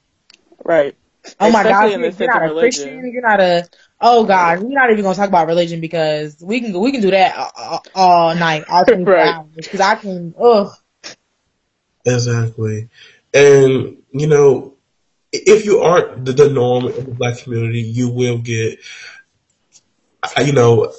Right. 0.64 0.96
Oh 1.40 1.50
my 1.50 1.64
Especially 1.64 1.92
gosh, 1.92 1.94
in 1.94 2.02
you're, 2.02 2.10
the 2.10 2.12
you're 2.18 2.28
sense 2.28 2.34
not 2.34 2.44
a 2.44 2.50
religion. 2.50 2.58
Christian. 2.58 3.12
You're 3.12 3.22
not 3.22 3.40
a. 3.40 3.70
Oh 4.00 4.26
God, 4.26 4.60
we're 4.60 4.70
not 4.70 4.92
even 4.92 5.04
gonna 5.04 5.16
talk 5.16 5.28
about 5.30 5.48
religion 5.48 5.80
because 5.82 6.38
we 6.42 6.62
can 6.62 6.80
we 6.80 6.92
can 6.92 7.02
do 7.02 7.12
that 7.12 7.36
all, 7.56 7.84
all 7.96 8.36
night, 8.36 8.66
all 8.70 8.86
24 8.86 9.14
Right. 9.18 9.36
hours. 9.36 9.50
Because 9.56 9.82
I 9.82 9.96
can. 9.96 10.34
Ugh. 10.40 10.70
Exactly. 12.06 12.90
And, 13.34 13.98
you 14.12 14.28
know, 14.28 14.76
if 15.32 15.66
you 15.66 15.80
aren't 15.80 16.26
the, 16.26 16.34
the 16.34 16.50
norm 16.50 16.88
in 16.88 17.06
the 17.06 17.12
black 17.14 17.38
community, 17.40 17.82
you 17.82 18.10
will 18.10 18.38
get, 18.40 18.80
uh, 20.24 20.42
you 20.42 20.54
know, 20.54 20.92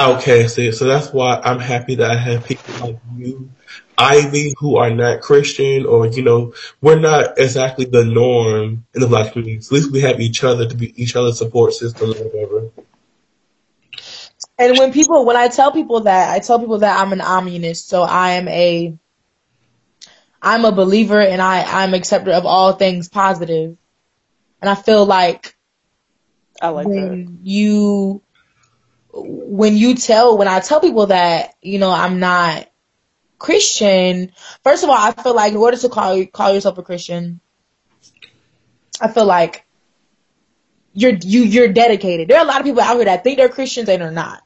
outcasted. 0.00 0.74
So 0.74 0.84
that's 0.86 1.12
why 1.12 1.40
I'm 1.42 1.60
happy 1.60 1.96
that 1.96 2.10
I 2.10 2.16
have 2.16 2.44
people 2.44 2.74
like 2.80 2.98
you, 3.16 3.50
Ivy, 3.96 4.54
who 4.58 4.76
are 4.76 4.90
not 4.90 5.20
Christian 5.20 5.86
or, 5.86 6.06
you 6.06 6.22
know, 6.22 6.54
we're 6.80 6.98
not 6.98 7.38
exactly 7.38 7.84
the 7.84 8.04
norm 8.04 8.84
in 8.94 9.00
the 9.00 9.06
black 9.06 9.32
community. 9.32 9.60
So 9.60 9.76
at 9.76 9.80
least 9.80 9.92
we 9.92 10.00
have 10.00 10.20
each 10.20 10.42
other 10.42 10.66
to 10.66 10.74
be 10.74 11.00
each 11.00 11.16
other's 11.16 11.38
support 11.38 11.74
system 11.74 12.10
or 12.10 12.14
whatever. 12.14 12.70
And 14.58 14.78
when 14.78 14.92
people, 14.92 15.24
when 15.24 15.36
I 15.36 15.48
tell 15.48 15.72
people 15.72 16.00
that, 16.00 16.30
I 16.30 16.38
tell 16.38 16.58
people 16.58 16.78
that 16.78 17.00
I'm 17.00 17.12
an 17.12 17.20
omnionist. 17.20 17.86
So 17.86 18.02
I 18.02 18.32
am 18.32 18.48
a, 18.48 18.96
I'm 20.44 20.64
a 20.64 20.72
believer 20.72 21.20
and 21.20 21.40
I 21.40 21.62
I'm 21.62 21.94
acceptor 21.94 22.32
of 22.32 22.44
all 22.44 22.74
things 22.74 23.08
positive. 23.08 23.76
And 24.60 24.70
I 24.70 24.74
feel 24.74 25.06
like 25.06 25.56
I 26.60 26.68
like 26.68 26.86
that. 26.86 27.36
you 27.42 28.22
when 29.12 29.76
you 29.76 29.94
tell 29.94 30.36
when 30.36 30.48
I 30.48 30.60
tell 30.60 30.80
people 30.80 31.06
that 31.06 31.54
you 31.62 31.78
know 31.78 31.90
I'm 31.90 32.20
not 32.20 32.68
Christian, 33.44 34.32
first 34.62 34.84
of 34.84 34.88
all, 34.88 34.96
I 34.96 35.12
feel 35.12 35.34
like 35.34 35.52
in 35.52 35.58
order 35.58 35.76
to 35.76 35.90
call 35.90 36.24
call 36.24 36.54
yourself 36.54 36.78
a 36.78 36.82
Christian, 36.82 37.40
I 39.02 39.08
feel 39.08 39.26
like 39.26 39.66
you're 40.94 41.12
you 41.12 41.42
you're 41.42 41.68
dedicated. 41.68 42.28
There 42.28 42.38
are 42.38 42.44
a 42.44 42.48
lot 42.48 42.60
of 42.60 42.64
people 42.64 42.80
out 42.80 42.96
here 42.96 43.04
that 43.04 43.22
think 43.22 43.36
they're 43.36 43.50
Christians 43.50 43.90
and 43.90 44.00
they're 44.00 44.10
not. 44.10 44.42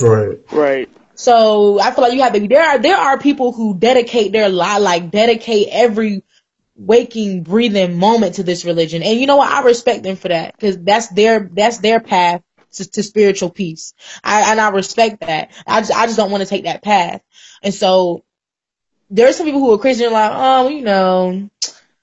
Right. 0.00 0.40
Right. 0.50 0.88
So 1.14 1.78
I 1.78 1.90
feel 1.90 2.04
like 2.04 2.14
you 2.14 2.22
have 2.22 2.32
to 2.32 2.40
be 2.40 2.46
there 2.46 2.66
are 2.66 2.78
there 2.78 2.96
are 2.96 3.18
people 3.18 3.52
who 3.52 3.76
dedicate 3.78 4.32
their 4.32 4.48
life 4.48 4.80
like 4.80 5.10
dedicate 5.10 5.68
every 5.70 6.22
waking 6.74 7.42
breathing 7.42 7.98
moment 7.98 8.36
to 8.36 8.42
this 8.42 8.64
religion 8.64 9.02
and 9.02 9.20
you 9.20 9.26
know 9.26 9.36
what 9.36 9.52
I 9.52 9.62
respect 9.62 10.04
them 10.04 10.16
for 10.16 10.28
that 10.28 10.56
because 10.56 10.78
that's 10.78 11.08
their 11.08 11.50
that's 11.52 11.78
their 11.78 12.00
path 12.00 12.42
to, 12.76 12.90
to 12.90 13.02
spiritual 13.02 13.50
peace 13.50 13.94
I 14.22 14.52
and 14.52 14.60
I 14.60 14.70
respect 14.70 15.20
that 15.20 15.52
I 15.66 15.80
just 15.80 15.92
I 15.92 16.06
just 16.06 16.16
don't 16.16 16.30
want 16.30 16.42
to 16.42 16.48
take 16.48 16.64
that 16.64 16.82
path 16.82 17.22
and 17.62 17.74
so 17.74 18.24
there 19.10 19.28
are 19.28 19.32
some 19.32 19.46
people 19.46 19.60
who 19.60 19.72
are 19.72 19.78
Christian 19.78 20.12
like 20.12 20.32
oh 20.34 20.68
you 20.68 20.82
know 20.82 21.50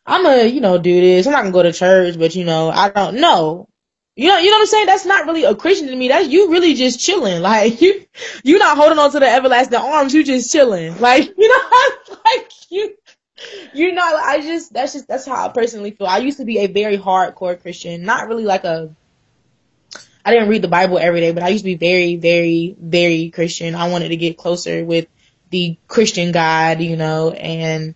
I'm 0.05 0.24
gonna 0.24 0.43
you 0.43 0.61
know 0.61 0.78
do 0.78 1.01
this 1.01 1.26
I'm 1.26 1.34
not 1.34 1.41
gonna 1.41 1.51
go 1.51 1.63
to 1.63 1.74
church 1.74 2.17
but 2.17 2.36
you 2.36 2.45
know 2.45 2.69
I 2.69 2.89
don't 2.89 3.15
know 3.15 3.67
you 4.15 4.28
know, 4.28 4.38
you 4.38 4.51
know 4.51 4.57
what 4.57 4.61
I'm 4.61 4.67
saying? 4.67 4.86
That's 4.86 5.05
not 5.05 5.26
really 5.26 5.43
a 5.43 5.55
Christian 5.55 5.88
to 5.88 5.95
me. 5.95 6.07
That's 6.07 6.28
you 6.28 6.51
really 6.51 6.76
just 6.76 6.99
chilling. 6.99 7.41
Like 7.53 7.82
you, 7.82 8.05
you're 8.43 8.59
not 8.59 8.78
holding 8.78 8.97
on 8.99 9.11
to 9.11 9.19
the 9.19 9.28
everlasting 9.28 9.78
arms. 9.78 10.13
You 10.13 10.24
just 10.24 10.51
chilling. 10.51 10.97
Like 10.99 11.34
you 11.36 11.47
know, 11.49 12.17
like 12.26 12.51
you, 12.69 12.95
you're 13.74 13.93
not. 13.93 14.15
I 14.15 14.39
just 14.41 14.71
that's 14.71 14.93
just 14.93 15.07
that's 15.07 15.26
how 15.26 15.45
I 15.45 15.51
personally 15.51 15.91
feel. 15.91 16.07
I 16.07 16.19
used 16.19 16.38
to 16.38 16.45
be 16.45 16.59
a 16.59 16.67
very 16.67 16.97
hardcore 16.97 17.59
Christian, 17.59 18.03
not 18.03 18.28
really 18.28 18.43
like 18.43 18.63
a. 18.63 18.95
I 20.26 20.32
didn't 20.32 20.49
read 20.49 20.61
the 20.61 20.69
Bible 20.69 20.99
every 20.99 21.19
day, 21.19 21.32
but 21.32 21.43
I 21.43 21.49
used 21.49 21.63
to 21.63 21.69
be 21.69 21.76
very, 21.76 22.15
very, 22.15 22.76
very 22.80 23.30
Christian. 23.30 23.76
I 23.76 23.89
wanted 23.89 24.09
to 24.09 24.17
get 24.17 24.38
closer 24.38 24.86
with 24.86 25.07
the 25.49 25.78
Christian 25.88 26.32
God, 26.32 26.82
you 26.82 26.95
know, 26.95 27.32
and 27.32 27.95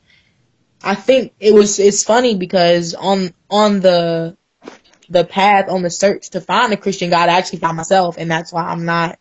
I 0.84 0.96
think 0.96 1.34
it 1.40 1.54
was 1.54 1.80
it's 1.80 2.04
funny 2.04 2.36
because 2.36 2.94
on 2.94 3.34
on 3.50 3.80
the 3.80 4.38
the 5.10 5.24
path 5.24 5.70
on 5.70 5.82
the 5.82 5.90
search 5.90 6.32
to 6.32 6.42
find 6.42 6.74
a 6.74 6.78
Christian 6.78 7.10
God, 7.10 7.30
I 7.30 7.38
actually 7.38 7.60
found 7.60 7.78
myself, 7.78 8.18
and 8.18 8.30
that's 8.30 8.52
why 8.52 8.64
I'm 8.64 8.86
not 8.86 9.20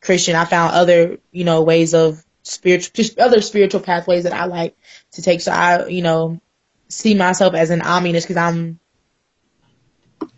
Christian. 0.00 0.36
I 0.36 0.44
found 0.44 0.74
other, 0.74 1.18
you 1.32 1.44
know, 1.44 1.62
ways 1.62 1.92
of 1.92 2.24
spiritual, 2.42 2.92
just 2.94 3.18
other 3.18 3.40
spiritual 3.40 3.80
pathways 3.80 4.24
that 4.24 4.32
I 4.32 4.44
like 4.44 4.76
to 5.12 5.22
take. 5.22 5.40
So 5.40 5.50
I, 5.50 5.86
you 5.86 6.02
know, 6.02 6.40
see 6.88 7.14
myself 7.14 7.54
as 7.54 7.70
an 7.70 7.80
omnionist 7.80 8.22
because 8.22 8.36
I'm 8.36 8.78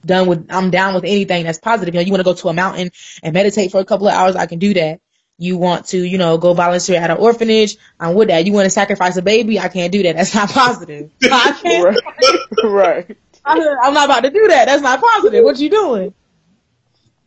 done 0.06 0.26
with, 0.28 0.46
I'm 0.50 0.70
down 0.70 0.94
with 0.94 1.04
anything 1.04 1.44
that's 1.44 1.58
positive. 1.58 1.94
You 1.94 2.00
know, 2.00 2.04
you 2.06 2.12
want 2.12 2.20
to 2.20 2.24
go 2.24 2.34
to 2.34 2.48
a 2.48 2.52
mountain 2.54 2.90
and 3.22 3.34
meditate 3.34 3.70
for 3.72 3.80
a 3.80 3.84
couple 3.84 4.08
of 4.08 4.14
hours, 4.14 4.36
I 4.36 4.46
can 4.46 4.58
do 4.58 4.74
that. 4.74 5.00
You 5.38 5.58
want 5.58 5.88
to, 5.88 5.98
you 5.98 6.16
know, 6.16 6.38
go 6.38 6.54
volunteer 6.54 6.98
at 7.00 7.10
an 7.10 7.18
orphanage, 7.18 7.76
I'm 8.00 8.14
with 8.14 8.28
that. 8.28 8.46
You 8.46 8.52
want 8.52 8.64
to 8.66 8.70
sacrifice 8.70 9.16
a 9.18 9.22
baby, 9.22 9.58
I 9.60 9.68
can't 9.68 9.92
do 9.92 10.02
that. 10.04 10.16
That's 10.16 10.34
not 10.34 10.48
positive. 10.48 11.10
I 11.30 11.52
can't. 11.62 11.84
Right. 11.84 12.00
right. 12.64 13.16
I'm 13.44 13.92
not 13.94 14.06
about 14.06 14.20
to 14.24 14.30
do 14.30 14.48
that. 14.48 14.64
That's 14.66 14.82
not 14.82 15.00
positive. 15.00 15.44
What 15.44 15.58
you 15.58 15.70
doing? 15.70 16.14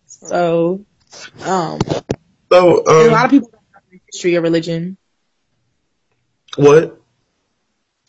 So, 0.06 0.86
um, 1.46 1.80
So, 2.52 2.84
and 2.98 3.08
a 3.08 3.12
lot 3.12 3.20
um, 3.20 3.26
of 3.26 3.32
people 3.32 3.50
don't 3.52 3.64
know 3.74 3.80
the 3.92 4.00
history 4.12 4.36
of 4.36 4.44
religion. 4.44 4.98
what? 6.58 7.00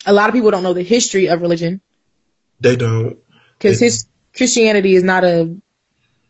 A 0.05 0.13
lot 0.13 0.29
of 0.29 0.33
people 0.35 0.51
don't 0.51 0.63
know 0.63 0.73
the 0.73 0.81
history 0.83 1.27
of 1.27 1.41
religion 1.41 1.81
They 2.59 2.75
don't. 2.75 3.17
because 3.57 3.79
his 3.79 4.07
Christianity 4.35 4.95
is 4.95 5.03
not 5.03 5.23
a 5.23 5.55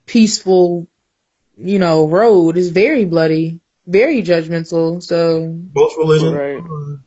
peaceful, 0.06 0.88
you 1.58 1.80
know, 1.80 2.08
road. 2.08 2.58
It's 2.58 2.70
very 2.70 3.06
bloody, 3.06 3.62
very 3.86 4.22
judgmental. 4.24 5.02
So, 5.02 5.58
Most 5.74 5.98
religion, 5.98 6.34
Right. 6.34 7.00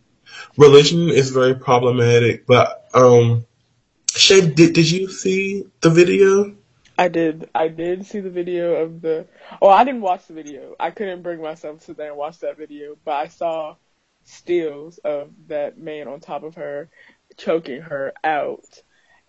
religion 0.57 1.09
is 1.09 1.31
very 1.31 1.55
problematic. 1.57 2.47
But 2.47 2.89
um, 2.95 3.47
Shay, 4.15 4.41
did 4.49 4.75
did 4.75 4.91
you 4.91 5.11
see 5.11 5.65
the 5.81 5.91
video? 5.91 6.55
I 6.97 7.09
did. 7.09 7.51
I 7.55 7.67
did 7.69 8.07
see 8.07 8.21
the 8.21 8.31
video 8.31 8.77
of 8.77 9.01
the. 9.01 9.27
Oh, 9.61 9.69
I 9.69 9.83
didn't 9.85 10.03
watch 10.03 10.27
the 10.27 10.35
video. 10.35 10.77
I 10.79 10.91
couldn't 10.93 11.23
bring 11.23 11.43
myself 11.43 11.81
to 11.81 11.85
sit 11.87 11.97
there 11.97 12.09
and 12.11 12.17
watch 12.17 12.39
that 12.41 12.57
video, 12.57 12.97
but 13.05 13.15
I 13.15 13.29
saw 13.29 13.75
stills 14.25 14.99
of 14.99 15.31
that 15.49 15.77
man 15.77 16.07
on 16.09 16.21
top 16.21 16.45
of 16.45 16.55
her 16.55 16.89
choking 17.37 17.83
her 17.83 18.13
out, 18.23 18.83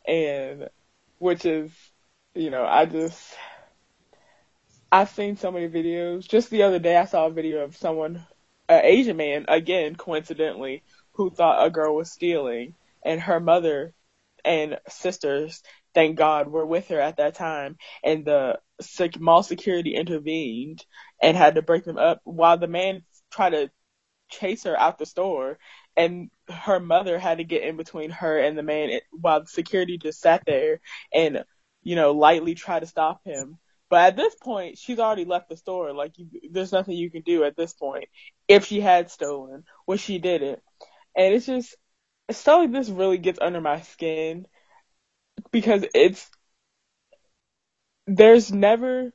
and 0.08 0.70
which 1.18 1.46
is, 1.46 1.72
you 2.34 2.50
know, 2.50 2.66
I 2.66 2.86
just. 2.86 3.36
I've 4.92 5.10
seen 5.10 5.36
so 5.36 5.52
many 5.52 5.68
videos. 5.68 6.28
Just 6.28 6.50
the 6.50 6.64
other 6.64 6.80
day, 6.80 6.96
I 6.96 7.06
saw 7.06 7.26
a 7.26 7.32
video 7.32 7.64
of 7.64 7.76
someone, 7.76 8.26
an 8.70 8.82
Asian 8.86 9.18
man, 9.18 9.46
again, 9.48 9.96
coincidentally, 9.96 10.84
who 11.14 11.30
thought 11.30 11.66
a 11.66 11.70
girl 11.70 11.96
was 11.96 12.12
stealing, 12.12 12.76
and 13.04 13.20
her 13.22 13.40
mother 13.40 13.94
and 14.46 14.80
sisters, 14.88 15.64
thank 15.94 16.18
God, 16.18 16.48
were 16.48 16.66
with 16.66 16.90
her 16.90 17.00
at 17.00 17.18
that 17.18 17.36
time, 17.36 17.78
and 18.04 18.26
the 18.26 18.60
sec- 18.80 19.20
mall 19.20 19.44
security 19.44 19.96
intervened 19.96 20.86
and 21.22 21.36
had 21.36 21.56
to 21.56 21.62
break 21.62 21.84
them 21.84 21.98
up 21.98 22.22
while 22.24 22.58
the 22.58 22.68
man 22.68 23.04
tried 23.32 23.52
to 23.52 23.72
chase 24.30 24.64
her 24.64 24.80
out 24.80 24.98
the 24.98 25.06
store, 25.06 25.58
and 25.98 26.30
her 26.50 26.80
mother 26.80 27.18
had 27.20 27.40
to 27.40 27.44
get 27.44 27.64
in 27.64 27.78
between 27.78 28.12
her 28.12 28.40
and 28.40 28.58
the 28.58 28.64
man 28.64 29.00
while 29.12 29.42
the 29.42 29.48
security 29.48 29.98
just 29.98 30.22
sat 30.22 30.44
there 30.46 30.80
and 31.14 31.44
you 31.84 31.96
know 31.96 32.12
lightly 32.12 32.56
try 32.56 32.80
to 32.80 32.86
stop 32.88 33.22
him. 33.26 33.58
But 33.90 34.02
at 34.08 34.18
this 34.18 34.36
point, 34.36 34.78
she's 34.78 35.00
already 35.00 35.26
left 35.26 35.50
the 35.50 35.58
store. 35.58 35.94
Like, 35.94 36.18
you, 36.18 36.28
there's 36.52 36.72
nothing 36.72 36.96
you 36.98 37.12
can 37.12 37.22
do 37.22 37.44
at 37.44 37.56
this 37.56 37.74
point 37.74 38.06
if 38.48 38.66
she 38.66 38.82
had 38.82 39.12
stolen, 39.12 39.64
which 39.86 40.02
she 40.02 40.18
didn't. 40.18 40.60
And 41.16 41.34
it's 41.36 41.46
just 41.46 41.76
stuff 42.32 42.60
like 42.62 42.72
this 42.72 42.90
really 42.90 43.18
gets 43.18 43.40
under 43.42 43.62
my 43.62 43.82
skin 43.82 44.48
because 45.52 45.86
it's 45.94 46.30
there's 48.08 48.52
never 48.52 49.12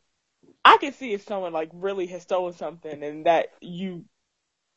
I 0.64 0.78
can 0.78 0.92
see 0.92 1.12
if 1.12 1.22
someone 1.24 1.52
like 1.52 1.70
really 1.72 2.06
has 2.08 2.22
stolen 2.22 2.54
something 2.54 3.02
and 3.02 3.26
that 3.26 3.48
you 3.60 4.04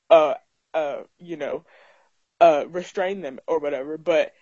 uh 0.10 0.36
uh 0.74 1.04
you 1.20 1.38
know 1.38 1.66
uh 2.40 2.66
restrain 2.70 3.22
them 3.22 3.40
or 3.48 3.60
whatever, 3.60 3.98
but 3.98 4.34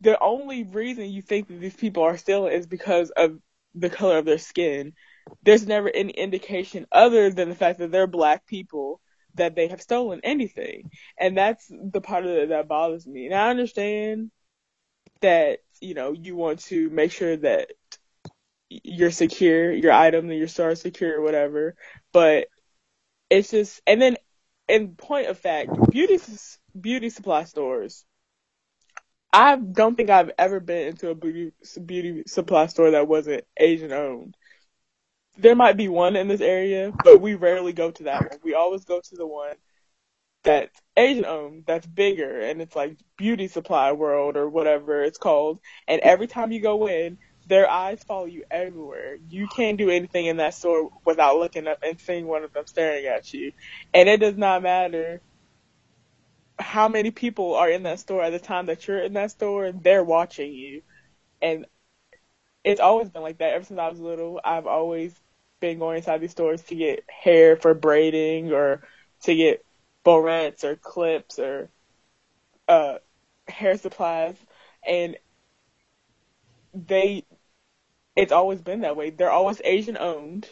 the 0.00 0.20
only 0.20 0.64
reason 0.64 1.10
you 1.10 1.22
think 1.22 1.48
that 1.48 1.60
these 1.60 1.74
people 1.74 2.02
are 2.02 2.16
stealing 2.16 2.52
is 2.52 2.66
because 2.66 3.10
of 3.10 3.38
the 3.74 3.90
color 3.90 4.18
of 4.18 4.24
their 4.24 4.38
skin. 4.38 4.92
There's 5.42 5.66
never 5.66 5.90
any 5.92 6.12
indication 6.12 6.86
other 6.92 7.30
than 7.30 7.48
the 7.48 7.54
fact 7.54 7.80
that 7.80 7.90
they're 7.90 8.06
black 8.06 8.46
people 8.46 9.00
that 9.34 9.54
they 9.54 9.68
have 9.68 9.82
stolen 9.82 10.20
anything. 10.22 10.90
And 11.18 11.36
that's 11.36 11.66
the 11.68 12.00
part 12.00 12.24
of 12.24 12.30
it 12.30 12.48
that 12.50 12.68
bothers 12.68 13.06
me. 13.06 13.26
And 13.26 13.34
I 13.34 13.50
understand 13.50 14.30
that, 15.20 15.60
you 15.80 15.94
know, 15.94 16.12
you 16.12 16.36
want 16.36 16.60
to 16.66 16.90
make 16.90 17.12
sure 17.12 17.36
that 17.36 17.70
you're 18.68 19.10
secure, 19.10 19.72
your 19.72 19.92
item, 19.92 20.28
that 20.28 20.36
your 20.36 20.48
store 20.48 20.70
is 20.70 20.80
secure 20.80 21.18
or 21.18 21.22
whatever. 21.22 21.74
But 22.12 22.48
it's 23.30 23.50
just, 23.50 23.80
and 23.86 24.00
then 24.00 24.16
in 24.68 24.94
point 24.94 25.28
of 25.28 25.38
fact, 25.38 25.70
beauty, 25.90 26.18
beauty 26.78 27.10
supply 27.10 27.44
stores, 27.44 28.04
I 29.32 29.56
don't 29.56 29.96
think 29.96 30.10
I've 30.10 30.30
ever 30.38 30.60
been 30.60 30.88
into 30.88 31.10
a 31.10 31.14
beauty, 31.14 31.52
beauty 31.84 32.24
supply 32.26 32.66
store 32.66 32.92
that 32.92 33.08
wasn't 33.08 33.44
Asian 33.58 33.92
owned 33.92 34.36
there 35.38 35.54
might 35.54 35.76
be 35.76 35.88
one 35.88 36.16
in 36.16 36.28
this 36.28 36.40
area, 36.40 36.92
but 37.04 37.20
we 37.20 37.34
rarely 37.34 37.72
go 37.72 37.90
to 37.92 38.02
that 38.04 38.22
one. 38.22 38.40
We 38.42 38.54
always 38.54 38.84
go 38.84 39.00
to 39.00 39.16
the 39.16 39.26
one 39.26 39.54
that's 40.42 40.80
Asian 40.96 41.24
owned, 41.24 41.64
that's 41.66 41.86
bigger, 41.86 42.40
and 42.40 42.60
it's 42.60 42.74
like 42.74 42.96
Beauty 43.16 43.48
Supply 43.48 43.92
World 43.92 44.36
or 44.36 44.48
whatever 44.48 45.02
it's 45.02 45.18
called. 45.18 45.60
And 45.86 46.00
every 46.00 46.26
time 46.26 46.52
you 46.52 46.60
go 46.60 46.88
in, 46.88 47.18
their 47.48 47.68
eyes 47.68 48.02
follow 48.04 48.26
you 48.26 48.44
everywhere. 48.50 49.16
You 49.28 49.48
can't 49.48 49.78
do 49.78 49.90
anything 49.90 50.26
in 50.26 50.36
that 50.36 50.54
store 50.54 50.90
without 51.04 51.38
looking 51.38 51.66
up 51.66 51.82
and 51.82 51.98
seeing 52.00 52.26
one 52.26 52.44
of 52.44 52.52
them 52.52 52.66
staring 52.66 53.06
at 53.06 53.32
you. 53.32 53.52
And 53.94 54.08
it 54.08 54.20
does 54.20 54.36
not 54.36 54.62
matter 54.62 55.20
how 56.58 56.88
many 56.88 57.10
people 57.10 57.54
are 57.54 57.70
in 57.70 57.84
that 57.84 58.00
store 58.00 58.22
at 58.22 58.30
the 58.30 58.38
time 58.38 58.66
that 58.66 58.86
you're 58.86 59.02
in 59.02 59.14
that 59.14 59.30
store, 59.30 59.72
they're 59.72 60.04
watching 60.04 60.52
you. 60.52 60.82
And 61.40 61.66
it's 62.64 62.80
always 62.80 63.08
been 63.08 63.22
like 63.22 63.38
that 63.38 63.54
ever 63.54 63.64
since 63.64 63.78
I 63.78 63.88
was 63.88 64.00
little. 64.00 64.40
I've 64.44 64.66
always 64.66 65.14
been 65.60 65.78
going 65.78 65.98
inside 65.98 66.20
these 66.20 66.32
stores 66.32 66.62
to 66.62 66.74
get 66.74 67.04
hair 67.08 67.56
for 67.56 67.74
braiding 67.74 68.52
or 68.52 68.82
to 69.22 69.34
get 69.34 69.64
barrettes 70.04 70.64
or 70.64 70.76
clips 70.76 71.38
or 71.38 71.70
uh, 72.66 72.98
hair 73.46 73.76
supplies, 73.78 74.36
and 74.86 75.16
they 76.74 77.24
it's 78.18 78.32
always 78.32 78.60
been 78.60 78.80
that 78.80 78.96
way. 78.96 79.10
They're 79.10 79.30
always 79.30 79.62
Asian 79.64 79.96
owned, 79.96 80.48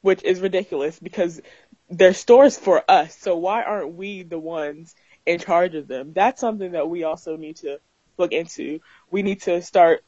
which 0.00 0.24
is 0.24 0.40
ridiculous 0.40 0.98
because 0.98 1.42
they're 1.90 2.14
stores 2.14 2.56
for 2.56 2.82
us. 2.90 3.14
So 3.14 3.36
why 3.36 3.62
aren't 3.62 3.96
we 3.96 4.22
the 4.22 4.38
ones 4.38 4.94
in 5.26 5.38
charge 5.38 5.74
of 5.74 5.86
them? 5.86 6.14
That's 6.14 6.40
something 6.40 6.72
that 6.72 6.88
we 6.88 7.04
also 7.04 7.36
need 7.36 7.56
to 7.56 7.80
look 8.16 8.32
into. 8.32 8.80
We 9.10 9.22
need 9.22 9.42
to 9.42 9.60
start 9.60 10.02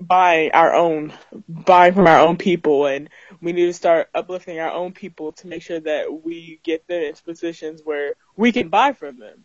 buying 0.00 0.52
our 0.52 0.74
own, 0.74 1.12
buying 1.46 1.92
from 1.92 2.06
our 2.06 2.20
own 2.20 2.38
people, 2.38 2.86
and 2.86 3.10
we 3.42 3.52
need 3.52 3.66
to 3.66 3.74
start 3.74 4.08
uplifting 4.14 4.58
our 4.58 4.70
own 4.70 4.92
people 4.92 5.32
to 5.32 5.48
make 5.48 5.60
sure 5.60 5.80
that 5.80 6.24
we 6.24 6.60
get 6.62 6.86
them 6.86 7.02
in 7.02 7.14
positions 7.26 7.82
where 7.84 8.14
we 8.36 8.52
can 8.52 8.70
buy 8.70 8.94
from 8.94 9.18
them, 9.18 9.44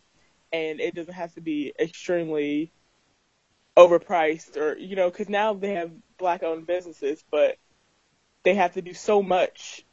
and 0.54 0.80
it 0.80 0.94
doesn't 0.94 1.12
have 1.12 1.34
to 1.34 1.42
be 1.42 1.74
extremely 1.78 2.72
overpriced 3.76 4.56
or 4.56 4.76
you 4.78 4.96
know 4.96 5.10
because 5.10 5.28
now 5.28 5.54
they 5.54 5.74
have 5.74 5.90
black 6.18 6.42
owned 6.42 6.66
businesses, 6.66 7.24
but 7.30 7.56
they 8.44 8.54
have 8.54 8.74
to 8.74 8.82
do 8.82 8.94
so 8.94 9.22
much 9.22 9.84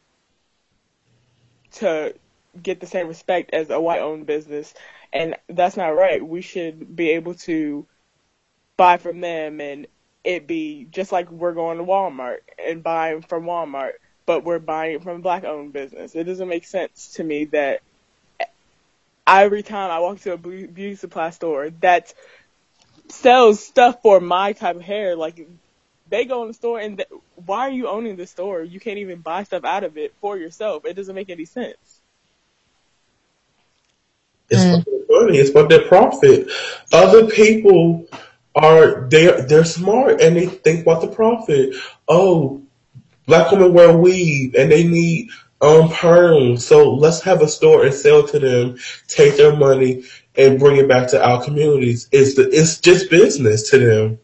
to 1.72 2.14
get 2.62 2.80
the 2.80 2.88
same 2.88 3.08
respect 3.08 3.54
as 3.54 3.70
a 3.70 3.80
white 3.80 4.02
owned 4.02 4.26
business, 4.26 4.74
and 5.14 5.36
that's 5.48 5.78
not 5.78 5.96
right. 5.96 6.26
We 6.26 6.42
should 6.42 6.96
be 6.96 7.12
able 7.12 7.36
to 7.36 7.88
buy 8.78 8.98
from 8.98 9.22
them 9.22 9.62
and 9.62 9.88
it 10.24 10.48
be 10.48 10.88
just 10.92 11.12
like 11.12 11.32
we're 11.32 11.54
going 11.54 11.78
to 11.78 11.84
Walmart 11.84 12.40
and 12.64 12.84
buying 12.84 13.22
from 13.22 13.46
Walmart, 13.46 13.94
but 14.26 14.44
we're 14.44 14.60
buying 14.60 15.00
from 15.00 15.18
a 15.18 15.22
black 15.22 15.44
owned 15.44 15.74
business. 15.74 16.16
It 16.16 16.26
doesn't 16.26 16.48
make 16.48 16.66
sense 16.66 17.14
to 17.14 17.24
me 17.24 17.46
that 17.46 17.82
every 19.26 19.64
time 19.64 19.92
I 19.92 20.00
walk 20.00 20.20
to 20.22 20.34
a 20.34 20.38
beauty 20.38 20.96
supply 20.96 21.32
store 21.32 21.70
that 21.82 22.14
sells 23.12 23.64
stuff 23.64 24.02
for 24.02 24.20
my 24.20 24.54
type 24.54 24.76
of 24.76 24.82
hair, 24.82 25.16
like 25.16 25.48
they 26.10 26.26
go 26.26 26.42
in 26.44 26.50
the 26.50 26.54
store 26.54 26.80
and 26.80 26.98
th- 26.98 27.10
why 27.46 27.62
are 27.62 27.72
you 27.72 27.88
owning 27.88 28.16
the 28.16 28.28
store? 28.28 28.62
You 28.62 28.80
can't 28.80 29.00
even 29.00 29.20
buy 29.20 29.44
stuff 29.44 29.64
out 29.64 29.84
of 29.84 29.98
it 29.98 30.14
for 30.22 30.38
yourself. 30.38 30.86
It 30.86 30.96
doesn't 30.96 31.16
make 31.16 31.30
any 31.30 31.46
sense. 31.46 32.02
It's 34.50 34.62
mm. 34.62 35.08
funny. 35.08 35.38
It's 35.38 35.50
about 35.50 35.70
their 35.70 35.88
profit. 35.88 36.52
Other 36.92 37.28
people 37.28 38.08
are 38.54 39.08
they 39.10 39.42
they're 39.42 39.64
smart 39.64 40.22
and 40.22 40.36
they 40.36 40.46
think 40.46 40.82
about 40.82 41.02
the 41.02 41.08
profit. 41.08 41.76
Oh, 42.08 42.62
black 43.26 43.52
women 43.52 43.74
wear 43.74 43.98
weave 43.98 44.56
and 44.56 44.70
they 44.72 44.86
need 44.86 45.30
um 45.62 45.90
perms, 45.90 46.62
so 46.62 46.94
let's 46.96 47.22
have 47.22 47.42
a 47.42 47.48
store 47.48 47.86
and 47.86 47.94
sell 47.94 48.28
to 48.28 48.40
them, 48.40 48.78
take 49.08 49.38
their 49.38 49.56
money 49.56 50.04
and 50.36 50.60
bring 50.60 50.78
it 50.78 50.88
back 50.88 51.10
to 51.10 51.24
our 51.24 51.44
communities. 51.44 52.08
It's 52.12 52.36
the 52.36 52.50
it's 52.50 52.80
just 52.80 53.10
business 53.10 53.70
to 53.72 53.80
them. 53.80 54.20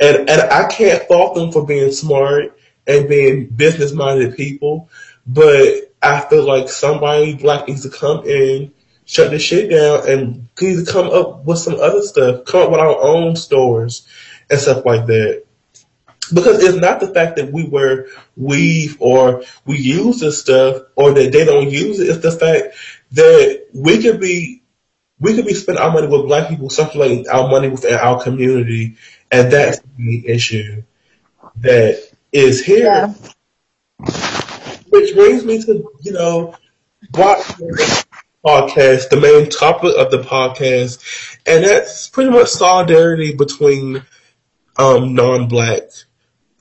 And 0.00 0.28
and 0.28 0.42
I 0.42 0.68
can't 0.68 1.02
fault 1.04 1.34
them 1.34 1.52
for 1.52 1.64
being 1.64 1.92
smart 1.92 2.58
and 2.86 3.08
being 3.08 3.46
business 3.46 3.92
minded 3.92 4.36
people, 4.36 4.90
but 5.26 5.92
I 6.02 6.20
feel 6.20 6.44
like 6.44 6.68
somebody 6.68 7.34
black 7.34 7.68
needs 7.68 7.82
to 7.82 7.90
come 7.90 8.24
in 8.26 8.72
shut 9.04 9.30
this 9.30 9.42
shit 9.42 9.70
down 9.70 10.08
and 10.08 10.48
either 10.60 10.90
come 10.90 11.10
up 11.10 11.44
with 11.44 11.58
some 11.58 11.74
other 11.74 12.02
stuff, 12.02 12.44
come 12.44 12.62
up 12.62 12.70
with 12.70 12.80
our 12.80 13.00
own 13.02 13.36
stores 13.36 14.06
and 14.50 14.58
stuff 14.58 14.84
like 14.84 15.06
that. 15.06 15.44
Because 16.32 16.62
it's 16.62 16.78
not 16.78 17.00
the 17.00 17.12
fact 17.12 17.36
that 17.36 17.52
we 17.52 17.64
wear 17.64 18.06
weave 18.36 18.96
or 18.98 19.42
we 19.66 19.76
use 19.76 20.20
this 20.20 20.40
stuff 20.40 20.82
or 20.96 21.12
that 21.12 21.32
they 21.32 21.44
don't 21.44 21.70
use 21.70 22.00
it. 22.00 22.08
It's 22.08 22.22
the 22.22 22.32
fact 22.32 22.74
that 23.12 23.66
we 23.74 24.02
could 24.02 24.20
be, 24.20 24.62
we 25.24 25.34
could 25.34 25.46
be 25.46 25.54
spending 25.54 25.82
our 25.82 25.90
money 25.90 26.06
with 26.06 26.26
black 26.26 26.50
people, 26.50 26.68
circulating 26.68 27.26
our 27.28 27.48
money 27.48 27.68
within 27.68 27.94
our 27.94 28.22
community. 28.22 28.96
And 29.32 29.50
that's 29.50 29.80
the 29.96 30.28
issue 30.28 30.82
that 31.56 31.98
is 32.30 32.62
here. 32.62 32.84
Yeah. 32.84 33.14
Which 34.90 35.14
brings 35.14 35.44
me 35.46 35.62
to, 35.62 35.90
you 36.02 36.12
know, 36.12 36.54
why 37.12 37.42
podcast, 38.44 39.08
the 39.08 39.18
main 39.18 39.48
topic 39.48 39.94
of 39.96 40.10
the 40.10 40.18
podcast, 40.18 41.02
and 41.46 41.64
that's 41.64 42.08
pretty 42.08 42.30
much 42.30 42.48
solidarity 42.48 43.34
between 43.34 44.04
um, 44.76 45.14
non-black 45.14 45.84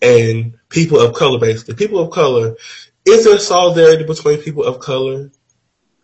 and 0.02 0.58
people 0.70 1.02
of 1.02 1.16
color, 1.16 1.38
basically. 1.38 1.76
People 1.76 2.00
of 2.00 2.12
color. 2.12 2.56
Is 3.06 3.26
there 3.26 3.38
solidarity 3.40 4.06
between 4.06 4.42
people 4.42 4.64
of 4.64 4.80
color? 4.80 5.32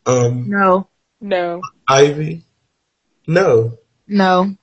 Um, 0.05 0.49
no. 0.49 0.89
No. 1.21 1.61
Ivy? 1.87 2.43
No. 3.29 3.77
No. 4.07 4.55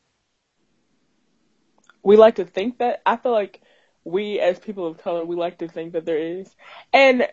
We 2.03 2.17
like 2.17 2.37
to 2.37 2.45
think 2.45 2.79
that. 2.79 3.03
I 3.07 3.17
feel 3.17 3.33
like 3.33 3.61
we, 4.05 4.39
as 4.41 4.59
people 4.59 4.87
of 4.87 4.99
color, 4.99 5.25
we 5.25 5.37
like 5.37 5.59
to 5.59 5.69
think 5.69 5.95
that 5.95 6.05
there 6.05 6.19
is, 6.19 6.55
and 6.93 7.27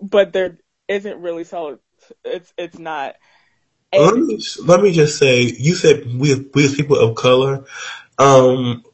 but 0.00 0.32
there 0.32 0.58
isn't 0.88 1.20
really 1.20 1.44
solid 1.44 1.78
it's 2.24 2.52
it's 2.56 2.78
not. 2.78 3.16
And 3.92 4.02
let 4.02 4.14
me 4.14 4.40
let 4.64 4.82
me 4.82 4.92
just 4.92 5.18
say, 5.18 5.42
you 5.42 5.74
said 5.74 6.06
we 6.06 6.48
we 6.54 6.64
as 6.64 6.74
people 6.74 6.98
of 6.98 7.16
color, 7.16 7.64
um, 8.18 8.84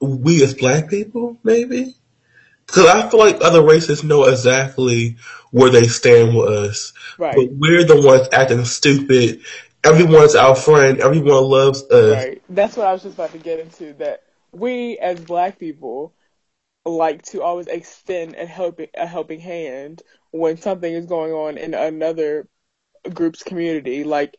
we 0.00 0.42
as 0.42 0.54
black 0.54 0.90
people, 0.90 1.38
maybe. 1.42 1.94
Because 2.66 2.86
I 2.86 3.08
feel 3.08 3.20
like 3.20 3.38
other 3.40 3.62
races 3.62 4.04
know 4.04 4.24
exactly 4.24 5.16
where 5.50 5.70
they 5.70 5.84
stand 5.84 6.36
with 6.36 6.48
us, 6.48 6.92
right. 7.18 7.34
but 7.34 7.48
we're 7.52 7.84
the 7.84 8.00
ones 8.00 8.28
acting 8.32 8.64
stupid. 8.64 9.40
Everyone's 9.84 10.34
our 10.34 10.54
friend. 10.54 11.00
Everyone 11.00 11.44
loves 11.44 11.82
us. 11.90 12.12
Right. 12.12 12.42
That's 12.48 12.76
what 12.76 12.86
I 12.86 12.92
was 12.92 13.02
just 13.02 13.14
about 13.14 13.32
to 13.32 13.38
get 13.38 13.60
into. 13.60 13.94
That 13.94 14.22
we 14.52 14.98
as 14.98 15.20
black 15.20 15.58
people 15.58 16.14
like 16.84 17.22
to 17.22 17.42
always 17.42 17.66
extend 17.66 18.34
a 18.36 18.46
helping 18.46 18.88
a 18.94 19.06
helping 19.06 19.40
hand 19.40 20.02
when 20.30 20.56
something 20.56 20.92
is 20.92 21.06
going 21.06 21.32
on 21.32 21.58
in 21.58 21.74
another 21.74 22.48
group's 23.12 23.42
community, 23.42 24.04
like 24.04 24.36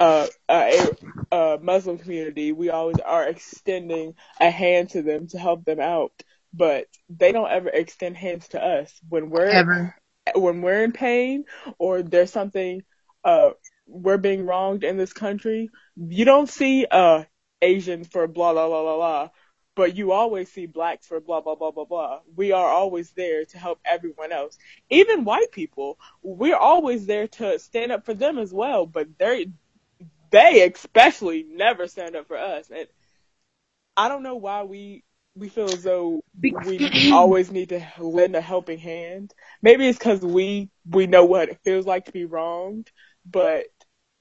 uh, 0.00 0.26
a, 0.50 0.88
a 1.30 1.58
Muslim 1.62 1.98
community, 1.98 2.52
we 2.52 2.70
always 2.70 2.98
are 2.98 3.26
extending 3.28 4.14
a 4.40 4.50
hand 4.50 4.90
to 4.90 5.02
them 5.02 5.28
to 5.28 5.38
help 5.38 5.64
them 5.64 5.80
out, 5.80 6.12
but 6.52 6.86
they 7.08 7.32
don't 7.32 7.50
ever 7.50 7.68
extend 7.68 8.16
hands 8.16 8.48
to 8.48 8.62
us 8.62 8.92
when 9.08 9.30
we're 9.30 9.48
Ever. 9.48 9.94
when 10.34 10.62
we're 10.62 10.84
in 10.84 10.92
pain 10.92 11.44
or 11.78 12.02
there's 12.02 12.32
something 12.32 12.82
uh 13.24 13.50
we're 13.86 14.18
being 14.18 14.46
wronged 14.46 14.84
in 14.84 14.96
this 14.96 15.12
country. 15.12 15.70
You 15.96 16.24
don't 16.24 16.48
see 16.48 16.86
uh 16.90 17.24
Asian 17.62 18.04
for 18.04 18.26
blah 18.26 18.52
blah 18.52 18.68
blah 18.68 18.82
blah 18.82 18.96
blah, 18.96 19.28
but 19.76 19.96
you 19.96 20.12
always 20.12 20.50
see 20.52 20.66
blacks 20.66 21.06
for 21.06 21.20
blah 21.20 21.40
blah 21.40 21.54
blah 21.56 21.70
blah 21.70 21.84
blah. 21.84 22.20
We 22.36 22.52
are 22.52 22.68
always 22.68 23.10
there 23.12 23.44
to 23.46 23.58
help 23.58 23.80
everyone 23.84 24.32
else, 24.32 24.58
even 24.90 25.24
white 25.24 25.52
people. 25.52 25.98
We're 26.22 26.56
always 26.56 27.06
there 27.06 27.28
to 27.28 27.58
stand 27.58 27.92
up 27.92 28.04
for 28.04 28.14
them 28.14 28.38
as 28.38 28.52
well, 28.52 28.86
but 28.86 29.08
they 29.18 29.46
they 30.30 30.68
especially 30.72 31.44
never 31.48 31.86
stand 31.86 32.16
up 32.16 32.26
for 32.28 32.36
us. 32.36 32.70
And 32.70 32.88
I 33.96 34.08
don't 34.08 34.22
know 34.22 34.36
why 34.36 34.64
we 34.64 35.04
we 35.34 35.48
feel 35.48 35.70
as 35.70 35.82
though 35.82 36.22
we 36.64 36.82
always 37.12 37.50
need 37.50 37.70
to 37.70 37.86
lend 37.98 38.36
a 38.36 38.40
helping 38.40 38.78
hand. 38.78 39.34
Maybe 39.62 39.86
it's 39.88 39.98
because 39.98 40.20
we 40.20 40.70
we 40.88 41.06
know 41.06 41.24
what 41.24 41.48
it 41.50 41.60
feels 41.64 41.86
like 41.86 42.06
to 42.06 42.12
be 42.12 42.24
wronged, 42.24 42.90
but 43.24 43.64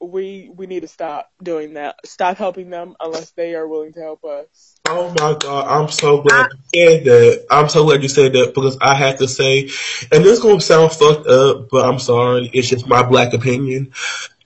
we 0.02 0.52
we 0.56 0.66
need 0.66 0.82
to 0.82 0.88
stop 0.88 1.30
doing 1.42 1.76
that. 1.76 1.96
Stop 2.06 2.38
helping 2.38 2.70
them 2.70 2.96
unless 3.00 3.32
they 3.32 3.56
are 3.56 3.68
willing 3.68 3.94
to 3.94 4.02
help 4.02 4.24
us. 4.24 4.76
Oh 4.88 5.10
my 5.10 5.38
god, 5.38 5.68
I'm 5.68 5.90
so 5.90 6.22
glad 6.22 6.48
you 6.52 6.60
said 6.74 7.04
that. 7.06 7.46
I'm 7.52 7.70
so 7.70 7.86
glad 7.86 8.02
you 8.02 8.10
said 8.10 8.34
that 8.34 8.54
because 8.56 8.78
I 8.82 8.96
have 8.96 9.20
to 9.20 9.28
say, 9.28 9.70
and 10.12 10.24
this 10.24 10.42
gonna 10.42 10.60
sound 10.60 10.92
fucked 10.92 11.28
up, 11.28 11.70
but 11.70 11.86
I'm 11.86 12.00
sorry, 12.00 12.50
it's 12.54 12.70
just 12.70 12.88
my 12.88 13.04
black 13.04 13.34
opinion. 13.34 13.94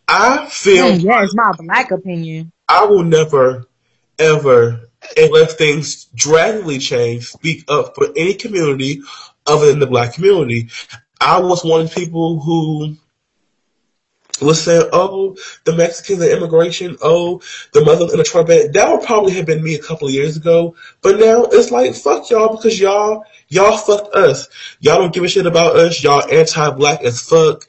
I 0.08 0.48
feel 0.48 0.92
Mm, 0.92 1.04
yeah, 1.04 1.24
it's 1.24 1.34
my 1.34 1.52
black 1.58 1.92
opinion. 1.92 2.52
I 2.68 2.86
will 2.86 3.04
never, 3.04 3.68
ever, 4.20 4.90
unless 5.16 5.56
things 5.56 6.06
drastically 6.16 6.80
change, 6.80 7.28
speak 7.30 7.64
up 7.70 7.96
for 7.96 8.08
any 8.16 8.34
community 8.34 9.02
other 9.46 9.68
than 9.68 9.80
the 9.80 9.88
black 9.88 10.14
community. 10.14 10.70
I 11.22 11.40
was 11.40 11.64
one 11.64 11.82
of 11.82 11.90
the 11.90 11.96
people 11.96 12.42
who 12.42 12.98
was 14.42 14.62
saying, 14.62 14.90
oh, 14.92 15.38
the 15.64 15.76
Mexicans 15.76 16.22
and 16.22 16.32
immigration, 16.32 16.98
oh, 17.02 17.42
the 17.74 17.84
Muslims 17.84 18.12
and 18.12 18.20
the 18.20 18.26
Trump 18.26 18.48
ban. 18.48 18.72
That 18.74 18.92
would 18.92 19.06
probably 19.06 19.34
have 19.34 19.46
been 19.46 19.64
me 19.64 19.76
a 19.76 19.82
couple 19.82 20.08
of 20.08 20.14
years 20.14 20.38
ago. 20.38 20.76
But 21.02 21.20
now 21.20 21.44
it's 21.46 21.72
like, 21.72 21.96
fuck 21.96 22.30
y'all 22.30 22.56
because 22.56 22.80
y'all, 22.80 23.24
y'all 23.48 23.78
fucked 23.78 24.14
us. 24.16 24.50
Y'all 24.80 25.00
don't 25.00 25.14
give 25.14 25.24
a 25.24 25.28
shit 25.28 25.46
about 25.46 25.78
us. 25.78 26.04
Y'all 26.04 26.30
anti-black 26.30 27.02
as 27.04 27.22
fuck. 27.22 27.68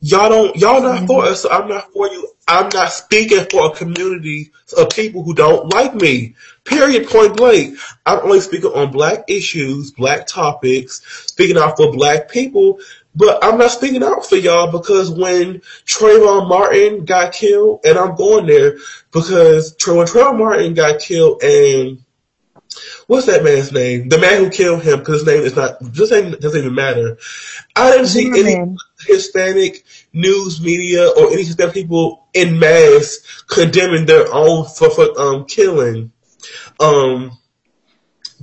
Y'all 0.00 0.28
don't, 0.28 0.56
y'all 0.56 0.82
not 0.82 1.06
for 1.06 1.22
mm-hmm. 1.22 1.32
us, 1.32 1.42
so 1.42 1.50
I'm 1.50 1.68
not 1.68 1.90
for 1.92 2.08
you. 2.08 2.28
I'm 2.46 2.68
not 2.68 2.92
speaking 2.92 3.46
for 3.50 3.70
a 3.70 3.74
community 3.74 4.52
of 4.76 4.90
people 4.90 5.22
who 5.22 5.32
don't 5.34 5.72
like 5.72 5.94
me. 5.94 6.34
Period, 6.64 7.08
point 7.08 7.38
blank. 7.38 7.78
I'm 8.04 8.18
only 8.18 8.40
speaking 8.40 8.70
on 8.70 8.92
black 8.92 9.24
issues, 9.28 9.92
black 9.92 10.26
topics, 10.26 11.00
speaking 11.26 11.56
out 11.56 11.78
for 11.78 11.90
black 11.90 12.28
people, 12.28 12.80
but 13.14 13.42
I'm 13.44 13.58
not 13.58 13.70
speaking 13.70 14.02
out 14.02 14.26
for 14.26 14.36
y'all 14.36 14.72
because 14.72 15.10
when 15.10 15.60
Trayvon 15.86 16.48
Martin 16.48 17.04
got 17.04 17.32
killed, 17.32 17.80
and 17.84 17.98
I'm 17.98 18.16
going 18.16 18.46
there 18.46 18.76
because 19.12 19.30
when 19.86 20.06
Trayvon 20.06 20.38
Martin 20.38 20.74
got 20.74 21.00
killed 21.00 21.42
and 21.42 22.02
what's 23.06 23.26
that 23.26 23.44
man's 23.44 23.72
name? 23.72 24.08
The 24.08 24.18
man 24.18 24.42
who 24.42 24.50
killed 24.50 24.82
him, 24.82 24.98
because 24.98 25.20
his 25.20 25.26
name 25.26 25.42
is 25.42 25.56
not, 25.56 25.76
this 25.80 26.10
name 26.10 26.32
doesn't 26.32 26.60
even 26.60 26.74
matter. 26.74 27.18
I 27.76 27.92
didn't 27.92 28.06
see 28.06 28.28
any. 28.28 28.76
Hispanic 29.06 29.84
news 30.12 30.60
media 30.62 31.08
or 31.08 31.30
any 31.30 31.44
Hispanic 31.44 31.74
people 31.74 32.26
in 32.32 32.58
mass 32.58 33.42
condemning 33.48 34.06
their 34.06 34.32
own 34.32 34.64
for, 34.66 34.90
for 34.90 35.20
um 35.20 35.44
killing 35.44 36.12
um 36.80 37.36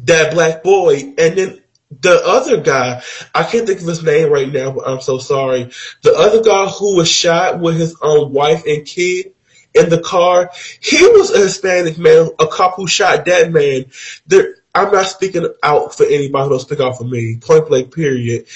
that 0.03 0.33
black 0.33 0.63
boy 0.63 1.13
and 1.17 1.37
then 1.37 1.60
the 1.99 2.21
other 2.25 2.61
guy 2.61 3.01
I 3.35 3.43
can't 3.43 3.67
think 3.67 3.81
of 3.81 3.87
his 3.87 4.03
name 4.03 4.29
right 4.29 4.51
now 4.51 4.71
but 4.71 4.87
I'm 4.87 5.01
so 5.01 5.17
sorry. 5.17 5.71
The 6.03 6.13
other 6.13 6.41
guy 6.41 6.67
who 6.67 6.95
was 6.95 7.09
shot 7.09 7.59
with 7.59 7.77
his 7.77 7.95
own 8.01 8.31
wife 8.31 8.63
and 8.65 8.85
kid 8.85 9.33
in 9.73 9.89
the 9.89 10.01
car 10.01 10.51
he 10.79 11.05
was 11.07 11.31
a 11.31 11.39
Hispanic 11.39 11.97
man 11.97 12.29
a 12.39 12.47
cop 12.47 12.75
who 12.75 12.87
shot 12.87 13.25
that 13.25 13.51
man. 13.51 13.85
There 14.27 14.55
I'm 14.73 14.91
not 14.91 15.07
speaking 15.07 15.47
out 15.61 15.95
for 15.95 16.05
anybody 16.05 16.43
who 16.43 16.49
don't 16.51 16.59
speak 16.59 16.79
out 16.79 16.97
for 16.97 17.03
me 17.03 17.37
point 17.37 17.67
blank 17.67 17.93
period. 17.93 18.47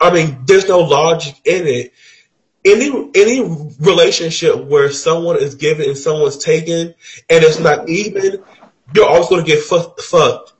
I 0.00 0.10
mean 0.10 0.38
there's 0.46 0.68
no 0.68 0.80
logic 0.80 1.36
in 1.44 1.66
it. 1.66 1.92
Any 2.64 2.88
any 3.14 3.42
relationship 3.78 4.64
where 4.64 4.90
someone 4.90 5.40
is 5.40 5.54
given 5.54 5.88
and 5.88 5.96
someone's 5.96 6.38
taken 6.38 6.94
and 7.30 7.44
it's 7.44 7.60
not 7.60 7.88
even, 7.88 8.42
you're 8.92 9.08
always 9.08 9.28
gonna 9.28 9.44
get 9.44 9.62
fucked 9.62 10.00
fucked 10.00 10.52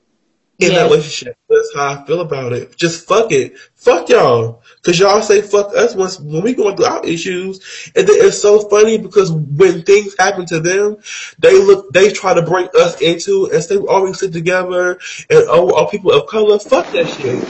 in 0.59 0.73
that 0.73 0.85
relationship. 0.85 1.37
That's 1.49 1.73
how 1.75 1.93
I 1.93 2.07
feel 2.07 2.21
about 2.21 2.53
it. 2.53 2.77
Just 2.77 3.07
fuck 3.07 3.31
it. 3.33 3.59
Fuck 3.75 4.09
y'all. 4.09 4.63
Cause 4.83 4.99
y'all 4.99 5.21
say 5.23 5.43
fuck 5.43 5.75
us 5.77 5.95
once 5.95 6.19
when 6.19 6.43
we 6.43 6.55
going 6.55 6.77
through 6.77 6.87
our 6.87 7.05
issues. 7.05 7.91
And 7.95 8.07
then 8.07 8.17
it's 8.21 8.41
so 8.41 8.69
funny 8.69 8.99
because 8.99 9.33
when 9.33 9.83
things 9.83 10.15
happen 10.19 10.47
to 10.47 10.61
them, 10.61 10.99
they 11.39 11.55
look 11.61 11.93
they 11.93 12.13
try 12.13 12.35
to 12.35 12.43
bring 12.43 12.69
us 12.79 13.01
into 13.01 13.51
and 13.53 13.63
say 13.63 13.77
we 13.77 14.13
sit 14.15 14.33
together 14.33 14.93
and 15.31 15.45
oh 15.49 15.73
all 15.75 15.89
people 15.89 16.13
of 16.13 16.27
color. 16.27 16.59
Fuck 16.59 16.91
that 16.93 17.09
shit. 17.09 17.43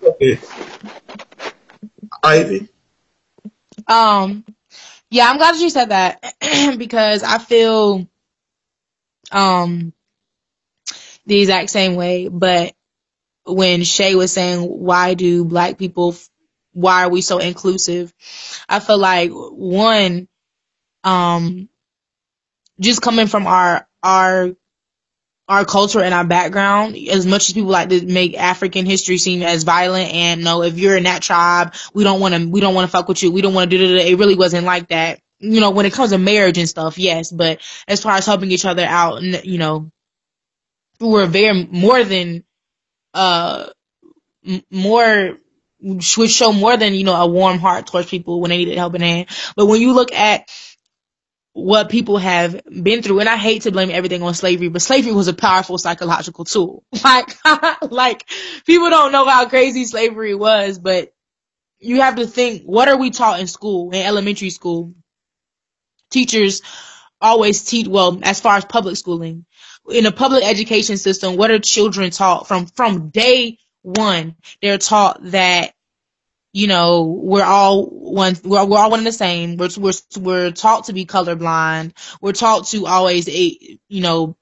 Fuck 0.00 0.16
it. 0.20 0.40
Ivy. 2.22 2.68
Um, 3.86 4.44
yeah, 5.10 5.28
I'm 5.28 5.38
glad 5.38 5.56
you 5.56 5.70
said 5.70 5.88
that 5.88 6.22
because 6.78 7.22
I 7.22 7.38
feel 7.38 8.06
um 9.32 9.92
the 11.26 11.40
exact 11.40 11.70
same 11.70 11.96
way. 11.96 12.28
But 12.28 12.74
when 13.44 13.84
Shay 13.84 14.14
was 14.14 14.32
saying, 14.32 14.62
why 14.62 15.14
do 15.14 15.44
black 15.44 15.78
people, 15.78 16.14
why 16.72 17.04
are 17.04 17.10
we 17.10 17.20
so 17.20 17.38
inclusive? 17.38 18.12
I 18.68 18.80
feel 18.80 18.98
like 18.98 19.30
one, 19.32 20.28
um, 21.04 21.68
just 22.78 23.02
coming 23.02 23.26
from 23.26 23.46
our, 23.46 23.86
our, 24.02 24.50
our 25.48 25.64
culture 25.64 26.00
and 26.00 26.14
our 26.14 26.24
background, 26.24 26.96
as 26.96 27.26
much 27.26 27.48
as 27.48 27.54
people 27.54 27.70
like 27.70 27.88
to 27.88 28.06
make 28.06 28.38
African 28.38 28.86
history 28.86 29.18
seem 29.18 29.42
as 29.42 29.64
violent 29.64 30.12
and 30.14 30.44
no, 30.44 30.62
if 30.62 30.78
you're 30.78 30.96
in 30.96 31.04
that 31.04 31.22
tribe, 31.22 31.74
we 31.92 32.04
don't 32.04 32.20
want 32.20 32.34
to, 32.34 32.48
we 32.48 32.60
don't 32.60 32.74
want 32.74 32.88
to 32.88 32.92
fuck 32.92 33.08
with 33.08 33.22
you. 33.22 33.32
We 33.32 33.42
don't 33.42 33.54
want 33.54 33.70
to 33.70 33.76
do 33.76 33.94
that. 33.94 34.08
It 34.08 34.16
really 34.16 34.36
wasn't 34.36 34.64
like 34.64 34.88
that. 34.88 35.20
You 35.40 35.60
know, 35.60 35.70
when 35.70 35.86
it 35.86 35.92
comes 35.92 36.10
to 36.10 36.18
marriage 36.18 36.58
and 36.58 36.68
stuff, 36.68 36.98
yes, 36.98 37.32
but 37.32 37.60
as 37.88 38.00
far 38.02 38.12
as 38.12 38.26
helping 38.26 38.52
each 38.52 38.64
other 38.64 38.84
out, 38.84 39.22
you 39.22 39.58
know, 39.58 39.90
we 41.00 41.08
were 41.08 41.26
very 41.26 41.64
more 41.64 42.04
than 42.04 42.44
uh 43.14 43.68
more 44.70 45.36
would 45.80 46.30
show 46.30 46.52
more 46.52 46.76
than 46.76 46.94
you 46.94 47.04
know 47.04 47.14
a 47.14 47.26
warm 47.26 47.58
heart 47.58 47.86
towards 47.86 48.08
people 48.08 48.40
when 48.40 48.50
they 48.50 48.58
needed 48.58 48.76
help 48.76 48.92
helping 48.92 49.06
hand. 49.06 49.28
But 49.56 49.66
when 49.66 49.80
you 49.80 49.92
look 49.92 50.12
at 50.12 50.48
what 51.52 51.88
people 51.88 52.18
have 52.18 52.60
been 52.64 53.02
through, 53.02 53.20
and 53.20 53.28
I 53.28 53.36
hate 53.36 53.62
to 53.62 53.72
blame 53.72 53.90
everything 53.90 54.22
on 54.22 54.34
slavery, 54.34 54.68
but 54.68 54.82
slavery 54.82 55.12
was 55.12 55.28
a 55.28 55.32
powerful 55.32 55.78
psychological 55.78 56.44
tool. 56.44 56.84
Like, 57.02 57.34
like 57.90 58.28
people 58.66 58.90
don't 58.90 59.12
know 59.12 59.24
how 59.26 59.48
crazy 59.48 59.84
slavery 59.84 60.34
was, 60.34 60.78
but 60.78 61.12
you 61.78 62.00
have 62.02 62.16
to 62.16 62.26
think: 62.26 62.62
what 62.62 62.88
are 62.88 62.96
we 62.96 63.10
taught 63.10 63.40
in 63.40 63.46
school, 63.46 63.90
in 63.90 64.02
elementary 64.02 64.50
school? 64.50 64.94
Teachers 66.10 66.62
always 67.20 67.62
teach 67.64 67.86
well 67.86 68.18
as 68.22 68.40
far 68.40 68.56
as 68.56 68.64
public 68.64 68.96
schooling 68.96 69.46
in 69.88 70.06
a 70.06 70.12
public 70.12 70.44
education 70.44 70.96
system 70.96 71.36
what 71.36 71.50
are 71.50 71.58
children 71.58 72.10
taught 72.10 72.46
from 72.46 72.66
from 72.66 73.08
day 73.10 73.58
one? 73.82 74.36
They're 74.62 74.78
taught 74.78 75.18
that 75.30 75.72
you 76.52 76.66
know 76.66 77.04
we're 77.04 77.44
all 77.44 77.86
one 77.86 78.36
we're, 78.44 78.64
we're 78.64 78.78
all 78.78 78.90
one 78.90 79.00
and 79.00 79.06
the 79.06 79.12
same. 79.12 79.56
We're, 79.56 79.70
we're 79.78 79.92
we're 80.18 80.50
taught 80.50 80.84
to 80.84 80.92
be 80.92 81.06
colorblind. 81.06 81.92
We're 82.20 82.32
taught 82.32 82.66
to 82.68 82.86
always 82.86 83.28
eh, 83.28 83.76
you 83.88 84.00
know 84.02 84.36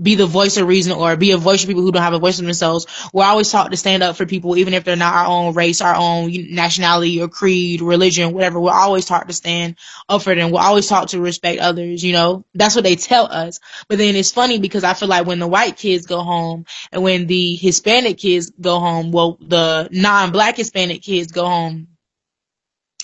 be 0.00 0.14
the 0.14 0.26
voice 0.26 0.56
of 0.56 0.66
reason 0.66 0.92
or 0.92 1.16
be 1.16 1.32
a 1.32 1.36
voice 1.36 1.60
for 1.60 1.66
people 1.66 1.82
who 1.82 1.92
don't 1.92 2.02
have 2.02 2.12
a 2.12 2.18
voice 2.18 2.38
for 2.38 2.44
themselves. 2.44 2.86
We're 3.12 3.24
always 3.24 3.50
taught 3.50 3.70
to 3.70 3.76
stand 3.76 4.02
up 4.02 4.16
for 4.16 4.26
people, 4.26 4.56
even 4.56 4.74
if 4.74 4.84
they're 4.84 4.96
not 4.96 5.14
our 5.14 5.26
own 5.26 5.54
race, 5.54 5.80
our 5.80 5.94
own 5.94 6.32
nationality 6.54 7.20
or 7.20 7.28
creed, 7.28 7.82
religion, 7.82 8.32
whatever. 8.32 8.60
We're 8.60 8.72
always 8.72 9.04
taught 9.04 9.28
to 9.28 9.34
stand 9.34 9.76
up 10.08 10.22
for 10.22 10.34
them. 10.34 10.50
We're 10.50 10.60
always 10.60 10.88
taught 10.88 11.08
to 11.08 11.20
respect 11.20 11.60
others, 11.60 12.02
you 12.02 12.12
know? 12.12 12.44
That's 12.54 12.74
what 12.74 12.84
they 12.84 12.96
tell 12.96 13.26
us. 13.26 13.60
But 13.88 13.98
then 13.98 14.16
it's 14.16 14.32
funny 14.32 14.58
because 14.58 14.84
I 14.84 14.94
feel 14.94 15.08
like 15.08 15.26
when 15.26 15.38
the 15.38 15.48
white 15.48 15.76
kids 15.76 16.06
go 16.06 16.22
home 16.22 16.64
and 16.92 17.02
when 17.02 17.26
the 17.26 17.56
Hispanic 17.56 18.18
kids 18.18 18.50
go 18.50 18.80
home, 18.80 19.12
well, 19.12 19.38
the 19.40 19.88
non-black 19.92 20.56
Hispanic 20.56 21.02
kids 21.02 21.32
go 21.32 21.46
home, 21.46 21.88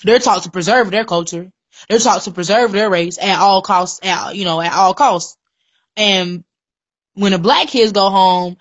they're 0.02 0.18
taught 0.18 0.44
to 0.44 0.50
preserve 0.50 0.90
their 0.90 1.04
culture. 1.04 1.50
They're 1.88 1.98
taught 1.98 2.22
to 2.22 2.30
preserve 2.30 2.72
their 2.72 2.88
race 2.88 3.18
at 3.18 3.38
all 3.38 3.60
costs, 3.60 4.00
at, 4.02 4.34
you 4.34 4.44
know, 4.44 4.60
at 4.60 4.72
all 4.72 4.94
costs. 4.94 5.36
And 5.96 6.44
when 7.16 7.32
the 7.32 7.38
black 7.38 7.68
kids 7.68 7.92
go 7.92 8.10
home, 8.10 8.56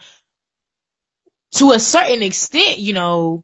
to 1.55 1.71
a 1.71 1.79
certain 1.79 2.23
extent, 2.23 2.79
you 2.79 2.93
know, 2.93 3.43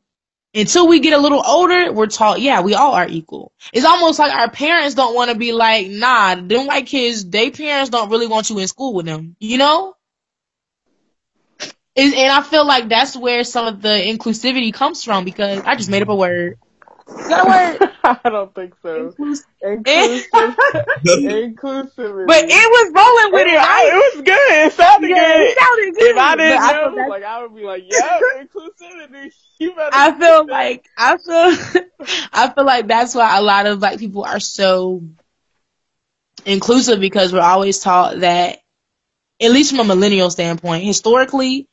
until 0.54 0.88
we 0.88 1.00
get 1.00 1.14
a 1.14 1.22
little 1.22 1.42
older, 1.46 1.92
we're 1.94 2.08
taught, 2.08 2.42
yeah, 2.42 2.62
we 2.62 2.74
all 2.74 2.94
are 2.94 3.08
equal. 3.08 3.54
It's 3.72 3.86
almost 3.86 4.20
like 4.20 4.34
our 4.34 4.50
parents 4.50 4.96
don't 4.96 5.16
want 5.16 5.32
to 5.32 5.38
be 5.38 5.54
like, 5.54 5.88
nah, 5.88 6.36
them 6.36 6.68
white 6.68 6.88
kids, 6.88 7.26
they 7.26 7.52
parents 7.52 7.90
don't 7.90 8.10
really 8.10 8.28
want 8.28 8.50
you 8.50 8.60
in 8.60 8.68
school 8.68 8.94
with 8.94 9.06
them, 9.06 9.36
you 9.40 9.58
know? 9.58 9.96
And 11.96 12.14
and 12.14 12.32
I 12.32 12.42
feel 12.42 12.66
like 12.66 12.88
that's 12.88 13.18
where 13.18 13.44
some 13.44 13.68
of 13.68 13.82
the 13.82 13.90
inclusivity 13.90 14.74
comes 14.74 15.04
from 15.04 15.26
because 15.26 15.62
I 15.66 15.76
just 15.76 15.90
made 15.90 16.02
up 16.02 16.08
a 16.08 16.16
word. 16.16 16.58
Is 17.20 17.28
that 17.28 17.42
a 17.42 17.46
word? 17.46 17.80
I 18.24 18.30
don't 18.30 18.54
think 18.54 18.74
so. 18.82 19.16
Inclus- 19.18 19.44
Inclusive, 19.62 20.56
inclusivity. 21.06 22.26
But 22.28 22.46
it 22.46 22.50
was 22.50 22.92
rolling 22.94 23.34
with 23.34 23.48
it, 23.48 23.54
it, 23.54 23.56
right? 23.58 23.90
it 23.92 23.96
was 23.96 24.24
good. 24.24 24.66
It 24.66 24.74
sounded 24.74 25.10
Yeah, 25.10 25.16
good. 25.16 25.42
it 25.42 25.58
sounded 25.58 25.96
good. 25.96 26.12
If 26.12 26.18
I 26.18 26.36
didn't 26.36 26.58
but 26.58 26.64
I 26.64 26.72
know, 26.74 26.96
feel 26.96 27.08
like 27.10 27.24
I 27.24 27.42
would 27.42 27.56
be 27.56 27.64
like, 27.64 27.84
yeah, 27.86 28.20
inclusivity. 28.42 29.32
You 29.60 29.76
better. 29.76 29.90
I 29.94 30.12
feel 30.18 30.48
like 30.48 30.86
I 30.98 31.18
feel 31.18 31.84
I 32.34 32.50
feel 32.54 32.66
like 32.66 32.88
that's 32.88 33.14
why 33.16 33.38
a 33.38 33.42
lot 33.42 33.66
of 33.68 33.80
black 33.80 34.00
people 34.00 34.24
are 34.24 34.40
so 34.40 35.04
inclusive 36.46 37.00
because 37.00 37.34
we're 37.34 37.42
always 37.42 37.80
taught 37.80 38.20
that 38.22 38.60
at 39.42 39.52
least 39.52 39.72
from 39.76 39.80
a 39.82 39.96
millennial 39.96 40.30
standpoint, 40.30 40.84
historically, 40.84 41.68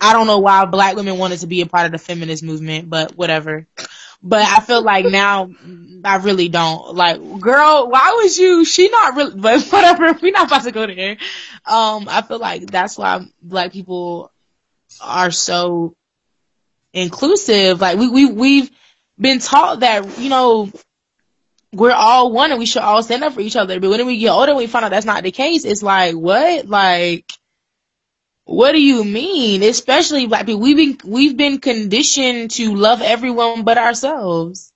I 0.00 0.12
don't 0.12 0.26
know 0.26 0.38
why 0.38 0.64
black 0.66 0.96
women 0.96 1.18
wanted 1.18 1.40
to 1.40 1.46
be 1.46 1.60
a 1.62 1.66
part 1.66 1.86
of 1.86 1.92
the 1.92 1.98
feminist 1.98 2.42
movement, 2.42 2.90
but 2.90 3.16
whatever. 3.16 3.66
But 4.22 4.42
I 4.42 4.60
feel 4.60 4.82
like 4.82 5.04
now 5.06 5.50
I 6.04 6.16
really 6.16 6.48
don't. 6.48 6.94
Like, 6.94 7.40
girl, 7.40 7.88
why 7.90 8.20
was 8.22 8.38
you 8.38 8.64
she 8.64 8.88
not 8.88 9.16
really 9.16 9.40
but 9.40 9.62
whatever, 9.70 10.12
we're 10.20 10.32
not 10.32 10.46
about 10.46 10.64
to 10.64 10.72
go 10.72 10.86
there. 10.86 11.16
Um, 11.66 12.08
I 12.08 12.22
feel 12.22 12.38
like 12.38 12.66
that's 12.66 12.96
why 12.96 13.26
black 13.42 13.72
people 13.72 14.30
are 15.00 15.30
so 15.30 15.96
inclusive. 16.92 17.80
Like 17.80 17.98
we 17.98 18.08
we 18.08 18.32
we've 18.32 18.70
been 19.18 19.38
taught 19.38 19.80
that, 19.80 20.18
you 20.18 20.28
know, 20.28 20.70
we're 21.72 21.92
all 21.92 22.32
one 22.32 22.50
and 22.50 22.58
we 22.58 22.66
should 22.66 22.82
all 22.82 23.02
stand 23.02 23.24
up 23.24 23.32
for 23.32 23.40
each 23.40 23.56
other. 23.56 23.80
But 23.80 23.90
when 23.90 24.06
we 24.06 24.18
get 24.18 24.30
older, 24.30 24.54
we 24.54 24.66
find 24.66 24.84
out 24.84 24.90
that's 24.90 25.06
not 25.06 25.22
the 25.22 25.30
case. 25.30 25.64
It's 25.64 25.82
like, 25.82 26.14
what? 26.14 26.66
Like, 26.66 27.32
what 28.52 28.72
do 28.72 28.80
you 28.82 29.02
mean? 29.02 29.62
Especially 29.62 30.26
black 30.26 30.46
people. 30.46 30.60
We've 30.60 30.76
been, 30.76 31.10
we've 31.10 31.36
been 31.36 31.58
conditioned 31.58 32.50
to 32.52 32.74
love 32.74 33.00
everyone 33.00 33.64
but 33.64 33.78
ourselves. 33.78 34.72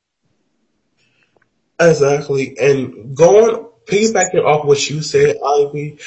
Exactly. 1.79 2.57
And 2.59 3.15
going, 3.15 3.67
piggybacking 3.87 4.45
off 4.45 4.65
what 4.65 4.89
you 4.89 5.03
said, 5.03 5.37
Ivy, 5.45 5.99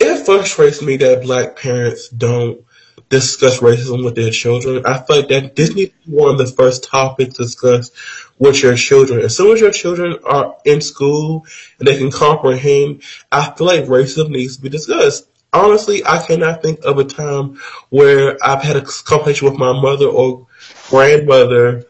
it 0.00 0.24
frustrates 0.24 0.82
me 0.82 0.96
that 0.96 1.22
black 1.22 1.56
parents 1.56 2.08
don't 2.08 2.64
discuss 3.08 3.60
racism 3.60 4.04
with 4.04 4.16
their 4.16 4.30
children. 4.30 4.84
I 4.84 4.98
feel 4.98 5.16
like 5.16 5.28
that 5.28 5.54
this 5.54 5.74
needs 5.74 5.92
to 5.92 6.10
be 6.10 6.16
one 6.16 6.32
of 6.32 6.38
the 6.38 6.46
first 6.46 6.84
topics 6.84 7.36
discussed 7.36 7.94
with 8.38 8.62
your 8.62 8.74
children. 8.74 9.20
As 9.20 9.36
soon 9.36 9.52
as 9.52 9.60
your 9.60 9.70
children 9.70 10.18
are 10.24 10.56
in 10.64 10.80
school 10.80 11.46
and 11.78 11.86
they 11.86 11.98
can 11.98 12.10
comprehend, 12.10 13.02
I 13.30 13.52
feel 13.52 13.66
like 13.66 13.84
racism 13.84 14.30
needs 14.30 14.56
to 14.56 14.62
be 14.62 14.68
discussed. 14.70 15.28
Honestly, 15.52 16.04
I 16.06 16.24
cannot 16.24 16.62
think 16.62 16.80
of 16.84 16.98
a 16.98 17.04
time 17.04 17.58
where 17.88 18.38
I've 18.42 18.62
had 18.62 18.76
a 18.76 18.82
conversation 18.82 19.48
with 19.48 19.58
my 19.58 19.72
mother 19.72 20.06
or 20.06 20.46
grandmother 20.88 21.86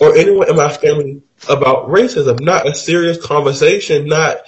or 0.00 0.16
anyone 0.16 0.48
in 0.48 0.56
my 0.56 0.72
family 0.72 1.22
about 1.48 1.88
racism. 1.88 2.40
Not 2.40 2.66
a 2.66 2.74
serious 2.74 3.24
conversation, 3.24 4.06
not 4.06 4.38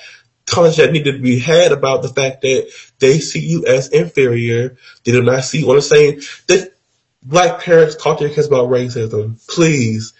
conversation 0.46 0.86
that 0.86 0.92
needed 0.92 1.12
to 1.12 1.22
be 1.22 1.38
had 1.38 1.72
about 1.72 2.02
the 2.02 2.08
fact 2.08 2.42
that 2.42 2.70
they 2.98 3.18
see 3.18 3.40
you 3.40 3.66
as 3.66 3.88
inferior. 3.88 4.76
They 5.04 5.12
do 5.12 5.22
not 5.22 5.44
see 5.44 5.60
you 5.60 5.70
on 5.70 5.76
the 5.76 5.82
same. 5.82 6.20
That 6.46 6.74
black 7.22 7.60
parents 7.60 7.96
talk 7.96 8.18
to 8.18 8.24
their 8.24 8.34
kids 8.34 8.46
about 8.46 8.70
racism, 8.70 9.46
please. 9.46 10.14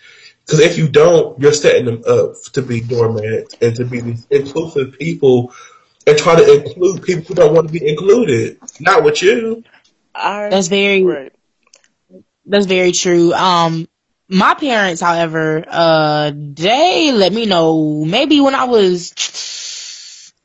Because 0.45 0.61
if 0.61 0.79
you 0.79 0.89
don't, 0.89 1.39
you're 1.41 1.53
setting 1.53 1.85
them 1.85 2.03
up 2.07 2.35
to 2.53 2.63
be 2.63 2.81
doormats 2.81 3.55
and 3.61 3.77
to 3.77 3.85
be 3.85 4.01
these 4.01 4.27
inclusive 4.31 4.99
people 4.99 5.53
and 6.09 6.19
try 6.19 6.37
to 6.37 6.65
include 6.65 7.03
people 7.03 7.25
who 7.25 7.35
don't 7.35 7.55
want 7.55 7.69
to 7.69 7.73
be 7.73 7.87
included. 7.89 8.59
Not 8.81 9.05
with 9.05 9.23
you. 9.23 9.65
I, 10.15 10.49
That's 10.51 10.69
very, 10.69 11.05
right. 11.05 11.33
that's 12.47 12.67
very 12.67 12.93
true. 12.93 13.33
Um, 13.35 13.89
my 14.29 14.55
parents, 14.55 15.01
however, 15.01 15.65
uh, 15.67 16.33
they 16.35 17.13
let 17.13 17.33
me 17.33 17.47
know 17.47 18.05
maybe 18.05 18.41
when 18.41 18.55
I 18.55 18.65
was, 18.65 19.13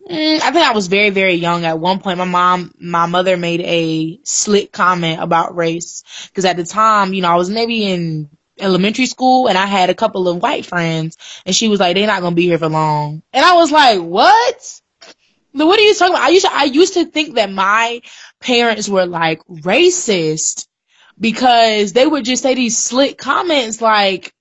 mm, 0.09 0.35
I 0.41 0.51
think 0.51 0.65
I 0.65 0.73
was 0.73 0.87
very, 0.87 1.09
very 1.09 1.33
young 1.35 1.65
at 1.65 1.79
one 1.79 1.99
point. 1.99 2.17
My 2.17 2.25
mom, 2.25 2.73
my 2.79 3.07
mother 3.07 3.35
made 3.37 3.61
a 3.61 4.19
slick 4.23 4.71
comment 4.71 5.21
about 5.21 5.55
race. 5.55 6.03
Cause 6.33 6.45
at 6.45 6.57
the 6.57 6.65
time, 6.65 7.13
you 7.13 7.21
know, 7.21 7.29
I 7.29 7.35
was 7.35 7.49
maybe 7.49 7.83
in 7.83 8.29
elementary 8.59 9.07
school 9.07 9.47
and 9.47 9.57
I 9.57 9.65
had 9.65 9.89
a 9.89 9.95
couple 9.95 10.27
of 10.27 10.41
white 10.41 10.65
friends 10.65 11.17
and 11.45 11.55
she 11.55 11.67
was 11.67 11.79
like, 11.79 11.95
they're 11.95 12.07
not 12.07 12.21
going 12.21 12.33
to 12.33 12.35
be 12.35 12.43
here 12.47 12.59
for 12.59 12.69
long. 12.69 13.23
And 13.33 13.43
I 13.45 13.55
was 13.55 13.71
like, 13.71 13.99
what? 13.99 14.81
But 15.53 15.67
what 15.67 15.79
are 15.79 15.83
you 15.83 15.93
talking 15.93 16.15
about? 16.15 16.25
I 16.25 16.29
used 16.29 16.45
to, 16.45 16.53
I 16.53 16.63
used 16.65 16.93
to 16.95 17.05
think 17.05 17.35
that 17.35 17.51
my 17.51 18.01
parents 18.39 18.89
were 18.89 19.05
like 19.05 19.43
racist 19.47 20.67
because 21.19 21.93
they 21.93 22.05
would 22.05 22.25
just 22.25 22.43
say 22.43 22.55
these 22.55 22.77
slick 22.77 23.17
comments 23.17 23.81
like, 23.81 24.33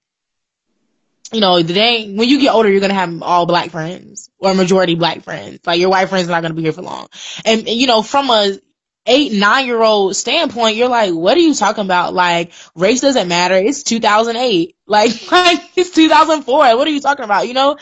you 1.32 1.40
know, 1.40 1.62
they 1.62 2.12
when 2.12 2.28
you 2.28 2.40
get 2.40 2.52
older, 2.52 2.70
you're 2.70 2.80
gonna 2.80 2.94
have 2.94 3.22
all 3.22 3.46
black 3.46 3.70
friends 3.70 4.30
or 4.38 4.54
majority 4.54 4.94
black 4.94 5.22
friends. 5.22 5.60
Like 5.66 5.80
your 5.80 5.90
white 5.90 6.08
friends 6.08 6.28
are 6.28 6.32
not 6.32 6.42
gonna 6.42 6.54
be 6.54 6.62
here 6.62 6.72
for 6.72 6.82
long. 6.82 7.08
And, 7.44 7.60
and, 7.60 7.76
you 7.76 7.86
know, 7.86 8.02
from 8.02 8.30
a 8.30 8.58
eight, 9.06 9.32
nine 9.32 9.66
year 9.66 9.82
old 9.82 10.14
standpoint, 10.16 10.76
you're 10.76 10.88
like, 10.88 11.12
what 11.12 11.36
are 11.36 11.40
you 11.40 11.54
talking 11.54 11.84
about? 11.84 12.14
Like 12.14 12.52
race 12.74 13.00
doesn't 13.00 13.28
matter. 13.28 13.56
It's 13.56 13.82
2008. 13.82 14.76
Like, 14.86 15.32
like 15.32 15.60
it's 15.76 15.90
2004. 15.90 16.76
What 16.76 16.86
are 16.86 16.90
you 16.90 17.00
talking 17.00 17.24
about? 17.24 17.48
You 17.48 17.54
know? 17.54 17.76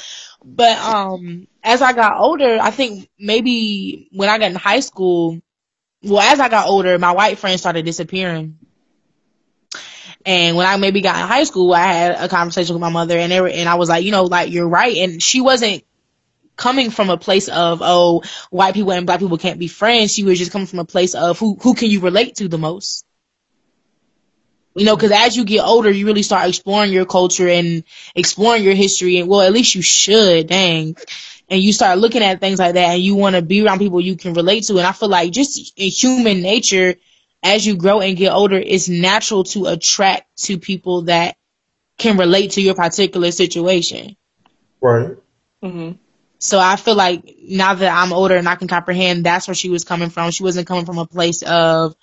But, 0.45 0.79
um, 0.79 1.47
as 1.63 1.83
I 1.83 1.93
got 1.93 2.19
older, 2.19 2.59
I 2.61 2.71
think 2.71 3.09
maybe 3.19 4.09
when 4.13 4.29
I 4.29 4.39
got 4.39 4.51
in 4.51 4.57
high 4.57 4.81
school, 4.81 5.41
well, 6.03 6.21
as 6.21 6.41
I 6.41 6.49
got 6.49 6.69
older, 6.69 6.99
my 6.99 7.13
white 7.13 7.39
friends 7.39 7.61
started 7.61 7.85
disappearing. 7.85 8.59
And 10.25 10.57
when 10.57 10.67
I 10.67 10.77
maybe 10.77 11.01
got 11.01 11.17
in 11.21 11.27
high 11.27 11.45
school, 11.45 11.73
I 11.73 11.81
had 11.81 12.13
a 12.13 12.29
conversation 12.29 12.75
with 12.75 12.81
my 12.81 12.91
mother 12.91 13.17
and 13.17 13.33
were, 13.33 13.49
and 13.49 13.69
I 13.69 13.77
was 13.77 13.89
like, 13.89 14.05
you 14.05 14.11
know, 14.11 14.25
like 14.25 14.51
you're 14.51 14.69
right. 14.69 14.97
And 14.99 15.23
she 15.23 15.41
wasn't 15.41 15.85
coming 16.57 16.91
from 16.91 17.09
a 17.11 17.17
place 17.17 17.49
of, 17.49 17.81
oh, 17.83 18.23
white 18.51 18.75
people 18.75 18.93
and 18.93 19.07
black 19.07 19.21
people 19.21 19.39
can't 19.39 19.59
be 19.59 19.69
friends. 19.69 20.13
She 20.13 20.25
was 20.25 20.39
just 20.39 20.53
coming 20.53 20.67
from 20.67 20.79
a 20.79 20.85
place 20.85 21.15
of 21.15 21.39
who, 21.39 21.57
who 21.61 21.75
can 21.75 21.91
you 21.91 22.01
relate 22.01 22.37
to 22.37 22.49
the 22.49 22.59
most? 22.59 23.05
You 24.81 24.87
know, 24.87 24.97
cause 24.97 25.11
as 25.11 25.37
you 25.37 25.45
get 25.45 25.63
older, 25.63 25.91
you 25.91 26.07
really 26.07 26.23
start 26.23 26.49
exploring 26.49 26.91
your 26.91 27.05
culture 27.05 27.47
and 27.47 27.85
exploring 28.15 28.65
your 28.65 28.73
history 28.73 29.19
and 29.19 29.29
well, 29.29 29.43
at 29.43 29.53
least 29.53 29.75
you 29.75 29.83
should, 29.83 30.47
dang. 30.47 30.97
And 31.51 31.61
you 31.61 31.75
start 31.75 31.99
looking 31.99 32.23
at 32.23 32.41
things 32.41 32.59
like 32.59 32.73
that 32.73 32.95
and 32.95 33.03
you 33.03 33.15
want 33.15 33.37
to 33.37 33.43
be 33.43 33.63
around 33.63 33.81
people 33.81 34.01
you 34.01 34.17
can 34.17 34.33
relate 34.33 34.65
to. 34.65 34.79
And 34.79 34.87
I 34.87 34.93
feel 34.93 35.11
like 35.11 35.33
just 35.33 35.75
in 35.77 35.91
human 35.91 36.41
nature, 36.41 36.95
as 37.43 37.67
you 37.67 37.77
grow 37.77 38.01
and 38.01 38.17
get 38.17 38.33
older, 38.33 38.57
it's 38.57 38.89
natural 38.89 39.45
to 39.45 39.67
attract 39.67 40.25
to 40.45 40.59
people 40.59 41.03
that 41.03 41.37
can 41.99 42.17
relate 42.17 42.53
to 42.53 42.63
your 42.63 42.75
particular 42.75 43.33
situation. 43.33 44.17
Right. 44.81 45.15
hmm 45.63 45.91
So 46.39 46.59
I 46.59 46.77
feel 46.77 46.95
like 46.95 47.37
now 47.43 47.75
that 47.75 47.93
I'm 48.03 48.15
older 48.15 48.37
and 48.37 48.49
I 48.49 48.55
can 48.55 48.67
comprehend, 48.67 49.27
that's 49.27 49.47
where 49.47 49.55
she 49.55 49.69
was 49.69 49.85
coming 49.85 50.09
from. 50.09 50.31
She 50.31 50.43
wasn't 50.43 50.67
coming 50.69 50.87
from 50.87 50.97
a 50.97 51.07
place 51.07 51.43
of, 51.43 51.95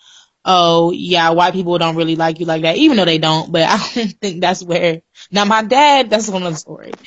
oh 0.47 0.91
yeah, 0.91 1.31
white 1.31 1.53
people 1.53 1.77
don't 1.77 1.97
really 1.97 2.15
like 2.15 2.39
you 2.39 2.47
like 2.47 2.63
that, 2.63 2.77
even 2.77 2.97
though 2.97 3.05
they 3.05 3.19
don't. 3.19 3.51
But 3.51 3.63
I 3.69 3.77
don't 3.93 4.13
think 4.19 4.41
that's 4.41 4.63
where. 4.63 5.03
Now 5.31 5.45
my 5.45 5.63
dad, 5.63 6.09
that's 6.09 6.29
another 6.29 6.55
story. 6.55 6.99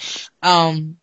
Um, 0.43 0.99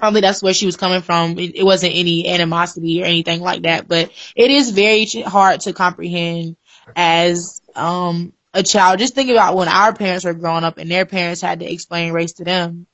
I 0.00 0.12
think 0.12 0.22
that's 0.22 0.42
where 0.42 0.54
she 0.54 0.66
was 0.66 0.76
coming 0.76 1.02
from. 1.02 1.38
It, 1.38 1.56
it 1.56 1.64
wasn't 1.64 1.94
any 1.94 2.28
animosity 2.28 3.02
or 3.02 3.06
anything 3.06 3.40
like 3.40 3.62
that, 3.62 3.88
but 3.88 4.10
it 4.36 4.50
is 4.50 4.70
very 4.70 5.06
hard 5.06 5.60
to 5.62 5.72
comprehend 5.72 6.56
as 6.94 7.62
um 7.74 8.32
a 8.54 8.62
child. 8.62 8.98
Just 8.98 9.14
think 9.14 9.30
about 9.30 9.56
when 9.56 9.68
our 9.68 9.94
parents 9.94 10.24
were 10.24 10.34
growing 10.34 10.64
up 10.64 10.78
and 10.78 10.90
their 10.90 11.06
parents 11.06 11.40
had 11.40 11.60
to 11.60 11.72
explain 11.72 12.12
race 12.12 12.34
to 12.34 12.44
them. 12.44 12.86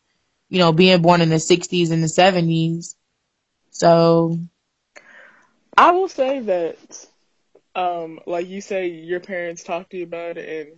You 0.49 0.61
know, 0.61 0.73
being 0.73 1.03
born 1.03 1.23
in 1.23 1.29
the 1.29 1.37
'60s 1.37 1.91
and 1.91 2.03
the 2.03 2.07
'70s. 2.09 2.95
So 3.71 4.39
I 5.77 5.91
will 5.91 6.09
say 6.09 6.41
that, 6.41 7.07
um, 7.77 8.21
like 8.27 8.49
you 8.49 8.61
say, 8.63 8.89
your 8.89 9.21
parents 9.21 9.63
talked 9.63 9.91
to 9.91 9.99
you 9.99 10.05
about 10.05 10.39
it, 10.39 10.69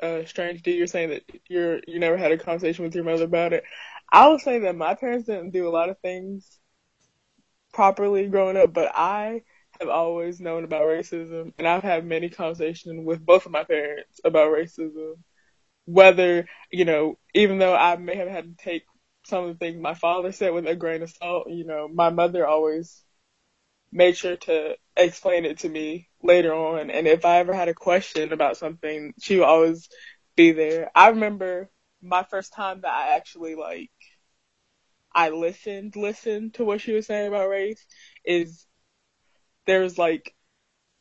and 0.00 0.22
uh, 0.22 0.26
strange 0.26 0.62
D, 0.62 0.72
you're 0.72 0.86
saying 0.86 1.08
that 1.10 1.22
you're 1.48 1.80
you 1.88 1.98
never 1.98 2.18
had 2.18 2.32
a 2.32 2.38
conversation 2.38 2.84
with 2.84 2.94
your 2.94 3.04
mother 3.04 3.24
about 3.24 3.54
it. 3.54 3.64
I 4.12 4.28
will 4.28 4.38
say 4.38 4.60
that 4.60 4.76
my 4.76 4.94
parents 4.94 5.26
didn't 5.26 5.50
do 5.50 5.66
a 5.66 5.70
lot 5.70 5.88
of 5.88 5.98
things 6.00 6.60
properly 7.72 8.28
growing 8.28 8.58
up, 8.58 8.74
but 8.74 8.92
I 8.94 9.42
have 9.80 9.88
always 9.88 10.38
known 10.38 10.64
about 10.64 10.82
racism, 10.82 11.54
and 11.58 11.66
I've 11.66 11.82
had 11.82 12.04
many 12.04 12.28
conversations 12.28 13.04
with 13.06 13.24
both 13.24 13.46
of 13.46 13.52
my 13.52 13.64
parents 13.64 14.20
about 14.22 14.52
racism. 14.52 15.14
Whether 15.86 16.46
you 16.70 16.84
know, 16.84 17.18
even 17.34 17.58
though 17.58 17.74
I 17.74 17.96
may 17.96 18.16
have 18.16 18.28
had 18.28 18.44
to 18.58 18.64
take 18.64 18.84
some 19.24 19.44
of 19.44 19.58
the 19.58 19.58
things 19.58 19.80
my 19.80 19.94
father 19.94 20.32
said 20.32 20.52
with 20.52 20.66
a 20.66 20.76
grain 20.76 21.02
of 21.02 21.10
salt, 21.10 21.48
you 21.48 21.64
know, 21.64 21.88
my 21.88 22.10
mother 22.10 22.46
always 22.46 23.02
made 23.92 24.16
sure 24.16 24.36
to 24.36 24.76
explain 24.98 25.46
it 25.46 25.60
to 25.60 25.68
me 25.70 26.08
later 26.22 26.54
on. 26.54 26.90
And 26.90 27.06
if 27.08 27.24
I 27.24 27.38
ever 27.38 27.54
had 27.54 27.68
a 27.68 27.74
question 27.74 28.32
about 28.32 28.56
something, 28.58 29.14
she 29.20 29.36
would 29.38 29.44
always 29.46 29.88
be 30.36 30.52
there. 30.52 30.90
I 30.94 31.08
remember 31.10 31.70
my 32.02 32.24
first 32.24 32.54
time 32.54 32.82
that 32.82 32.92
I 32.92 33.16
actually 33.16 33.56
like 33.56 33.90
I 35.14 35.30
listened 35.30 35.96
listened 35.96 36.54
to 36.54 36.64
what 36.64 36.80
she 36.80 36.92
was 36.92 37.06
saying 37.06 37.28
about 37.28 37.48
race 37.48 37.86
is 38.24 38.66
there 39.66 39.80
was 39.80 39.98
like 39.98 40.34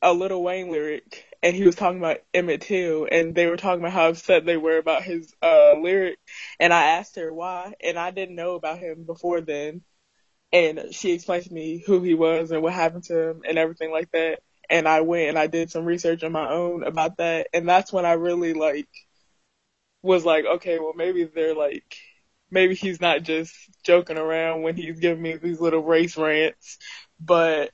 a 0.02 0.14
Lil 0.14 0.42
Wayne 0.44 0.72
lyric 0.72 1.26
and 1.44 1.56
he 1.56 1.66
was 1.66 1.76
talking 1.76 2.00
about 2.00 2.20
Emmett 2.34 2.62
Till 2.62 3.08
and 3.12 3.36
they 3.36 3.48
were 3.48 3.58
talking 3.58 3.82
about 3.82 3.94
how 3.94 4.10
upset 4.10 4.46
they 4.46 4.58
were 4.58 4.78
about 4.78 5.04
his 5.04 5.34
uh 5.42 5.74
lyric 5.80 6.20
and 6.60 6.74
I 6.74 6.84
asked 6.98 7.16
her 7.18 7.34
why 7.34 7.74
and 7.82 7.98
I 8.00 8.12
didn't 8.12 8.36
know 8.36 8.56
about 8.56 8.80
him 8.80 9.06
before 9.06 9.42
then 9.42 9.84
and 10.52 10.86
she 10.92 11.12
explained 11.12 11.46
to 11.46 11.54
me 11.54 11.84
who 11.86 12.02
he 12.02 12.14
was 12.14 12.52
and 12.52 12.62
what 12.62 12.74
happened 12.74 13.04
to 13.06 13.30
him 13.30 13.42
and 13.48 13.58
everything 13.58 13.92
like 13.92 14.10
that 14.12 14.40
and 14.70 14.88
I 14.88 15.02
went 15.02 15.30
and 15.30 15.40
I 15.40 15.48
did 15.48 15.72
some 15.72 15.86
research 15.86 16.24
on 16.24 16.32
my 16.32 16.50
own 16.50 16.84
about 16.84 17.18
that 17.18 17.48
and 17.54 17.68
that's 17.68 17.92
when 17.92 18.06
I 18.06 18.14
really 18.14 18.54
like 18.54 18.90
was 20.02 20.26
like 20.26 20.46
okay 20.46 20.80
well 20.80 20.94
maybe 20.96 21.24
they're 21.26 21.56
like 21.56 21.98
maybe 22.50 22.76
he's 22.76 23.02
not 23.02 23.24
just 23.24 23.54
joking 23.84 24.18
around 24.18 24.62
when 24.62 24.76
he's 24.76 25.00
giving 25.00 25.22
me 25.22 25.36
these 25.36 25.60
little 25.60 25.84
race 25.84 26.16
rants 26.18 26.78
but 27.20 27.72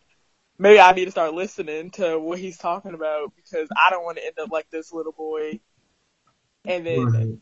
maybe 0.58 0.80
I 0.80 0.94
need 0.94 1.06
to 1.06 1.12
start 1.12 1.34
listening 1.34 1.92
to 1.92 2.18
what 2.20 2.40
he's 2.40 2.58
talking 2.58 2.94
about 2.94 3.34
because 3.36 3.68
I 3.76 3.90
don't 3.90 4.04
want 4.04 4.18
to 4.18 4.26
end 4.26 4.40
up 4.40 4.52
like 4.52 4.70
this 4.70 4.94
little 4.94 5.12
boy. 5.12 5.60
And 6.66 6.86
then. 6.86 7.42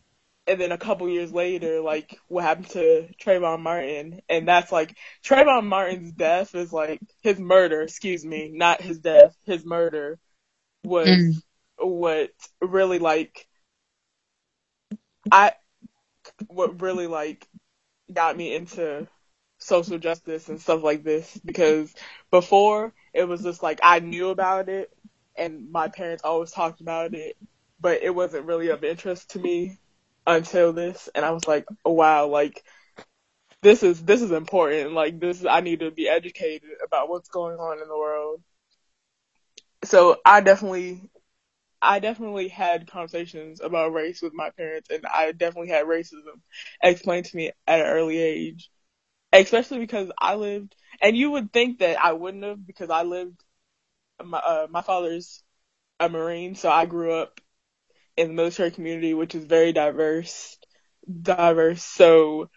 And 0.52 0.62
then 0.62 0.74
a 0.74 0.78
couple 0.78 1.10
years 1.10 1.34
later, 1.34 1.82
like 1.82 2.20
what 2.28 2.43
happened 2.43 2.70
to 2.72 3.08
Trayvon 3.24 3.62
Martin, 3.62 4.22
and 4.30 4.47
that's 4.47 4.72
like 4.72 4.97
Trayvon 5.26 5.66
Martin's 5.66 6.12
death 6.14 6.56
is 6.56 6.74
like 6.74 7.02
his 7.24 7.39
murder. 7.39 7.82
Excuse 7.84 8.26
me, 8.26 8.52
not 8.54 8.82
his 8.82 8.99
death. 8.99 9.36
His 9.45 9.66
murder 9.66 10.20
was 10.84 11.26
Mm. 11.26 11.41
what 11.78 12.32
really 12.62 12.99
like 12.99 13.47
I 15.32 15.54
what 16.47 16.82
really 16.82 17.08
like 17.08 17.47
got 18.14 18.38
me 18.38 18.56
into 18.56 19.08
social 19.60 19.99
justice 19.99 20.49
and 20.49 20.62
stuff 20.62 20.84
like 20.84 21.04
this 21.04 21.39
because 21.45 21.93
before 22.32 22.93
it 23.14 23.26
was 23.26 23.43
just 23.43 23.64
like 23.64 23.80
I 23.84 23.99
knew 23.99 24.30
about 24.30 24.70
it 24.70 24.91
and 25.38 25.72
my 25.72 25.88
parents 25.89 26.24
always 26.24 26.52
talked 26.52 26.82
about 26.82 27.14
it, 27.16 27.38
but 27.80 28.04
it 28.04 28.14
wasn't 28.14 28.45
really 28.45 28.70
of 28.70 28.84
interest 28.84 29.32
to 29.32 29.39
me 29.39 29.78
until 30.28 30.74
this 30.74 31.09
and 31.15 31.26
I 31.26 31.32
was 31.32 31.47
like, 31.47 31.65
oh, 31.86 31.93
wow, 31.93 32.28
like 32.28 32.63
this 33.61 33.84
is 33.84 34.03
this 34.03 34.22
is 34.22 34.32
important. 34.32 34.93
Like 34.93 35.19
this 35.19 35.45
I 35.45 35.61
need 35.61 35.80
to 35.82 35.91
be 35.91 36.07
educated 36.09 36.69
about 36.86 37.09
what's 37.09 37.30
going 37.30 37.57
on 37.57 37.82
in 37.82 37.88
the 37.88 37.97
world. 37.97 38.41
So 39.84 40.17
I 40.26 40.41
definitely 40.41 41.09
I 41.82 41.99
definitely 41.99 42.49
had 42.49 42.89
conversations 42.91 43.61
about 43.61 43.93
race 43.93 44.22
with 44.22 44.34
my 44.34 44.51
parents 44.51 44.89
and 44.89 45.05
I 45.05 45.32
definitely 45.34 45.69
had 45.69 45.86
racism 45.88 46.41
explained 46.84 47.26
to 47.28 47.38
me 47.38 47.51
at 47.67 47.82
an 47.82 47.88
early 47.88 48.17
age 48.19 48.69
especially 49.34 49.80
because 49.80 50.11
I 50.17 50.36
lived, 50.36 50.76
and 51.01 51.17
you 51.17 51.32
would 51.32 51.53
think 51.53 51.80
that 51.80 52.03
I 52.03 52.13
wouldn't 52.13 52.43
have 52.43 52.65
because 52.65 52.89
I 52.89 53.03
lived. 53.03 53.43
My 54.24 54.39
uh, 54.39 54.67
my 54.69 54.82
father's 54.82 55.43
a 55.99 56.09
Marine, 56.09 56.55
so 56.55 56.69
I 56.69 56.86
grew 56.86 57.13
up 57.13 57.41
in 58.22 58.30
the 58.30 58.34
military 58.34 58.72
community, 58.72 59.13
which 59.13 59.36
is 59.36 59.45
very 59.45 59.74
diverse. 59.74 60.57
Diverse, 61.22 61.84
so 61.84 62.49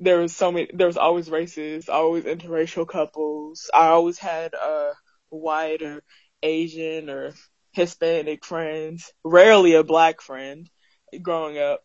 there 0.00 0.18
was 0.18 0.34
so 0.34 0.50
many. 0.52 0.68
There 0.72 0.86
was 0.86 0.96
always 0.96 1.30
races, 1.30 1.88
always 1.88 2.24
interracial 2.24 2.88
couples. 2.88 3.70
I 3.74 3.88
always 3.88 4.18
had 4.18 4.54
a 4.54 4.92
white 5.30 5.82
or 5.82 6.02
Asian 6.42 7.10
or 7.10 7.34
Hispanic 7.72 8.44
friends, 8.44 9.12
rarely 9.24 9.74
a 9.74 9.84
black 9.84 10.20
friend, 10.20 10.68
growing 11.22 11.58
up. 11.58 11.82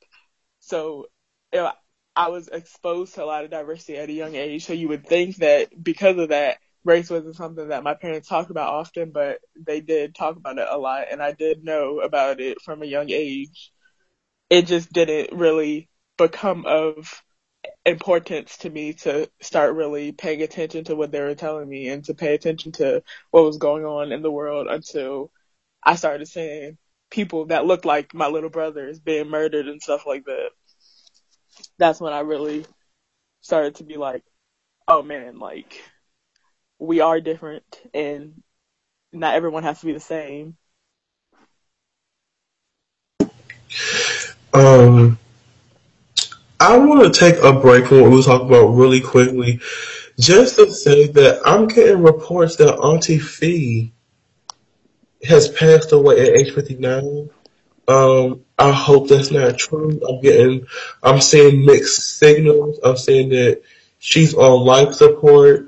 So. 0.59 1.07
You 1.53 1.59
know, 1.61 1.71
I 2.13 2.27
was 2.27 2.49
exposed 2.49 3.15
to 3.15 3.23
a 3.23 3.25
lot 3.25 3.45
of 3.45 3.51
diversity 3.51 3.97
at 3.97 4.09
a 4.09 4.13
young 4.13 4.35
age, 4.35 4.65
so 4.65 4.73
you 4.73 4.89
would 4.89 5.07
think 5.07 5.37
that 5.37 5.69
because 5.81 6.17
of 6.17 6.29
that, 6.29 6.57
race 6.87 7.09
wasn't 7.09 7.35
something 7.35 7.67
that 7.69 7.83
my 7.83 7.93
parents 7.93 8.27
talked 8.27 8.51
about 8.51 8.73
often, 8.73 9.11
but 9.11 9.39
they 9.55 9.81
did 9.81 10.15
talk 10.15 10.37
about 10.37 10.57
it 10.57 10.67
a 10.69 10.77
lot, 10.77 11.05
and 11.11 11.21
I 11.21 11.33
did 11.33 11.63
know 11.63 11.99
about 11.99 12.39
it 12.39 12.61
from 12.61 12.81
a 12.81 12.87
young 12.87 13.09
age. 13.09 13.71
It 14.49 14.67
just 14.67 14.91
didn't 14.91 15.37
really 15.37 15.89
become 16.17 16.65
of 16.65 17.23
importance 17.85 18.57
to 18.57 18.69
me 18.69 18.93
to 18.93 19.29
start 19.41 19.75
really 19.75 20.11
paying 20.11 20.41
attention 20.41 20.85
to 20.85 20.95
what 20.95 21.11
they 21.11 21.21
were 21.21 21.35
telling 21.35 21.67
me 21.67 21.89
and 21.89 22.03
to 22.05 22.13
pay 22.13 22.33
attention 22.33 22.71
to 22.73 23.03
what 23.31 23.43
was 23.43 23.57
going 23.57 23.85
on 23.85 24.11
in 24.11 24.21
the 24.21 24.31
world 24.31 24.67
until 24.67 25.31
I 25.83 25.95
started 25.95 26.27
seeing 26.27 26.77
people 27.09 27.47
that 27.47 27.65
looked 27.65 27.85
like 27.85 28.13
my 28.13 28.27
little 28.27 28.49
brothers 28.49 28.99
being 28.99 29.29
murdered 29.29 29.67
and 29.67 29.81
stuff 29.81 30.05
like 30.05 30.25
that 30.25 30.49
that's 31.77 31.99
when 31.99 32.13
I 32.13 32.19
really 32.21 32.65
started 33.41 33.75
to 33.75 33.83
be 33.83 33.97
like, 33.97 34.23
oh 34.87 35.03
man, 35.03 35.39
like 35.39 35.81
we 36.79 36.99
are 37.01 37.19
different 37.19 37.63
and 37.93 38.41
not 39.11 39.35
everyone 39.35 39.63
has 39.63 39.79
to 39.79 39.85
be 39.85 39.93
the 39.93 39.99
same. 39.99 40.57
Um, 44.53 45.19
I 46.59 46.77
want 46.77 47.13
to 47.13 47.19
take 47.19 47.43
a 47.43 47.53
break 47.53 47.87
from 47.87 48.01
what 48.01 48.09
we 48.09 48.17
were 48.17 48.23
talking 48.23 48.47
about 48.47 48.69
really 48.69 49.01
quickly, 49.01 49.59
just 50.19 50.55
to 50.55 50.71
say 50.71 51.07
that 51.07 51.41
I'm 51.45 51.67
getting 51.67 52.01
reports 52.01 52.55
that 52.57 52.75
Auntie 52.75 53.19
Fee 53.19 53.91
has 55.23 55.49
passed 55.49 55.91
away 55.91 56.21
at 56.21 56.39
age 56.39 56.53
59. 56.53 57.29
Um, 57.87 58.43
I 58.57 58.71
hope 58.71 59.07
that's 59.07 59.31
not 59.31 59.57
true. 59.57 59.99
I'm 60.07 60.21
getting, 60.21 60.65
I'm 61.03 61.21
seeing 61.21 61.65
mixed 61.65 62.17
signals. 62.17 62.79
I'm 62.83 62.97
saying 62.97 63.29
that 63.29 63.61
she's 63.99 64.33
on 64.33 64.65
life 64.65 64.93
support. 64.93 65.66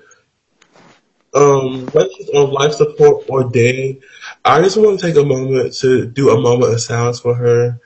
Um, 1.34 1.86
whether 1.88 2.10
she's 2.18 2.30
on 2.30 2.52
life 2.52 2.74
support 2.74 3.26
or 3.30 3.44
dead, 3.50 4.00
I 4.44 4.62
just 4.62 4.78
want 4.78 5.00
to 5.00 5.08
take 5.08 5.18
a 5.18 5.26
moment 5.26 5.74
to 5.76 6.06
do 6.06 6.30
a 6.32 6.42
moment 6.42 6.74
of 6.74 6.82
silence 6.82 7.20
for 7.20 7.36
her. 7.36 7.80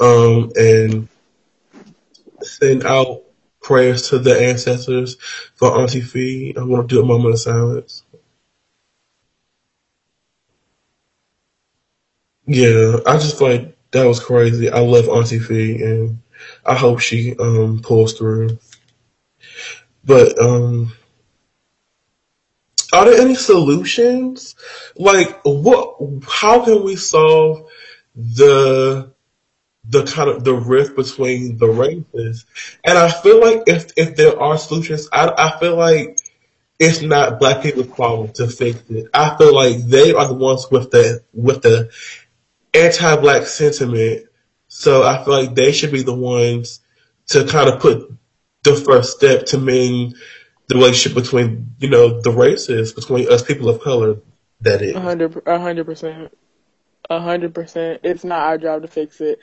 Um, 0.00 0.50
and 0.56 1.08
send 2.42 2.84
out 2.84 3.22
prayers 3.62 4.08
to 4.10 4.18
the 4.18 4.38
ancestors 4.40 5.16
for 5.54 5.76
Auntie 5.78 6.00
Fee. 6.00 6.54
I 6.58 6.62
want 6.64 6.88
to 6.88 6.94
do 6.94 7.02
a 7.02 7.06
moment 7.06 7.34
of 7.34 7.40
silence. 7.40 8.04
Yeah, 12.46 12.98
I 13.06 13.18
just 13.18 13.40
like 13.40 13.76
that 13.92 14.04
was 14.06 14.20
crazy. 14.20 14.70
I 14.70 14.80
love 14.80 15.08
Auntie 15.08 15.38
Fee, 15.38 15.82
and 15.82 16.18
I 16.64 16.74
hope 16.74 17.00
she 17.00 17.36
um 17.38 17.80
pulls 17.82 18.14
through. 18.14 18.58
But 20.04 20.38
um, 20.40 20.92
are 22.96 23.04
there 23.04 23.20
any 23.20 23.34
solutions? 23.34 24.56
Like, 24.96 25.40
what? 25.44 25.96
How 26.26 26.64
can 26.64 26.82
we 26.82 26.96
solve 26.96 27.68
the 28.14 29.12
the 29.84 30.02
kind 30.04 30.30
of 30.30 30.44
the 30.44 30.54
rift 30.54 30.96
between 30.96 31.58
the 31.58 31.68
races? 31.68 32.46
And 32.82 32.96
I 32.96 33.10
feel 33.10 33.40
like 33.40 33.64
if 33.66 33.92
if 33.96 34.16
there 34.16 34.40
are 34.40 34.56
solutions, 34.56 35.08
I 35.12 35.30
I 35.36 35.58
feel 35.60 35.76
like 35.76 36.18
it's 36.78 37.02
not 37.02 37.38
black 37.38 37.62
people's 37.62 37.88
problem 37.88 38.32
to 38.34 38.48
fix 38.48 38.82
it. 38.88 39.08
I 39.12 39.36
feel 39.36 39.54
like 39.54 39.78
they 39.78 40.12
are 40.12 40.26
the 40.26 40.34
ones 40.34 40.66
with 40.70 40.90
the 40.90 41.22
with 41.34 41.62
the 41.62 41.90
anti-black 42.72 43.46
sentiment. 43.46 44.26
So 44.68 45.02
I 45.02 45.22
feel 45.22 45.34
like 45.34 45.54
they 45.54 45.72
should 45.72 45.92
be 45.92 46.02
the 46.02 46.14
ones 46.14 46.80
to 47.28 47.44
kind 47.46 47.68
of 47.68 47.80
put 47.80 48.10
the 48.62 48.74
first 48.74 49.16
step 49.16 49.46
to 49.46 49.58
mend 49.58 50.16
the 50.68 50.74
relationship 50.74 51.14
between 51.22 51.74
you 51.78 51.88
know 51.88 52.20
the 52.20 52.30
races 52.30 52.92
between 52.92 53.30
us 53.30 53.42
people 53.42 53.68
of 53.68 53.80
color. 53.80 54.16
that 54.60 54.82
is. 54.82 54.94
A 54.94 55.00
hundred, 55.00 55.32
percent, 55.32 56.32
a 57.08 57.20
hundred 57.20 57.54
percent. 57.54 58.00
It's 58.04 58.24
not 58.24 58.40
our 58.40 58.58
job 58.58 58.82
to 58.82 58.88
fix 58.88 59.20
it. 59.20 59.38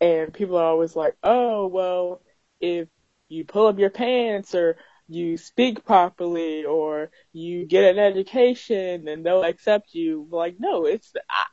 And 0.00 0.32
people 0.32 0.56
are 0.56 0.64
always 0.64 0.94
like, 0.94 1.16
oh, 1.22 1.66
well, 1.68 2.20
if 2.60 2.88
you 3.28 3.44
pull 3.44 3.66
up 3.66 3.78
your 3.78 3.90
pants 3.90 4.54
or 4.54 4.76
you 5.08 5.36
speak 5.36 5.84
properly 5.84 6.64
or 6.64 7.10
you 7.32 7.66
get 7.66 7.84
an 7.84 7.98
education, 7.98 9.04
then 9.04 9.22
they'll 9.22 9.44
accept 9.44 9.94
you. 9.94 10.26
Like, 10.30 10.56
no, 10.58 10.84
it's, 10.84 11.12
I, 11.30 11.44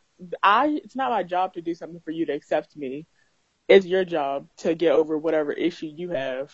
I, 0.41 0.67
it's 0.83 0.95
not 0.95 1.11
my 1.11 1.23
job 1.23 1.53
to 1.53 1.61
do 1.61 1.73
something 1.73 2.01
for 2.03 2.11
you 2.11 2.25
to 2.25 2.33
accept 2.33 2.75
me. 2.75 3.07
It's 3.69 3.85
your 3.85 4.03
job 4.03 4.49
to 4.57 4.75
get 4.75 4.91
over 4.91 5.17
whatever 5.17 5.53
issue 5.53 5.89
you 5.95 6.09
have. 6.09 6.51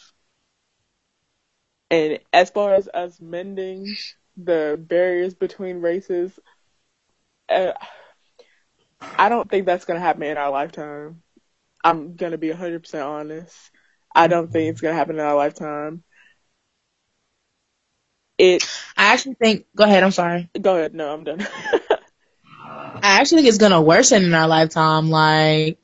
And 1.92 2.20
as 2.34 2.50
far 2.52 2.74
as 2.76 2.88
us 2.88 3.20
mending 3.20 3.96
the 4.38 4.80
barriers 4.82 5.34
between 5.34 5.82
races, 5.82 6.40
uh, 7.50 7.74
I 9.18 9.30
don't 9.30 9.50
think 9.50 9.66
that's 9.66 9.86
gonna 9.86 10.00
happen 10.00 10.24
in 10.24 10.38
our 10.38 10.52
lifetime. 10.52 11.22
I'm 11.84 12.16
gonna 12.16 12.38
be 12.38 12.50
100% 12.50 13.06
honest. 13.06 13.72
I 14.14 14.28
don't 14.28 14.52
think 14.52 14.72
it's 14.72 14.82
gonna 14.82 14.96
happen 14.96 15.16
in 15.16 15.22
our 15.22 15.36
lifetime. 15.36 16.04
It. 18.38 18.64
I 18.98 19.14
actually 19.14 19.36
think. 19.36 19.66
Go 19.76 19.84
ahead. 19.84 20.04
I'm 20.04 20.12
sorry. 20.12 20.50
Go 20.62 20.76
ahead. 20.76 20.94
No, 20.94 21.14
I'm 21.14 21.24
done. 21.24 21.46
I 23.02 23.20
actually 23.20 23.40
think 23.40 23.50
it's 23.50 23.58
gonna 23.58 23.82
worsen 23.82 24.24
in 24.24 24.34
our 24.34 24.48
lifetime. 24.48 25.10
Like, 25.10 25.80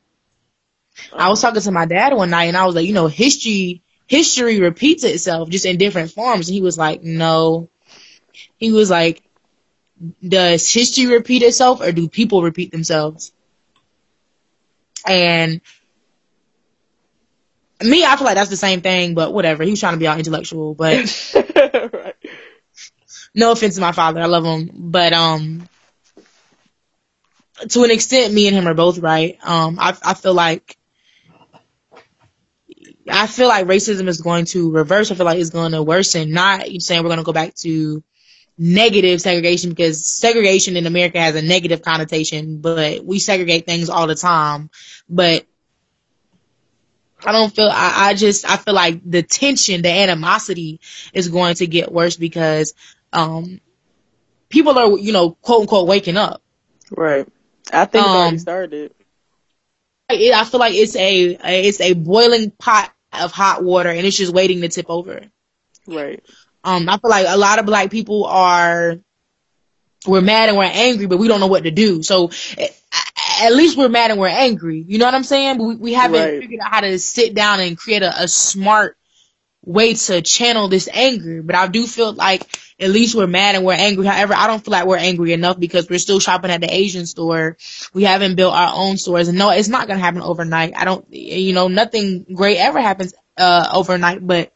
I 1.14 1.30
was 1.30 1.42
talking 1.42 1.62
to 1.62 1.72
my 1.72 1.86
dad 1.86 2.14
one 2.14 2.30
night 2.30 2.46
and 2.46 2.58
I 2.58 2.66
was 2.66 2.76
like, 2.76 2.88
you 2.88 2.94
know, 2.94 3.08
history 3.08 3.84
history 4.08 4.60
repeats 4.60 5.04
itself 5.04 5.50
just 5.50 5.66
in 5.66 5.78
different 5.78 6.12
forms. 6.12 6.48
And 6.48 6.56
he 6.56 6.62
was 6.62 6.78
like, 6.78 7.04
no. 7.04 7.70
He 8.58 8.72
was 8.72 8.90
like, 8.90 9.24
does 10.28 10.72
history 10.72 11.08
repeat 11.08 11.42
itself 11.42 11.82
or 11.82 11.92
do 11.92 12.08
people 12.08 12.42
repeat 12.42 12.72
themselves? 12.72 13.32
And 15.08 15.62
me, 17.84 18.04
I 18.04 18.16
feel 18.16 18.26
like 18.26 18.36
that's 18.36 18.50
the 18.50 18.58
same 18.58 18.82
thing, 18.82 19.14
but 19.16 19.34
whatever. 19.34 19.64
He 19.64 19.72
was 19.72 19.80
trying 19.80 19.94
to 19.94 20.00
be 20.00 20.08
all 20.08 20.18
intellectual, 20.18 20.74
but 20.74 21.34
right. 21.94 22.16
no 23.34 23.52
offense 23.52 23.76
to 23.76 23.82
my 23.82 23.92
father, 23.92 24.22
I 24.22 24.26
love 24.26 24.46
him, 24.46 24.72
but 24.74 25.14
um, 25.14 25.70
to 27.70 27.84
an 27.84 27.92
extent, 27.92 28.34
me 28.34 28.48
and 28.48 28.56
him 28.56 28.68
are 28.68 28.74
both 28.74 28.98
right. 29.00 29.38
Um, 29.44 29.78
I 29.80 29.96
I 30.04 30.14
feel 30.14 30.34
like 30.34 30.78
I 33.10 33.28
feel 33.28 33.48
like 33.48 33.68
racism 33.68 34.08
is 34.08 34.22
going 34.22 34.46
to 34.46 34.72
reverse. 34.72 35.12
I 35.12 35.16
feel 35.16 35.26
like 35.26 35.40
it's 35.40 35.52
going 35.52 35.74
to 35.74 35.84
worsen. 35.84 36.32
Not 36.32 36.72
you 36.72 36.80
saying 36.80 37.04
we're 37.04 37.10
going 37.10 37.20
to 37.20 37.24
go 37.24 37.34
back 37.34 37.54
to 37.56 38.04
negative 38.58 39.22
segregation 39.22 39.70
because 39.70 40.08
segregation 40.08 40.78
in 40.78 40.86
America 40.86 41.20
has 41.20 41.36
a 41.36 41.42
negative 41.42 41.82
connotation, 41.82 42.62
but 42.62 43.04
we 43.04 43.20
segregate 43.20 43.66
things 43.66 43.90
all 43.90 44.08
the 44.08 44.16
time. 44.16 44.70
But 45.10 45.46
I 47.24 47.32
don't 47.32 47.54
feel, 47.54 47.70
I, 47.70 48.10
I 48.10 48.14
just, 48.14 48.50
I 48.50 48.58
feel 48.58 48.74
like 48.74 49.02
the 49.10 49.24
tension, 49.24 49.82
the 49.82 49.92
animosity 49.92 50.80
is 51.14 51.28
going 51.28 51.56
to 51.56 51.68
get 51.68 51.92
worse 51.92 52.18
because, 52.18 52.74
um, 53.14 53.60
people 54.50 54.78
are, 54.78 54.98
you 54.98 55.12
know, 55.12 55.32
quote 55.32 55.62
unquote 55.62 55.88
waking 55.88 56.18
up. 56.18 56.42
Right. 56.92 57.28
I 57.74 57.86
think 57.86 58.06
it 58.06 58.10
already 58.10 58.36
Um, 58.36 58.40
started. 58.40 58.94
I 60.10 60.46
feel 60.46 60.60
like 60.60 60.74
it's 60.76 60.96
a, 60.96 61.38
it's 61.64 61.82
a 61.82 61.94
boiling 61.94 62.52
pot 62.52 62.94
of 63.14 63.32
hot 63.32 63.64
water 63.64 63.90
and 63.90 64.06
it's 64.06 64.18
just 64.18 64.34
waiting 64.34 64.62
to 64.62 64.70
tip 64.70 64.86
over. 64.90 65.22
Right. 65.88 66.24
Um, 66.64 66.90
I 66.90 66.98
feel 66.98 67.10
like 67.10 67.26
a 67.30 67.38
lot 67.38 67.60
of 67.60 67.66
black 67.66 67.92
people 67.92 68.26
are, 68.26 68.98
we're 70.08 70.22
mad 70.22 70.50
and 70.50 70.58
we're 70.58 70.66
angry, 70.66 71.08
but 71.08 71.18
we 71.18 71.28
don't 71.28 71.40
know 71.40 71.48
what 71.48 71.64
to 71.64 71.72
do. 71.72 72.04
So 72.04 72.30
at 73.42 73.54
least 73.54 73.78
we're 73.78 73.90
mad 73.90 74.12
and 74.12 74.20
we're 74.20 74.28
angry. 74.28 74.84
You 74.88 74.98
know 75.00 75.06
what 75.06 75.16
I'm 75.16 75.24
saying? 75.24 75.58
But 75.58 75.64
we, 75.64 75.76
we 75.76 75.94
haven't 75.94 76.20
Right. 76.20 76.40
figured 76.40 76.60
out 76.62 76.72
how 76.72 76.82
to 76.82 77.00
sit 77.00 77.34
down 77.34 77.60
and 77.60 77.78
create 77.78 78.04
a, 78.04 78.24
a 78.24 78.28
smart 78.28 78.98
way 79.64 79.94
to 79.96 80.22
channel 80.22 80.68
this 80.68 80.88
anger. 80.92 81.42
But 81.42 81.56
I 81.56 81.68
do 81.68 81.88
feel 81.88 82.14
like 82.14 82.44
at 82.80 82.90
least 82.90 83.16
we're 83.16 83.28
mad 83.28 83.56
and 83.56 83.66
we're 83.66 83.74
angry. 83.74 84.06
However, 84.06 84.34
I 84.36 84.48
don't 84.48 84.64
feel 84.64 84.74
like 84.74 84.86
we're 84.86 84.98
angry 84.98 85.32
enough 85.34 85.60
because 85.60 85.90
we're 85.90 86.00
still 86.00 86.20
shopping 86.20 86.52
at 86.52 86.62
the 86.62 86.74
Asian 86.74 87.06
store. 87.06 87.58
We 87.94 88.04
haven't 88.04 88.36
built 88.36 88.54
our 88.54 88.72
own 88.74 88.98
stores. 88.98 89.30
And 89.30 89.38
no, 89.38 89.50
it's 89.50 89.70
not 89.70 89.88
going 89.88 89.98
to 89.98 90.04
happen 90.04 90.22
overnight. 90.22 90.74
I 90.76 90.84
don't, 90.84 91.06
you 91.14 91.54
know, 91.54 91.70
nothing 91.70 92.26
great 92.34 92.58
ever 92.58 92.82
happens, 92.82 93.14
uh, 93.38 93.70
overnight, 93.74 94.26
but 94.26 94.54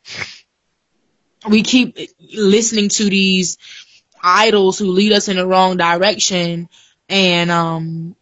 we 1.48 1.64
keep 1.64 1.98
listening 2.34 2.90
to 2.90 3.06
these 3.10 3.58
idols 4.22 4.78
who 4.78 4.92
lead 4.92 5.14
us 5.14 5.30
in 5.30 5.38
the 5.38 5.48
wrong 5.48 5.78
direction 5.78 6.68
and 7.08 7.50
um 7.50 8.16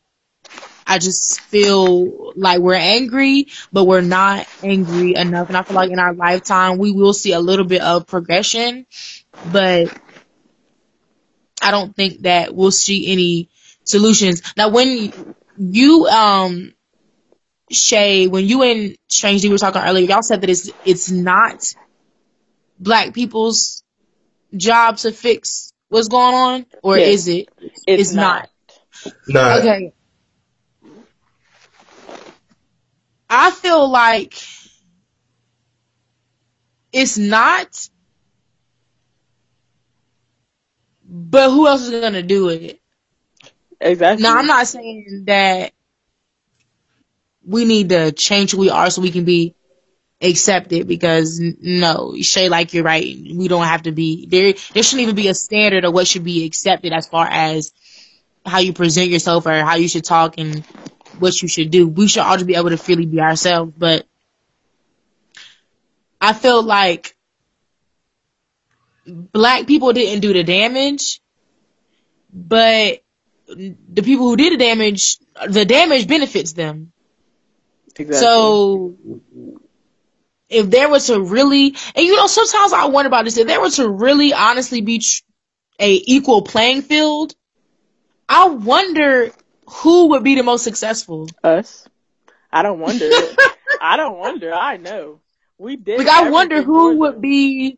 I 0.90 1.00
just 1.00 1.42
feel 1.42 2.32
like 2.38 2.62
we're 2.62 2.76
angry, 2.76 3.48
but 3.74 3.84
we're 3.84 4.00
not 4.00 4.48
angry 4.64 5.16
enough. 5.16 5.50
And 5.50 5.58
I 5.58 5.64
feel 5.64 5.76
like 5.76 5.92
in 5.92 6.00
our 6.00 6.14
lifetime, 6.14 6.78
we 6.78 6.94
will 6.94 7.14
see 7.14 7.34
a 7.34 7.42
little 7.42 7.66
bit 7.66 7.82
of 7.82 8.08
progression, 8.08 8.86
but 9.46 9.94
I 11.62 11.72
don't 11.72 11.96
think 11.96 12.22
that 12.22 12.54
we'll 12.56 12.72
see 12.72 13.12
any 13.12 13.50
solutions. 13.84 14.42
Now, 14.56 14.70
when 14.70 15.14
you, 15.58 16.06
um, 16.08 16.74
Shay, 17.72 18.28
when 18.28 18.46
you 18.46 18.64
and 18.64 18.96
Strange 19.08 19.42
D 19.42 19.50
were 19.50 19.58
talking 19.58 19.82
earlier, 19.82 20.08
y'all 20.08 20.22
said 20.22 20.42
that 20.42 20.50
it's, 20.50 20.70
it's 20.86 21.12
not 21.12 21.74
black 22.80 23.14
people's 23.14 23.84
job 24.56 24.98
to 24.98 25.12
fix 25.12 25.74
what's 25.90 26.08
going 26.08 26.34
on, 26.36 26.66
or 26.84 26.98
Yes. 26.98 27.08
is 27.08 27.28
it? 27.28 27.50
It's, 27.60 27.84
It's 27.88 28.14
not. 28.14 28.50
Not 29.28 29.60
Okay. 29.60 29.94
I 33.30 33.52
feel 33.52 33.90
like 33.90 34.36
it's 36.94 37.18
not, 37.18 37.90
but 41.18 41.52
who 41.52 41.68
else 41.68 41.82
is 41.84 41.92
gonna 41.92 42.16
do 42.16 42.42
it? 42.44 42.72
Exactly. 43.82 44.24
Now, 44.24 44.38
I'm 44.38 44.48
not 44.48 44.68
saying 44.68 45.24
that 45.28 45.72
we 47.46 47.66
need 47.66 47.90
to 47.90 48.12
change 48.12 48.52
who 48.52 48.60
we 48.60 48.70
are 48.70 48.90
so 48.90 49.02
we 49.02 49.12
can 49.12 49.26
be 49.26 49.56
accepted 50.22 50.88
because 50.88 51.40
no, 51.62 52.16
Shay, 52.22 52.50
like 52.50 52.74
you're 52.74 52.84
right. 52.84 53.04
We 53.04 53.48
don't 53.48 53.66
have 53.66 53.84
to 53.84 53.92
be 53.92 54.28
there. 54.28 54.54
There 54.74 54.84
shouldn't 54.84 55.04
even 55.04 55.16
be 55.16 55.28
a 55.28 55.36
standard 55.36 55.86
of 55.86 55.94
what 55.94 56.08
should 56.08 56.24
be 56.24 56.46
accepted 56.46 56.94
as 56.94 57.08
far 57.08 57.28
as 57.30 57.72
how 58.46 58.60
you 58.60 58.74
present 58.74 59.10
yourself 59.10 59.46
or 59.48 59.54
how 59.64 59.76
you 59.76 59.88
should 59.90 60.06
talk 60.06 60.36
and 60.38 60.66
what 61.20 61.42
you 61.42 61.48
should 61.50 61.72
do. 61.72 61.88
We 61.88 62.08
should 62.08 62.24
all 62.24 62.36
just 62.36 62.48
be 62.48 62.56
able 62.56 62.70
to 62.70 62.78
freely 62.78 63.06
be 63.06 63.22
ourselves. 63.22 63.74
But 63.78 64.06
I 66.22 66.34
feel 66.34 66.64
like 66.64 67.17
black 69.08 69.68
people 69.68 69.94
didn't 69.94 70.22
do 70.22 70.34
the 70.34 70.44
damage, 70.44 71.22
but 72.34 73.02
the 73.48 74.02
people 74.04 74.28
who 74.28 74.36
did 74.36 74.54
the 74.54 74.58
damage, 74.58 75.18
the 75.48 75.66
damage 75.66 76.08
benefits 76.08 76.54
them. 76.54 76.92
exactly. 77.96 78.18
So 78.18 78.98
if 80.50 80.70
there 80.70 80.90
were 80.90 81.00
to 81.00 81.22
really, 81.22 81.76
and 81.96 82.06
you 82.06 82.16
know, 82.16 82.28
sometimes 82.28 82.74
I 82.74 82.86
wonder 82.86 83.08
about 83.08 83.26
this, 83.26 83.38
if 83.38 83.48
there 83.48 83.62
were 83.62 83.70
to 83.72 83.90
really 83.90 84.34
honestly 84.34 84.82
be 84.82 85.00
tr- 85.00 85.24
a 85.80 85.94
equal 85.94 86.42
playing 86.42 86.82
field, 86.82 87.36
I 88.28 88.48
wonder 88.48 89.32
who 89.68 90.08
would 90.10 90.24
be 90.24 90.36
the 90.36 90.44
most 90.44 90.64
successful. 90.64 91.30
us. 91.44 91.88
I 92.52 92.64
don't 92.64 92.80
wonder. 92.80 93.10
I 93.82 93.98
don't 93.98 94.18
wonder. 94.18 94.54
I 94.54 94.78
know. 94.78 95.20
We 95.58 95.76
did. 95.76 96.00
Like 96.00 96.08
I 96.08 96.30
wonder 96.30 96.62
who 96.62 96.98
would 96.98 97.22
be 97.22 97.78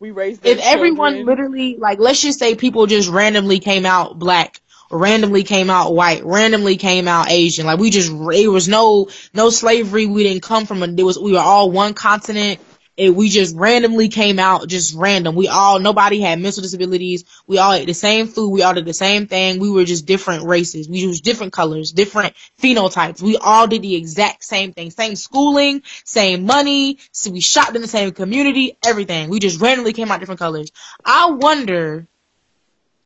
We 0.00 0.10
raised 0.10 0.46
if 0.46 0.58
everyone 0.60 1.24
literally 1.24 1.76
like 1.76 1.98
let's 1.98 2.20
just 2.20 2.38
say 2.38 2.54
people 2.54 2.86
just 2.86 3.08
randomly 3.08 3.60
came 3.60 3.86
out 3.86 4.18
black 4.18 4.60
randomly 4.90 5.42
came 5.42 5.70
out 5.70 5.94
white 5.94 6.24
randomly 6.24 6.76
came 6.76 7.08
out 7.08 7.30
asian. 7.30 7.66
Like 7.66 7.78
we 7.78 7.90
just 7.90 8.12
it 8.12 8.48
was 8.48 8.68
no 8.68 9.08
no 9.34 9.50
slavery. 9.50 10.06
We 10.06 10.22
didn't 10.24 10.42
come 10.42 10.66
from 10.66 10.82
a 10.82 10.86
there 10.88 11.06
was 11.06 11.18
we 11.18 11.32
were 11.32 11.38
all 11.38 11.70
one 11.70 11.94
continent 11.94 12.60
and 12.98 13.16
we 13.16 13.28
just 13.28 13.54
randomly 13.56 14.08
came 14.08 14.38
out 14.38 14.68
just 14.68 14.94
random. 14.96 15.34
We 15.34 15.48
all 15.48 15.78
nobody 15.78 16.20
had 16.20 16.40
mental 16.40 16.62
disabilities. 16.62 17.24
We 17.46 17.58
all 17.58 17.72
ate 17.72 17.86
the 17.86 17.94
same 17.94 18.26
food. 18.26 18.50
We 18.50 18.62
all 18.62 18.74
did 18.74 18.84
the 18.84 18.94
same 18.94 19.26
thing. 19.26 19.60
We 19.60 19.70
were 19.70 19.84
just 19.84 20.06
different 20.06 20.44
races. 20.44 20.88
We 20.88 21.06
was 21.06 21.20
different 21.20 21.52
colors 21.52 21.92
different 21.92 22.34
phenotypes. 22.60 23.22
We 23.22 23.36
all 23.36 23.66
did 23.66 23.82
the 23.82 23.94
exact 23.94 24.44
same 24.44 24.72
thing. 24.72 24.90
Same 24.90 25.16
schooling 25.16 25.82
same 26.04 26.44
money. 26.44 26.98
So 27.12 27.30
we 27.30 27.40
shopped 27.40 27.76
in 27.76 27.82
the 27.82 27.88
same 27.88 28.12
community 28.12 28.76
everything. 28.84 29.30
We 29.30 29.40
just 29.40 29.60
randomly 29.60 29.92
came 29.92 30.10
out 30.10 30.20
different 30.20 30.40
colors. 30.40 30.70
I 31.04 31.30
wonder 31.30 32.06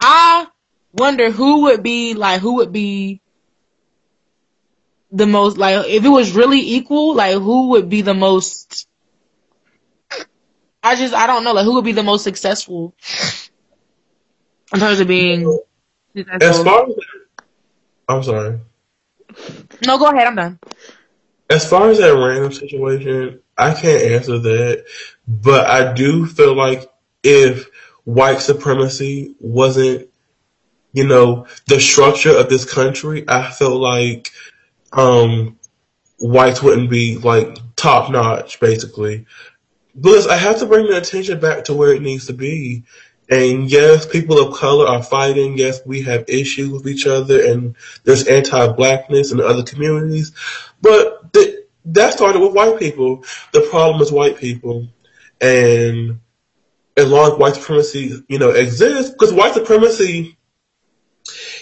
i 0.00 0.46
wonder 0.92 1.30
who 1.30 1.62
would 1.62 1.82
be 1.82 2.14
like 2.14 2.40
who 2.40 2.56
would 2.56 2.72
be 2.72 3.20
the 5.12 5.26
most 5.26 5.58
like 5.58 5.86
if 5.86 6.04
it 6.04 6.08
was 6.08 6.32
really 6.32 6.60
equal 6.60 7.14
like 7.14 7.34
who 7.34 7.70
would 7.70 7.88
be 7.88 8.02
the 8.02 8.14
most 8.14 8.88
i 10.82 10.96
just 10.96 11.14
i 11.14 11.26
don't 11.26 11.44
know 11.44 11.52
like 11.52 11.64
who 11.64 11.74
would 11.74 11.84
be 11.84 11.92
the 11.92 12.02
most 12.02 12.24
successful 12.24 12.94
in 14.72 14.80
terms 14.80 15.00
of 15.00 15.08
being 15.08 15.46
as 16.16 16.24
successful. 16.24 16.64
far 16.64 16.86
as 16.86 16.94
I'm 18.08 18.22
sorry. 18.22 18.60
no 19.86 19.98
go 19.98 20.06
ahead 20.10 20.26
i'm 20.26 20.34
done 20.36 20.58
As 21.50 21.68
far 21.68 21.90
as 21.90 21.98
that 21.98 22.14
random 22.14 22.52
situation, 22.52 23.40
I 23.58 23.74
can't 23.74 24.02
answer 24.02 24.38
that, 24.38 24.84
but 25.26 25.66
I 25.66 25.92
do 25.92 26.24
feel 26.24 26.54
like 26.54 26.88
if 27.24 27.68
white 28.04 28.40
supremacy 28.40 29.34
wasn't, 29.40 30.08
you 30.92 31.06
know, 31.06 31.46
the 31.66 31.80
structure 31.80 32.30
of 32.36 32.48
this 32.48 32.64
country, 32.72 33.24
I 33.28 33.50
feel 33.50 33.76
like 33.76 34.30
um, 34.92 35.58
whites 36.20 36.62
wouldn't 36.62 36.88
be 36.88 37.18
like 37.18 37.58
top 37.74 38.10
notch, 38.12 38.60
basically. 38.60 39.26
But 39.94 40.30
I 40.30 40.36
have 40.36 40.58
to 40.58 40.66
bring 40.66 40.86
the 40.86 40.96
attention 40.96 41.40
back 41.40 41.64
to 41.64 41.74
where 41.74 41.92
it 41.92 42.02
needs 42.02 42.26
to 42.26 42.32
be. 42.32 42.84
And 43.28 43.70
yes, 43.70 44.06
people 44.06 44.38
of 44.40 44.56
color 44.56 44.86
are 44.88 45.02
fighting. 45.02 45.56
Yes, 45.56 45.80
we 45.86 46.02
have 46.02 46.24
issues 46.28 46.70
with 46.70 46.88
each 46.88 47.06
other, 47.06 47.44
and 47.44 47.76
there's 48.04 48.26
anti-blackness 48.26 49.30
in 49.30 49.40
other 49.40 49.62
communities. 49.62 50.32
But 50.82 51.32
th- 51.32 51.60
that 51.86 52.12
started 52.12 52.40
with 52.40 52.52
white 52.52 52.78
people. 52.78 53.24
The 53.52 53.60
problem 53.70 54.02
is 54.02 54.10
white 54.10 54.36
people, 54.36 54.88
and 55.40 56.20
as 56.96 57.08
long 57.08 57.32
as 57.32 57.38
white 57.38 57.54
supremacy, 57.54 58.22
you 58.28 58.38
know, 58.38 58.50
exists, 58.50 59.12
because 59.12 59.32
white 59.32 59.54
supremacy, 59.54 60.36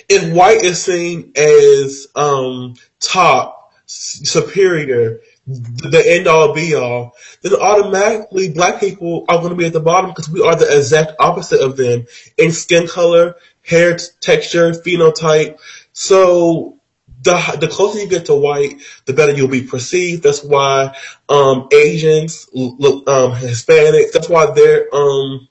if 0.09 0.33
white 0.33 0.63
is 0.63 0.83
seen 0.83 1.33
as 1.37 2.09
um, 2.15 2.75
top, 2.99 3.73
superior, 3.87 5.21
the 5.49 6.03
end 6.07 6.27
all 6.27 6.53
be 6.53 6.75
all, 6.75 7.15
then 7.43 7.55
automatically 7.55 8.51
black 8.53 8.81
people 8.81 9.25
are 9.29 9.39
going 9.39 9.51
to 9.51 9.57
be 9.57 9.65
at 9.65 9.73
the 9.73 9.81
bottom 9.81 10.11
because 10.11 10.29
we 10.29 10.43
are 10.43 10.55
the 10.55 10.77
exact 10.77 11.13
opposite 11.19 11.61
of 11.61 11.77
them 11.77 12.07
in 12.37 12.53
skin 12.53 12.87
color, 12.87 13.37
hair 13.67 13.97
texture, 14.21 14.73
phenotype. 14.73 15.59
So 15.93 16.79
the 17.23 17.57
the 17.61 17.69
closer 17.69 17.99
you 18.01 18.09
get 18.09 18.27
to 18.27 18.35
white, 18.35 18.83
the 19.07 19.15
better 19.15 19.33
you'll 19.33 19.49
be 19.49 19.63
perceived. 19.63 20.23
That's 20.23 20.45
why 20.45 20.95
um, 21.29 21.69
Asians, 21.73 22.47
um, 22.55 23.33
Hispanics, 23.33 24.13
that's 24.13 24.29
why 24.29 24.51
they're 24.51 24.95
um, 24.95 25.49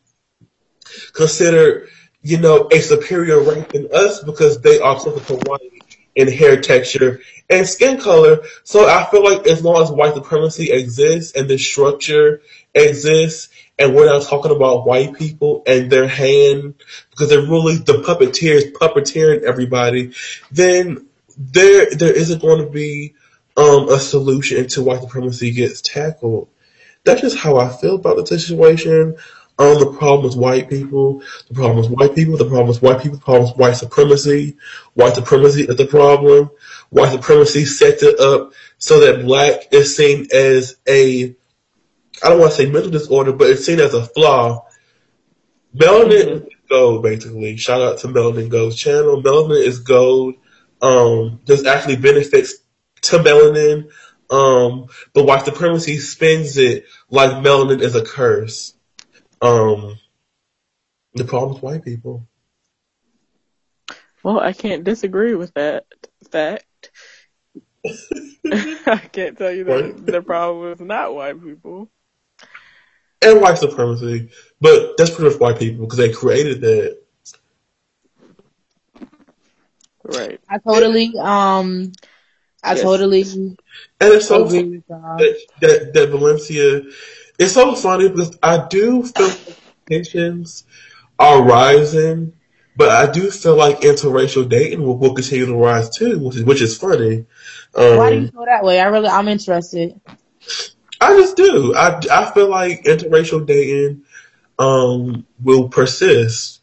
considered, 1.14 1.90
you 2.22 2.38
know, 2.38 2.70
a 2.72 2.82
superior 2.82 3.42
race 3.42 3.66
than 3.72 3.88
us 3.92 4.24
because 4.24 4.62
they 4.62 4.80
are 4.80 4.96
closer 5.00 5.26
to 5.26 5.50
white 5.50 5.77
in 6.18 6.28
hair 6.28 6.60
texture 6.60 7.22
and 7.48 7.66
skin 7.68 8.00
color. 8.00 8.40
So 8.64 8.90
I 8.90 9.06
feel 9.06 9.24
like 9.24 9.46
as 9.48 9.64
long 9.64 9.82
as 9.82 9.92
white 9.92 10.16
supremacy 10.16 10.72
exists 10.72 11.34
and 11.34 11.48
this 11.48 11.66
structure 11.66 12.42
exists, 12.74 13.50
and 13.80 13.96
we're 13.96 14.08
not 14.08 14.24
talking 14.24 14.52
about 14.52 14.88
white 14.88 15.14
people 15.14 15.62
and 15.68 15.92
their 15.92 16.08
hand 16.08 16.74
because 17.12 17.30
they're 17.30 17.42
really 17.42 17.76
the 17.78 18.04
puppeteers 18.04 18.74
puppeteering 18.74 19.44
everybody, 19.44 20.14
then 20.52 21.06
there 21.38 21.92
there 21.92 22.14
isn't 22.14 22.42
going 22.42 22.66
to 22.66 22.72
be 22.72 23.14
um, 23.56 23.90
a 23.90 24.00
solution 24.00 24.58
until 24.58 24.86
white 24.86 25.02
supremacy 25.02 25.52
gets 25.52 25.82
tackled 25.82 26.50
that's 27.08 27.22
just 27.22 27.38
how 27.38 27.58
I 27.58 27.70
feel 27.70 27.96
about 27.96 28.18
the 28.18 28.38
situation. 28.38 29.16
Um, 29.60 29.80
the 29.80 29.96
problem 29.98 30.28
is 30.28 30.36
white 30.36 30.70
people. 30.70 31.24
The 31.48 31.56
problem 31.56 31.80
is 31.80 31.90
white 31.90 32.14
people. 32.14 32.38
The 32.38 32.46
problem 32.46 32.70
is 32.70 32.82
white 32.82 33.02
people. 33.02 33.18
The 33.18 33.24
problem 33.24 33.50
is 33.50 33.58
white 33.58 33.76
supremacy. 33.76 34.58
White 34.94 35.16
supremacy 35.16 35.64
is 35.64 35.76
the 35.76 35.88
problem. 35.88 36.52
White 36.90 37.12
supremacy 37.12 37.66
sets 37.66 38.04
it 38.04 38.20
up 38.20 38.54
so 38.78 39.00
that 39.00 39.26
black 39.26 39.74
is 39.74 39.96
seen 39.96 40.28
as 40.32 40.78
a, 40.88 41.36
I 42.24 42.30
don't 42.30 42.40
want 42.40 42.52
to 42.52 42.58
say 42.58 42.70
mental 42.70 42.92
disorder, 42.92 43.34
but 43.34 43.50
it's 43.50 43.66
seen 43.66 43.80
as 43.80 43.94
a 43.94 44.06
flaw. 44.06 44.66
Melanin 45.76 46.48
is 46.48 46.54
gold, 46.70 47.04
basically. 47.04 47.58
Shout 47.58 47.82
out 47.82 48.00
to 48.00 48.08
Melanin 48.08 48.50
Gold's 48.50 48.76
channel. 48.76 49.22
Melanin 49.22 49.64
is 49.64 49.80
gold. 49.80 50.36
Um, 50.82 51.42
there's 51.46 51.66
actually 51.66 51.96
benefits 51.96 52.56
to 53.02 53.18
melanin. 53.18 53.90
Um, 54.30 54.88
but 55.14 55.26
white 55.26 55.46
supremacy 55.46 55.98
spins 55.98 56.58
it 56.58 56.86
like 57.10 57.44
melanin 57.44 57.82
is 57.82 57.96
a 57.96 58.04
curse. 58.04 58.74
Um, 59.42 59.98
the 61.14 61.24
problem 61.26 61.56
is 61.58 61.62
white 61.62 61.84
people. 61.84 62.28
Well, 64.24 64.40
I 64.40 64.54
can't 64.54 64.84
disagree 64.84 65.36
with 65.36 65.54
that 65.54 65.86
fact. 66.32 66.92
I 68.52 68.98
can't 69.12 69.38
tell 69.38 69.52
you 69.52 69.66
that 69.66 69.74
Right. 69.74 70.06
the 70.06 70.22
problem 70.22 70.72
is 70.74 70.80
not 70.82 71.16
white 71.16 71.42
people. 71.42 71.90
And 73.22 73.42
white 73.42 73.58
supremacy. 73.58 74.30
But 74.62 74.98
that's 74.98 75.12
pretty 75.12 75.32
much 75.32 75.40
white 75.40 75.60
people 75.60 75.86
because 75.86 75.98
they 75.98 76.12
created 76.12 76.62
that. 76.62 76.98
Right. 80.04 80.40
I 80.50 80.58
totally, 80.60 81.14
um, 81.20 81.92
I 82.64 82.76
Yes. 82.76 82.84
totally 82.84 83.24
And 84.00 84.14
it's 84.14 84.28
so 84.28 84.46
agree 84.46 84.64
with 84.78 84.84
y'all. 84.90 85.18
that, 85.18 85.40
that, 85.62 85.94
that 85.94 86.10
Valencia, 86.10 86.82
it's 87.38 87.54
so 87.54 87.76
funny 87.76 88.10
because 88.10 88.38
I 88.42 88.68
do 88.68 89.04
feel 89.04 89.32
tensions 89.90 90.64
are 91.20 91.42
rising, 91.44 92.34
but 92.76 92.90
I 92.90 93.12
do 93.12 93.32
feel 93.32 93.56
like 93.56 93.82
interracial 93.82 94.48
dating 94.48 94.84
will, 94.84 94.98
will 94.98 95.14
continue 95.14 95.46
to 95.46 95.56
rise 95.56 95.90
too, 95.90 96.20
which 96.20 96.38
is, 96.38 96.44
which 96.44 96.62
is 96.62 96.78
funny. 96.78 97.26
Um, 97.76 97.98
Why 97.98 98.10
do 98.12 98.22
you 98.22 98.28
feel 98.28 98.46
that 98.46 98.64
way? 98.64 98.80
I 98.80 98.86
really, 98.86 99.08
I'm 99.08 99.28
interested. 99.28 100.00
I 101.00 101.16
just 101.20 101.36
do. 101.36 101.76
I, 101.76 102.00
I 102.12 102.32
feel 102.32 102.50
like 102.50 102.84
interracial 102.84 103.46
dating 103.46 104.04
um, 104.58 105.26
will 105.42 105.70
persist. 105.70 106.62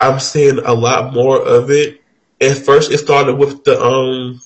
I'm 0.00 0.20
seeing 0.20 0.58
a 0.58 0.74
lot 0.74 1.12
more 1.12 1.40
of 1.40 1.70
it. 1.70 2.00
At 2.40 2.58
first, 2.58 2.92
it 2.92 2.98
started 2.98 3.34
with 3.34 3.64
the 3.64 3.80
um, 3.80 4.40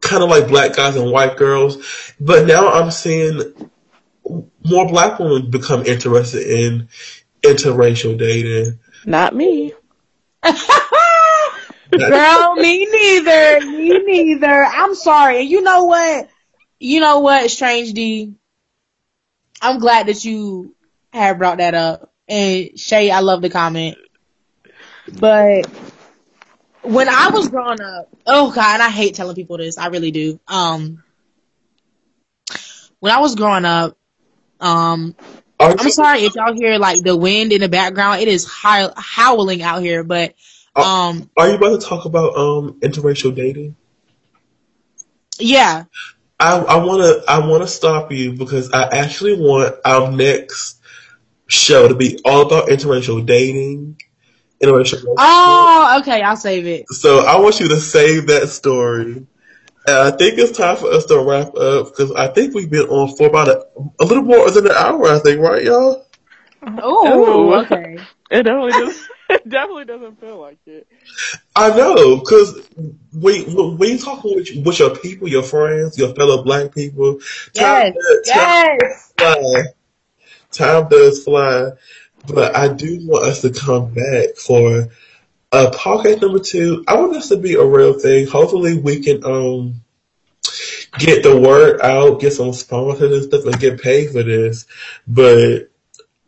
kind 0.00 0.22
of 0.22 0.28
like 0.28 0.48
black 0.48 0.76
guys 0.76 0.96
and 0.96 1.10
white 1.10 1.36
girls, 1.36 2.12
but 2.20 2.46
now 2.46 2.68
I'm 2.68 2.90
seeing 2.90 3.40
more 4.66 4.88
black 4.88 5.18
women 5.18 5.50
become 5.50 5.84
interested 5.86 6.46
in 6.46 6.88
interracial 7.42 8.18
dating. 8.18 8.78
Not 9.04 9.34
me. 9.34 9.72
Girl, 11.90 12.54
me 12.56 12.86
neither. 12.86 13.60
Me 13.66 13.98
neither. 13.98 14.64
I'm 14.64 14.94
sorry. 14.94 15.40
And 15.40 15.48
you 15.48 15.62
know 15.62 15.84
what? 15.84 16.28
You 16.78 17.00
know 17.00 17.20
what, 17.20 17.50
Strange 17.50 17.92
D? 17.92 18.34
I'm 19.62 19.78
glad 19.78 20.06
that 20.08 20.24
you 20.24 20.74
have 21.12 21.38
brought 21.38 21.58
that 21.58 21.74
up. 21.74 22.12
And 22.28 22.78
Shay, 22.78 23.10
I 23.10 23.20
love 23.20 23.40
the 23.40 23.50
comment. 23.50 23.96
But 25.18 25.66
when 26.82 27.08
I 27.08 27.30
was 27.30 27.48
growing 27.48 27.80
up, 27.80 28.08
oh 28.26 28.50
God, 28.50 28.74
and 28.74 28.82
I 28.82 28.90
hate 28.90 29.14
telling 29.14 29.36
people 29.36 29.56
this. 29.58 29.78
I 29.78 29.86
really 29.86 30.10
do. 30.10 30.40
Um, 30.48 31.02
when 33.00 33.12
I 33.12 33.20
was 33.20 33.34
growing 33.34 33.64
up, 33.64 33.96
um, 34.60 35.14
I'm 35.58 35.90
sorry 35.90 36.20
if 36.20 36.34
y'all 36.34 36.54
hear 36.54 36.78
like 36.78 37.02
the 37.02 37.16
wind 37.16 37.52
in 37.52 37.60
the 37.60 37.68
background. 37.68 38.20
It 38.20 38.28
is 38.28 38.46
howl- 38.50 38.94
howling 38.96 39.62
out 39.62 39.82
here, 39.82 40.04
but 40.04 40.34
um, 40.74 41.30
are 41.36 41.48
you 41.48 41.56
about 41.56 41.80
to 41.80 41.86
talk 41.86 42.04
about 42.04 42.36
um, 42.36 42.80
interracial 42.80 43.34
dating? 43.34 43.76
yeah. 45.38 45.84
I, 46.38 46.58
I 46.58 46.84
wanna 46.84 47.12
I 47.26 47.46
wanna 47.46 47.66
stop 47.66 48.12
you 48.12 48.32
because 48.32 48.70
I 48.72 48.82
actually 48.88 49.34
want 49.34 49.76
our 49.84 50.12
next 50.12 50.80
show 51.46 51.88
to 51.88 51.94
be 51.94 52.20
all 52.24 52.42
about 52.42 52.68
interracial 52.68 53.24
dating, 53.24 54.00
interracial. 54.62 55.14
Oh, 55.16 55.98
okay. 56.00 56.20
I'll 56.20 56.36
save 56.36 56.66
it. 56.66 56.88
So 56.90 57.20
I 57.20 57.40
want 57.40 57.58
you 57.60 57.68
to 57.68 57.80
save 57.80 58.26
that 58.26 58.48
story. 58.48 59.26
And 59.86 59.96
I 59.96 60.10
think 60.10 60.38
it's 60.38 60.56
time 60.56 60.76
for 60.76 60.90
us 60.92 61.06
to 61.06 61.20
wrap 61.20 61.54
up 61.56 61.86
because 61.86 62.12
I 62.12 62.28
think 62.28 62.54
we've 62.54 62.70
been 62.70 62.88
on 62.88 63.16
for 63.16 63.28
about 63.28 63.48
a, 63.48 63.66
a 64.00 64.04
little 64.04 64.24
more 64.24 64.50
than 64.50 64.66
an 64.66 64.72
hour. 64.72 65.06
I 65.06 65.18
think, 65.18 65.40
right, 65.40 65.62
y'all? 65.62 66.04
Oh, 66.80 67.60
okay. 67.62 68.06
It 68.30 68.42
definitely 68.44 68.74
does. 68.74 68.92
It 69.28 69.48
definitely 69.48 69.86
doesn't 69.86 70.20
feel 70.20 70.40
like 70.40 70.58
it. 70.66 70.86
I 71.56 71.76
know 71.76 72.18
because 72.18 72.68
when 73.12 73.76
when 73.78 73.90
you 73.90 73.98
talking 73.98 74.34
with, 74.36 74.48
with 74.64 74.78
your 74.78 74.96
people, 74.96 75.28
your 75.28 75.42
friends, 75.42 75.98
your 75.98 76.14
fellow 76.14 76.44
black 76.44 76.72
people, 76.74 77.18
time, 77.54 77.82
Yes. 77.84 77.94
time 78.26 78.54
Yes. 78.64 79.14
fly. 79.18 79.62
Time 80.52 80.88
does 80.88 81.24
fly. 81.24 81.70
But 82.26 82.56
I 82.56 82.72
do 82.72 83.06
want 83.06 83.26
us 83.26 83.42
to 83.42 83.50
come 83.50 83.92
back 83.94 84.36
for 84.36 84.88
uh 85.56 85.70
podcast 85.70 86.20
number 86.20 86.38
two. 86.38 86.84
I 86.86 86.96
want 86.96 87.14
this 87.14 87.28
to 87.28 87.38
be 87.38 87.54
a 87.54 87.64
real 87.64 87.98
thing. 87.98 88.26
Hopefully 88.26 88.78
we 88.78 89.00
can 89.00 89.24
um 89.24 89.80
get 90.98 91.22
the 91.22 91.36
word 91.36 91.80
out, 91.80 92.20
get 92.20 92.32
some 92.32 92.52
sponsors 92.52 93.12
and 93.12 93.24
stuff 93.24 93.46
and 93.46 93.58
get 93.58 93.80
paid 93.80 94.10
for 94.10 94.22
this. 94.22 94.66
But 95.06 95.70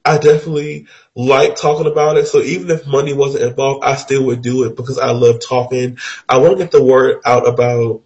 I 0.04 0.16
definitely 0.16 0.86
like 1.14 1.56
talking 1.56 1.86
about 1.86 2.16
it. 2.16 2.26
So 2.26 2.40
even 2.40 2.70
if 2.70 2.86
money 2.86 3.12
wasn't 3.12 3.44
involved, 3.44 3.84
I 3.84 3.96
still 3.96 4.24
would 4.24 4.40
do 4.40 4.64
it 4.64 4.76
because 4.76 4.98
I 4.98 5.10
love 5.10 5.40
talking. 5.46 5.98
I 6.28 6.38
want 6.38 6.58
to 6.58 6.64
get 6.64 6.72
the 6.72 6.82
word 6.82 7.20
out 7.26 7.46
about 7.46 8.02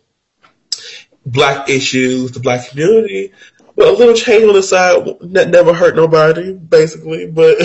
black 1.24 1.68
issues, 1.68 2.32
the 2.32 2.40
black 2.40 2.68
community. 2.68 3.32
But 3.76 3.88
a 3.88 3.92
little 3.92 4.14
change 4.14 4.44
on 4.44 4.54
the 4.54 4.62
side 4.62 5.06
that 5.32 5.48
never 5.48 5.72
hurt 5.72 5.94
nobody, 5.96 6.52
basically. 6.52 7.26
But 7.30 7.58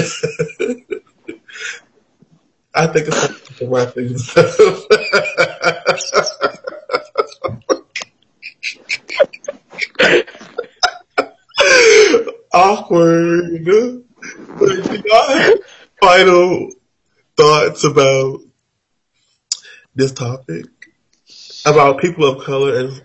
I 2.73 2.85
think 2.87 3.07
it's 3.07 3.46
Awkward. 12.53 14.03
But 14.57 15.05
y'all 15.05 15.55
final 16.01 16.71
thoughts 17.35 17.83
about 17.83 18.41
this 19.95 20.11
topic? 20.11 20.65
About 21.65 21.99
people 21.99 22.25
of 22.25 22.43
color 22.43 22.79
and 22.79 23.03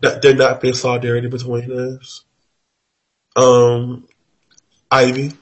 that 0.00 0.20
there 0.20 0.34
not 0.34 0.60
being 0.60 0.74
solidarity 0.74 1.28
between 1.28 1.72
us? 1.72 2.24
Um, 3.36 4.06
Ivy. 4.90 5.32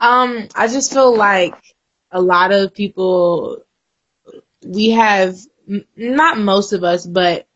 Um, 0.00 0.48
I 0.54 0.68
just 0.68 0.92
feel 0.92 1.16
like 1.16 1.54
a 2.10 2.20
lot 2.20 2.52
of 2.52 2.74
people, 2.74 3.64
we 4.64 4.90
have, 4.90 5.36
not 5.96 6.38
most 6.38 6.72
of 6.72 6.84
us, 6.84 7.04
but 7.04 7.46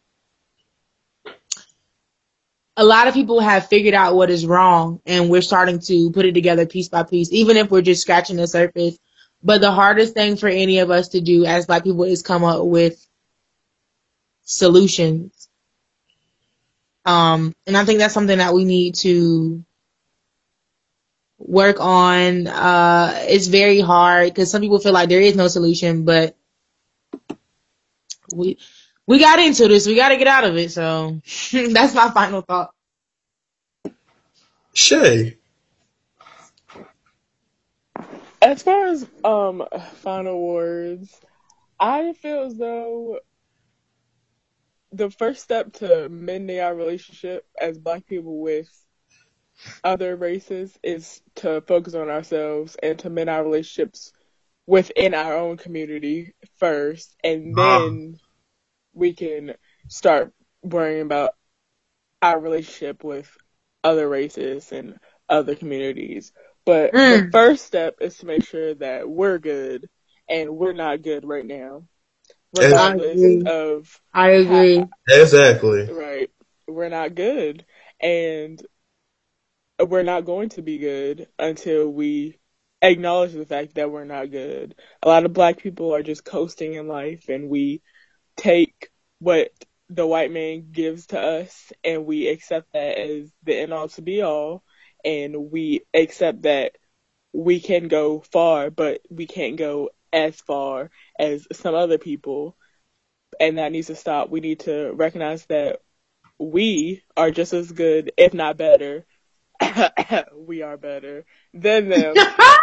a 2.77 2.85
lot 2.85 3.07
of 3.07 3.15
people 3.15 3.41
have 3.41 3.67
figured 3.67 3.95
out 3.95 4.15
what 4.15 4.31
is 4.31 4.47
wrong 4.47 5.01
and 5.07 5.31
we're 5.31 5.43
starting 5.43 5.79
to 5.79 6.11
put 6.11 6.25
it 6.25 6.33
together 6.33 6.67
piece 6.67 6.89
by 6.89 7.03
piece, 7.03 7.33
even 7.33 7.57
if 7.57 7.71
we're 7.71 7.83
just 7.83 8.03
scratching 8.03 8.37
the 8.37 8.47
surface. 8.47 8.99
But 9.43 9.61
the 9.61 9.73
hardest 9.73 10.15
thing 10.15 10.37
for 10.37 10.49
any 10.49 10.79
of 10.79 10.91
us 10.91 11.09
to 11.09 11.21
do 11.21 11.45
as 11.45 11.67
black 11.67 11.85
people 11.85 12.05
is 12.05 12.23
come 12.23 12.45
up 12.45 12.65
with 12.65 13.07
solutions. 14.43 15.49
Um, 17.05 17.55
and 17.67 17.77
I 17.77 17.85
think 17.85 17.99
that's 17.99 18.15
something 18.15 18.39
that 18.39 18.55
we 18.55 18.65
need 18.65 18.95
to 18.97 19.65
work 21.43 21.81
on. 21.81 22.47
Uh, 22.47 23.15
it's 23.29 23.49
very 23.49 23.81
hard 23.81 24.29
because 24.29 24.51
some 24.51 24.63
people 24.63 24.79
feel 24.79 24.93
like 24.93 25.09
there 25.09 25.21
is 25.21 25.37
no 25.37 25.49
solution, 25.49 26.05
but 26.05 26.37
we 28.35 28.59
we 29.07 29.19
got 29.19 29.39
into 29.39 29.69
this. 29.69 29.87
We 29.87 29.97
got 29.97 30.11
to 30.11 30.17
get 30.17 30.29
out 30.29 30.45
of 30.45 30.57
it. 30.57 30.71
So 30.71 31.21
that's 31.53 31.95
my 31.95 32.11
final 32.11 32.43
thought. 32.43 32.73
Shay. 34.73 35.39
As 38.41 38.63
far 38.63 38.87
as 38.87 39.07
um 39.25 39.65
final 39.97 40.41
words, 40.41 41.21
I 41.79 42.13
feel 42.15 42.45
as 42.45 42.57
though 42.57 43.19
the 44.93 45.11
first 45.11 45.43
step 45.43 45.73
to 45.75 46.09
mending 46.09 46.61
our 46.61 46.75
relationship 46.75 47.47
as 47.59 47.79
black 47.79 48.07
people 48.07 48.41
with 48.41 48.69
other 49.85 50.17
races 50.17 50.79
is 50.83 51.21
to 51.37 51.61
focus 51.63 51.95
on 51.95 52.09
ourselves 52.11 52.77
and 52.83 52.99
to 53.01 53.11
mend 53.11 53.31
our 53.31 53.43
relationships 53.45 54.13
within 54.67 55.15
our 55.15 55.35
own 55.37 55.57
community 55.57 56.33
first 56.59 57.17
and 57.25 57.57
then 57.57 58.19
we 58.95 59.13
can 59.15 59.55
start 59.89 60.33
worrying 60.63 61.03
about 61.03 61.33
our 62.23 62.39
relationship 62.39 63.05
with 63.05 63.31
other 63.85 64.09
races 64.09 64.73
and 64.73 64.99
other 65.29 65.55
communities. 65.55 66.33
But 66.65 66.97
the 67.07 67.21
Mm. 67.21 67.33
first 67.33 67.65
step 67.65 67.97
is 68.01 68.19
to 68.19 68.27
make 68.27 68.43
sure 68.45 68.75
that 68.77 69.09
we're 69.09 69.39
good 69.39 69.89
and 70.29 70.57
we're 70.57 70.73
not 70.73 71.03
good 71.03 71.25
right 71.25 71.45
now. 71.47 71.85
Regardless 72.53 73.23
agree. 73.23 73.43
of 73.45 74.01
I 74.15 74.31
agree. 74.31 74.85
Exactly. 75.09 75.89
Right. 75.89 76.31
We're 76.69 76.89
not 76.89 77.15
good. 77.15 77.65
And 78.01 78.61
we're 79.89 80.03
not 80.03 80.25
going 80.25 80.51
to 80.51 80.63
be 80.63 80.79
good 80.79 81.29
until 81.39 81.89
we 81.89 82.39
acknowledge 82.81 83.33
the 83.33 83.47
fact 83.47 83.75
that 83.75 83.91
we're 83.91 84.05
not 84.05 84.31
good. 84.31 84.75
A 85.03 85.09
lot 85.09 85.25
of 85.25 85.33
black 85.33 85.59
people 85.59 85.95
are 85.95 86.03
just 86.03 86.25
coasting 86.25 86.75
in 86.75 86.89
life 86.89 87.29
and 87.29 87.49
we 87.49 87.83
take 88.37 88.91
what 89.19 89.51
the 89.89 90.07
white 90.07 90.33
man 90.33 90.69
gives 90.73 91.07
to 91.09 91.21
us 91.21 91.73
and 91.85 92.07
we 92.07 92.29
accept 92.29 92.73
that 92.73 92.99
as 92.99 93.31
the 93.43 93.59
end 93.59 93.73
all 93.73 93.89
to 93.89 94.03
be 94.03 94.23
all 94.23 94.65
and 95.05 95.51
we 95.51 95.83
accept 95.93 96.43
that 96.43 96.73
we 97.33 97.61
can 97.61 97.89
go 97.89 98.21
far 98.21 98.71
but 98.71 99.01
we 99.11 99.27
can't 99.27 99.57
go 99.57 99.91
as 100.13 100.41
far 100.41 100.91
as 101.19 101.47
some 101.53 101.75
other 101.75 101.99
people 101.99 102.57
and 103.41 103.59
that 103.59 103.73
needs 103.73 103.89
to 103.89 103.97
stop. 103.97 104.31
We 104.31 104.41
need 104.41 104.61
to 104.61 104.93
recognize 104.93 105.47
that 105.47 105.81
we 106.39 107.03
are 107.17 107.31
just 107.31 107.53
as 107.53 107.71
good, 107.73 108.13
if 108.17 108.35
not 108.35 108.57
better. 108.57 109.07
we 110.37 110.63
are 110.63 110.77
better 110.77 111.25
than 111.55 111.89
them, 111.89 112.17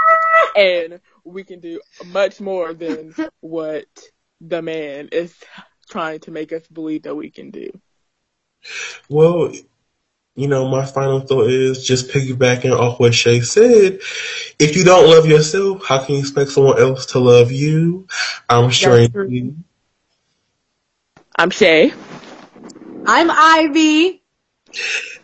and 0.55 0.99
we 1.23 1.43
can 1.43 1.59
do 1.59 1.79
much 2.05 2.39
more 2.41 2.73
than 2.73 3.13
what 3.41 3.85
the 4.41 4.61
man 4.61 5.09
is 5.11 5.35
trying 5.89 6.19
to 6.21 6.31
make 6.31 6.53
us 6.53 6.65
believe 6.67 7.03
that 7.03 7.15
we 7.15 7.29
can 7.29 7.51
do. 7.51 7.69
Well, 9.09 9.53
you 10.35 10.47
know, 10.47 10.69
my 10.69 10.85
final 10.85 11.19
thought 11.19 11.49
is 11.49 11.85
just 11.85 12.09
piggybacking 12.09 12.71
off 12.71 12.99
what 12.99 13.13
Shay 13.13 13.41
said. 13.41 13.99
If 14.57 14.75
you 14.75 14.83
don't 14.83 15.09
love 15.09 15.25
yourself, 15.25 15.85
how 15.85 16.03
can 16.03 16.15
you 16.15 16.21
expect 16.21 16.51
someone 16.51 16.79
else 16.79 17.07
to 17.07 17.19
love 17.19 17.51
you? 17.51 18.07
I'm 18.49 18.69
sure 18.69 18.99
That's 18.99 19.11
true. 19.11 19.27
you. 19.27 19.55
I'm 21.35 21.49
Shay. 21.49 21.91
I'm 23.05 23.31
Ivy. 23.31 24.18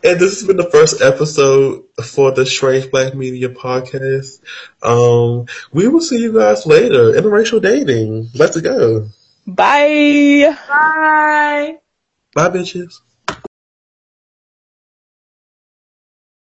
And 0.04 0.20
this 0.20 0.40
has 0.40 0.46
been 0.46 0.56
the 0.56 0.70
first 0.70 1.00
episode 1.00 1.84
for 2.02 2.30
the 2.32 2.46
Strange 2.46 2.90
Black 2.90 3.14
Media 3.14 3.48
podcast. 3.48 4.40
Um, 4.82 5.46
we 5.72 5.88
will 5.88 6.00
see 6.00 6.18
you 6.18 6.32
guys 6.32 6.66
later. 6.66 7.12
Interracial 7.12 7.62
dating. 7.62 8.30
Let's 8.34 8.60
go. 8.60 9.08
Bye. 9.46 10.56
Bye. 10.68 11.78
Bye, 12.34 12.50
bitches. 12.50 13.00